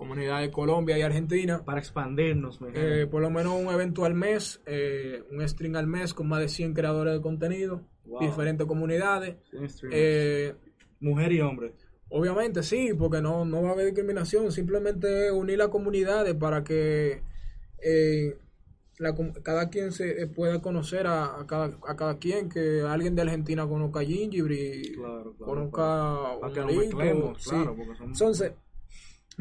comunidad 0.00 0.40
de 0.40 0.50
Colombia 0.50 0.96
y 0.98 1.02
Argentina. 1.02 1.62
Para 1.64 1.78
expandirnos, 1.78 2.58
mi 2.60 2.68
Eh, 2.74 3.06
por 3.10 3.20
lo 3.20 3.28
menos 3.30 3.52
un 3.60 3.68
evento 3.68 4.04
al 4.06 4.14
mes, 4.14 4.60
eh, 4.66 5.22
un 5.30 5.46
stream 5.46 5.76
al 5.76 5.86
mes 5.86 6.14
con 6.14 6.26
más 6.26 6.40
de 6.40 6.48
100 6.48 6.72
creadores 6.72 7.12
de 7.14 7.20
contenido, 7.20 7.82
Wow. 8.06 8.20
diferentes 8.22 8.66
comunidades. 8.66 9.36
Sí. 9.68 9.86
Eh, 9.92 10.54
Mujer 11.00 11.32
y 11.32 11.40
hombre. 11.42 11.74
obviamente 12.08 12.62
sí, 12.62 12.92
porque 12.98 13.20
no, 13.20 13.44
no 13.44 13.62
va 13.62 13.68
a 13.68 13.72
haber 13.72 13.86
discriminación, 13.86 14.50
simplemente 14.52 15.30
unir 15.30 15.58
las 15.58 15.68
comunidades 15.68 16.34
para 16.34 16.64
que 16.64 17.22
eh, 17.82 18.36
la 18.98 19.14
cada 19.42 19.70
quien 19.70 19.92
se 19.92 20.22
eh, 20.22 20.26
pueda 20.26 20.60
conocer 20.60 21.06
a, 21.06 21.40
a 21.40 21.46
cada, 21.46 21.78
a 21.86 21.96
cada 21.96 22.18
quien, 22.18 22.48
que 22.50 22.80
alguien 22.82 23.14
de 23.14 23.22
Argentina 23.22 23.66
conozca 23.66 24.00
a 24.00 24.04
Gingy, 24.04 24.40
Claro, 24.94 25.34
claro. 25.36 25.36
conozca 25.38 26.32
un 26.36 26.40
nos 26.40 26.56
Marito, 26.56 26.96
mezclemos, 26.96 27.42
sí. 27.42 27.50
claro, 27.50 27.76
porque 27.76 27.94
somos- 27.96 28.20
Entonces, 28.20 28.52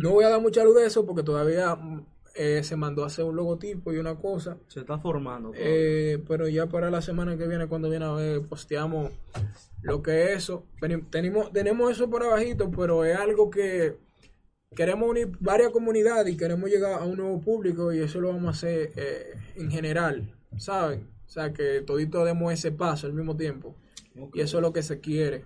no 0.01 0.11
voy 0.11 0.25
a 0.25 0.29
dar 0.29 0.41
mucha 0.41 0.63
luz 0.63 0.75
de 0.75 0.85
eso 0.85 1.05
porque 1.05 1.23
todavía 1.23 1.75
mm, 1.75 2.05
eh, 2.35 2.63
se 2.63 2.75
mandó 2.75 3.03
a 3.03 3.07
hacer 3.07 3.25
un 3.25 3.35
logotipo 3.35 3.91
y 3.91 3.97
una 3.97 4.15
cosa. 4.15 4.57
Se 4.67 4.79
está 4.79 4.97
formando. 4.97 5.51
Eh, 5.55 6.23
pero 6.27 6.47
ya 6.47 6.67
para 6.67 6.89
la 6.89 7.01
semana 7.01 7.37
que 7.37 7.47
viene, 7.47 7.67
cuando 7.67 7.89
viene 7.89 8.05
a 8.05 8.13
ver, 8.13 8.41
posteamos 8.43 9.11
lo 9.81 10.01
que 10.01 10.25
es 10.25 10.43
eso. 10.43 10.65
Tenemos, 11.09 11.51
tenemos 11.51 11.91
eso 11.91 12.09
por 12.09 12.23
abajito, 12.23 12.71
pero 12.71 13.03
es 13.03 13.17
algo 13.17 13.49
que 13.49 13.97
queremos 14.75 15.09
unir 15.09 15.31
varias 15.39 15.71
comunidades 15.71 16.33
y 16.33 16.37
queremos 16.37 16.69
llegar 16.69 17.01
a 17.01 17.05
un 17.05 17.17
nuevo 17.17 17.41
público 17.41 17.91
y 17.91 17.99
eso 17.99 18.21
lo 18.21 18.29
vamos 18.29 18.47
a 18.47 18.51
hacer 18.51 18.91
eh, 18.95 19.33
en 19.55 19.71
general, 19.71 20.33
¿saben? 20.57 21.09
O 21.25 21.29
sea, 21.29 21.53
que 21.53 21.81
todito 21.81 22.23
demos 22.23 22.53
ese 22.53 22.71
paso 22.71 23.07
al 23.07 23.13
mismo 23.13 23.35
tiempo. 23.35 23.75
Y 24.33 24.41
eso 24.41 24.57
es 24.57 24.61
lo 24.61 24.73
que 24.73 24.83
se 24.83 24.99
quiere. 24.99 25.45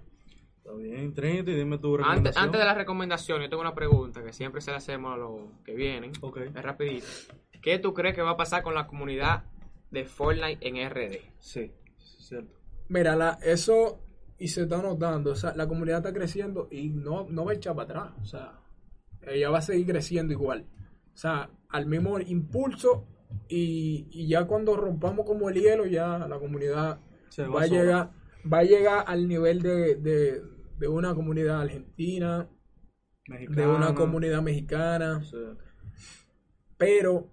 Está 0.74 0.96
bien, 0.96 1.14
Trinity, 1.14 1.54
dime 1.54 1.78
tu 1.78 1.96
Antes, 1.96 2.06
recomendación. 2.06 2.46
antes 2.46 2.60
de 2.60 2.66
la 2.66 2.74
recomendación, 2.74 3.42
yo 3.42 3.50
tengo 3.50 3.62
una 3.62 3.76
pregunta 3.76 4.24
que 4.24 4.34
siempre 4.34 4.62
se 4.62 4.72
la 4.72 4.78
hacemos 4.78 5.14
a 5.14 5.18
los 5.18 5.42
que 5.64 5.74
vienen. 5.74 6.12
Ok. 6.22 6.38
Es 6.56 6.64
rapidito. 6.64 7.06
¿Qué 7.62 7.80
tú 7.80 7.94
crees 7.94 8.16
que 8.16 8.22
va 8.22 8.32
a 8.32 8.38
pasar 8.38 8.64
con 8.64 8.74
la 8.74 8.88
comunidad 8.88 9.44
de 9.92 10.06
Fortnite 10.06 10.68
en 10.68 10.90
RD? 10.90 11.20
Sí, 11.40 11.72
es 11.98 12.28
cierto. 12.28 12.60
Mira, 12.90 13.16
la, 13.16 13.40
eso 13.44 14.00
y 14.38 14.50
se 14.50 14.64
está 14.64 14.82
notando, 14.82 15.32
o 15.32 15.36
sea, 15.36 15.56
la 15.56 15.68
comunidad 15.68 16.00
está 16.00 16.14
creciendo 16.14 16.68
y 16.70 16.90
no, 16.90 17.28
no 17.30 17.46
va 17.46 17.52
a 17.52 17.56
echar 17.56 17.76
para 17.76 17.86
atrás, 17.86 18.12
o 18.22 18.26
sea, 18.26 18.60
ella 19.22 19.50
va 19.50 19.60
a 19.60 19.62
seguir 19.62 19.88
creciendo 19.88 20.34
igual, 20.34 20.66
o 21.14 21.18
sea, 21.18 21.50
al 21.70 21.86
mismo 21.86 22.20
impulso 22.20 23.08
y, 23.48 24.08
y 24.12 24.28
ya 24.28 24.46
cuando 24.46 24.76
rompamos 24.76 25.26
como 25.26 25.50
el 25.50 25.56
hielo, 25.56 25.86
ya 25.86 26.20
la 26.28 26.40
comunidad 26.40 27.00
Se 27.30 27.48
va 27.48 27.62
a 27.62 27.68
llegar, 27.68 28.12
va 28.52 28.60
a 28.60 28.64
llegar 28.64 29.06
al 29.08 29.28
nivel 29.28 29.62
de, 29.62 29.96
de, 29.96 30.42
de 30.78 30.88
una 30.88 31.14
comunidad 31.16 31.62
argentina, 31.62 32.48
de 33.28 33.68
una 33.68 33.94
comunidad 33.96 34.42
mexicana, 34.42 35.24
Sí. 35.24 35.38
pero 36.78 37.30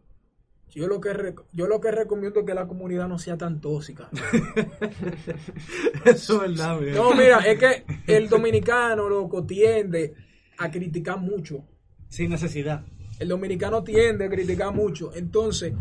yo 0.68 0.86
lo 0.86 1.00
que 1.00 1.34
yo 1.52 1.66
lo 1.66 1.80
que 1.80 1.90
recomiendo 1.90 2.40
es 2.40 2.46
que 2.46 2.54
la 2.54 2.68
comunidad 2.68 3.08
no 3.08 3.18
sea 3.18 3.36
tan 3.36 3.60
tóxica. 3.60 4.08
Eso 6.04 6.44
es 6.44 6.50
verdad, 6.58 6.80
No, 6.94 7.14
mira, 7.14 7.38
es 7.40 7.58
que 7.58 7.84
el 8.06 8.28
dominicano, 8.28 9.08
loco, 9.08 9.44
tiende 9.44 10.14
a 10.58 10.70
criticar 10.70 11.18
mucho. 11.18 11.64
Sin 12.08 12.30
necesidad. 12.30 12.84
El 13.18 13.28
dominicano 13.28 13.82
tiende 13.84 14.26
a 14.26 14.30
criticar 14.30 14.72
mucho. 14.74 15.12
Entonces, 15.14 15.74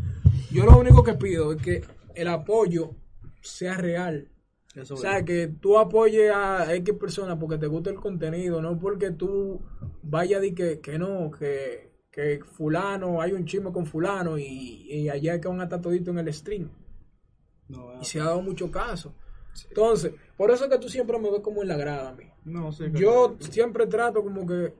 yo 0.51 0.65
lo 0.65 0.77
único 0.77 1.03
que 1.03 1.13
pido 1.13 1.53
es 1.53 1.61
que 1.61 1.83
el 2.15 2.27
apoyo 2.27 2.95
sea 3.41 3.75
real. 3.77 4.27
Eso 4.75 4.93
O 4.93 4.97
sea, 4.97 5.25
que 5.25 5.47
tú 5.47 5.77
apoyes 5.77 6.31
a 6.31 6.73
X 6.75 6.95
personas 6.95 7.37
porque 7.39 7.57
te 7.57 7.67
gusta 7.67 7.89
el 7.89 7.95
contenido, 7.95 8.61
no 8.61 8.77
porque 8.77 9.11
tú 9.11 9.61
vayas 10.03 10.41
de 10.41 10.53
que, 10.53 10.79
que 10.79 10.99
no, 10.99 11.31
que, 11.31 11.91
que 12.11 12.39
fulano, 12.43 13.21
hay 13.21 13.31
un 13.31 13.45
chisme 13.45 13.71
con 13.71 13.85
fulano 13.85 14.37
y, 14.37 14.85
y 14.89 15.09
allá 15.09 15.35
es 15.35 15.41
que 15.41 15.47
van 15.47 15.61
a 15.61 15.63
estar 15.63 15.81
todito 15.81 16.11
en 16.11 16.19
el 16.19 16.33
stream. 16.33 16.69
No, 17.67 17.99
Y 17.99 18.05
se 18.05 18.19
ha 18.19 18.25
dado 18.25 18.41
mucho 18.41 18.71
caso. 18.71 19.13
Entonces, 19.67 20.13
por 20.37 20.51
eso 20.51 20.65
es 20.65 20.71
que 20.71 20.77
tú 20.77 20.89
siempre 20.89 21.17
me 21.19 21.31
ves 21.31 21.41
como 21.41 21.61
en 21.61 21.67
la 21.67 21.77
grada 21.77 22.09
a 22.09 22.13
mí. 22.13 22.25
no, 22.45 22.71
sí, 22.71 22.85
Yo 22.93 23.35
siempre 23.39 23.87
trato 23.87 24.23
como 24.23 24.45
que 24.45 24.73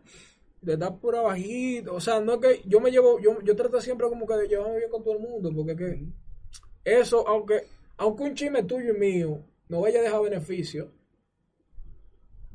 de 0.61 0.73
estar 0.73 0.99
por 0.99 1.15
abajito, 1.15 1.95
o 1.95 2.01
sea, 2.01 2.19
no 2.19 2.33
es 2.33 2.39
que 2.39 2.61
yo 2.67 2.79
me 2.79 2.91
llevo, 2.91 3.19
yo, 3.19 3.41
yo 3.41 3.55
trato 3.55 3.79
siempre 3.81 4.07
como 4.07 4.27
que 4.27 4.35
de 4.35 4.47
llevarme 4.47 4.77
bien 4.77 4.91
con 4.91 5.03
todo 5.03 5.15
el 5.15 5.21
mundo, 5.21 5.51
porque 5.55 5.71
es 5.71 5.77
que 5.77 6.05
eso, 6.83 7.27
aunque, 7.27 7.63
aunque 7.97 8.23
un 8.23 8.35
chisme 8.35 8.63
tuyo 8.63 8.93
y 8.93 8.99
mío 8.99 9.48
no 9.69 9.81
vaya 9.81 9.99
a 9.99 10.03
dejar 10.03 10.21
beneficio, 10.23 10.91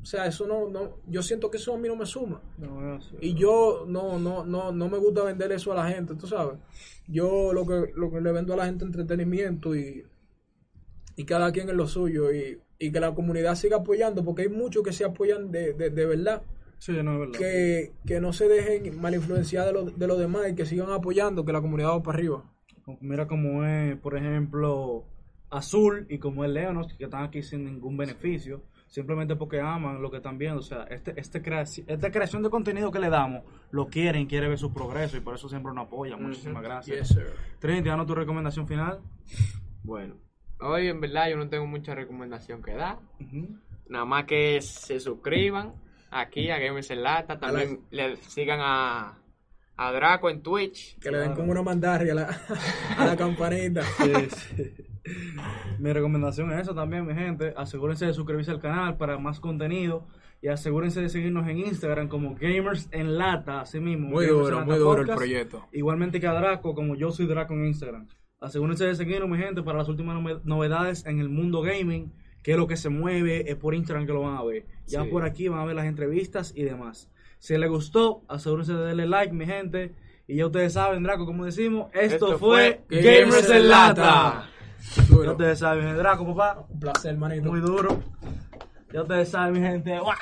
o 0.01 0.05
sea, 0.05 0.27
eso 0.27 0.45
no, 0.45 0.69
no, 0.69 0.97
yo 1.07 1.23
siento 1.23 1.49
que 1.49 1.57
eso 1.57 1.73
a 1.73 1.79
mí 1.79 1.87
no 1.87 1.95
me 1.95 2.05
suma. 2.05 2.39
No, 2.59 2.95
es. 2.95 3.11
Y 3.21 3.33
yo 3.33 3.85
no, 3.87 4.19
no, 4.19 4.45
no, 4.45 4.71
no 4.71 4.87
me 4.89 4.99
gusta 4.99 5.23
vender 5.23 5.51
eso 5.51 5.71
a 5.71 5.75
la 5.75 5.89
gente, 5.89 6.13
tú 6.13 6.27
sabes. 6.27 6.59
Yo 7.07 7.51
lo 7.53 7.65
que, 7.65 7.91
lo 7.95 8.11
que 8.11 8.21
le 8.21 8.31
vendo 8.31 8.53
a 8.53 8.57
la 8.57 8.65
gente 8.65 8.83
es 8.85 8.89
entretenimiento 8.91 9.75
y, 9.75 10.05
y 11.15 11.25
cada 11.25 11.51
quien 11.51 11.69
en 11.69 11.77
lo 11.77 11.87
suyo 11.87 12.31
y, 12.31 12.61
y 12.77 12.91
que 12.91 12.99
la 12.99 13.15
comunidad 13.15 13.55
siga 13.55 13.77
apoyando, 13.77 14.23
porque 14.23 14.43
hay 14.43 14.49
muchos 14.49 14.83
que 14.83 14.93
se 14.93 15.05
apoyan 15.05 15.51
de, 15.51 15.73
de, 15.73 15.89
de 15.89 16.05
verdad, 16.05 16.43
Sí, 16.77 16.91
no 17.01 17.13
es 17.13 17.19
verdad. 17.19 17.39
que, 17.39 17.93
que 18.05 18.19
no 18.19 18.31
se 18.31 18.47
dejen 18.47 19.01
mal 19.01 19.15
influenciar 19.15 19.65
de 19.65 19.73
los 19.73 19.97
de 19.97 20.05
los 20.07 20.19
demás 20.19 20.49
y 20.51 20.55
que 20.55 20.65
sigan 20.67 20.91
apoyando, 20.91 21.45
que 21.45 21.53
la 21.53 21.61
comunidad 21.61 21.89
va 21.89 22.03
para 22.03 22.17
arriba. 22.19 22.43
Mira 22.99 23.25
cómo 23.27 23.65
es, 23.65 23.97
por 23.97 24.15
ejemplo, 24.15 25.03
Azul 25.55 26.05
y 26.09 26.17
como 26.19 26.43
es 26.45 26.51
Leonos, 26.51 26.93
que 26.93 27.05
están 27.05 27.23
aquí 27.23 27.41
sin 27.43 27.65
ningún 27.65 27.97
beneficio. 27.97 28.63
simplemente 28.87 29.35
porque 29.35 29.59
aman 29.59 30.01
lo 30.01 30.09
que 30.09 30.17
están 30.17 30.37
viendo. 30.37 30.59
O 30.59 30.63
sea, 30.63 30.83
este, 30.83 31.19
este 31.19 31.41
creaci- 31.43 31.83
esta 31.87 32.11
creación 32.11 32.43
de 32.43 32.49
contenido 32.49 32.91
que 32.91 32.99
le 32.99 33.09
damos, 33.09 33.43
lo 33.71 33.87
quieren, 33.87 34.25
quiere 34.25 34.47
ver 34.47 34.57
su 34.57 34.71
progreso 34.73 35.17
y 35.17 35.19
por 35.19 35.35
eso 35.35 35.49
siempre 35.49 35.73
nos 35.73 35.87
apoyan. 35.87 36.21
Muchísimas 36.23 36.63
gracias. 36.63 37.09
Yes. 37.09 37.19
Trinity, 37.59 37.89
danos 37.89 38.07
tu 38.07 38.15
recomendación 38.15 38.65
final. 38.67 38.99
Bueno, 39.83 40.15
hoy 40.61 40.87
en 40.87 41.01
verdad 41.01 41.29
yo 41.29 41.35
no 41.35 41.49
tengo 41.49 41.65
mucha 41.67 41.93
recomendación 41.93 42.61
que 42.63 42.73
dar. 42.73 42.99
Nada 43.89 44.05
más 44.05 44.23
que 44.25 44.61
se 44.61 44.99
suscriban 45.01 45.73
aquí 46.09 46.49
a 46.49 46.57
Gamers 46.57 46.89
en 46.91 47.03
Lata. 47.03 47.37
También 47.37 47.81
le 47.91 48.15
sigan 48.17 48.59
a, 48.61 49.19
a 49.75 49.91
Draco 49.91 50.29
en 50.29 50.41
Twitch. 50.41 50.97
Que 50.99 51.11
le 51.11 51.17
den 51.17 51.33
como 51.33 51.51
una 51.51 51.63
mandarria 51.63 52.13
a 52.13 52.15
la, 52.15 52.39
a 52.97 53.05
la 53.05 53.17
campanita. 53.17 53.81
Sí, 53.83 54.13
sí. 54.29 54.73
Mi 55.79 55.91
recomendación 55.93 56.51
es 56.53 56.61
eso 56.61 56.73
también, 56.75 57.05
mi 57.05 57.13
gente. 57.13 57.53
Asegúrense 57.55 58.05
de 58.05 58.13
suscribirse 58.13 58.51
al 58.51 58.59
canal 58.59 58.97
para 58.97 59.17
más 59.17 59.39
contenido. 59.39 60.07
Y 60.41 60.47
asegúrense 60.47 61.01
de 61.01 61.09
seguirnos 61.09 61.47
en 61.47 61.57
Instagram 61.59 62.07
como 62.07 62.35
Gamers 62.35 62.87
en 62.91 63.17
Lata, 63.17 63.61
así 63.61 63.79
mismo. 63.79 64.09
Muy 64.09 64.25
Gamers 64.27 64.43
duro, 64.49 64.65
muy 64.65 64.77
duro 64.77 65.01
el 65.01 65.07
proyecto. 65.07 65.65
Igualmente 65.71 66.19
que 66.19 66.27
a 66.27 66.33
Draco, 66.33 66.75
como 66.75 66.95
yo 66.95 67.11
soy 67.11 67.25
Draco 67.25 67.53
en 67.53 67.65
Instagram. 67.67 68.07
Asegúrense 68.39 68.85
de 68.85 68.95
seguirnos, 68.95 69.29
mi 69.29 69.37
gente, 69.37 69.63
para 69.63 69.79
las 69.79 69.89
últimas 69.89 70.15
nove- 70.17 70.41
novedades 70.43 71.05
en 71.05 71.19
el 71.19 71.29
mundo 71.29 71.61
gaming. 71.61 72.13
Que 72.43 72.51
es 72.51 72.57
lo 72.57 72.67
que 72.67 72.77
se 72.77 72.89
mueve, 72.89 73.49
es 73.49 73.55
por 73.55 73.73
Instagram 73.73 74.05
que 74.05 74.13
lo 74.13 74.21
van 74.21 74.35
a 74.37 74.43
ver. 74.43 74.67
Ya 74.85 75.03
Sí. 75.03 75.09
por 75.09 75.23
aquí 75.25 75.47
van 75.47 75.61
a 75.61 75.65
ver 75.65 75.75
las 75.75 75.85
entrevistas 75.85 76.53
y 76.55 76.61
demás. 76.63 77.09
Si 77.39 77.57
les 77.57 77.67
gustó, 77.69 78.21
asegúrense 78.27 78.73
de 78.73 78.83
darle 78.85 79.07
like, 79.07 79.33
mi 79.33 79.47
gente. 79.47 79.95
Y 80.27 80.35
ya 80.35 80.45
ustedes 80.45 80.73
saben, 80.73 81.01
Draco, 81.01 81.25
como 81.25 81.45
decimos, 81.45 81.87
esto, 81.93 82.33
Esto 82.33 82.37
fue 82.37 82.81
fue 82.87 83.01
Gamers 83.01 83.49
en 83.49 83.67
Lata. 83.69 84.49
Duro. 85.09 85.23
Ya 85.23 85.31
ustedes 85.31 85.59
saben, 85.59 85.79
mi 85.79 85.85
gente. 85.85 85.99
Draco, 85.99 86.25
papá. 86.35 86.65
Un 86.69 86.79
placer, 86.79 87.17
manito. 87.17 87.49
Muy 87.49 87.61
duro. 87.61 88.03
Ya 88.91 89.01
ustedes 89.01 89.29
saben, 89.29 89.53
mi 89.53 89.59
gente. 89.59 89.99
¡Wow! 89.99 90.13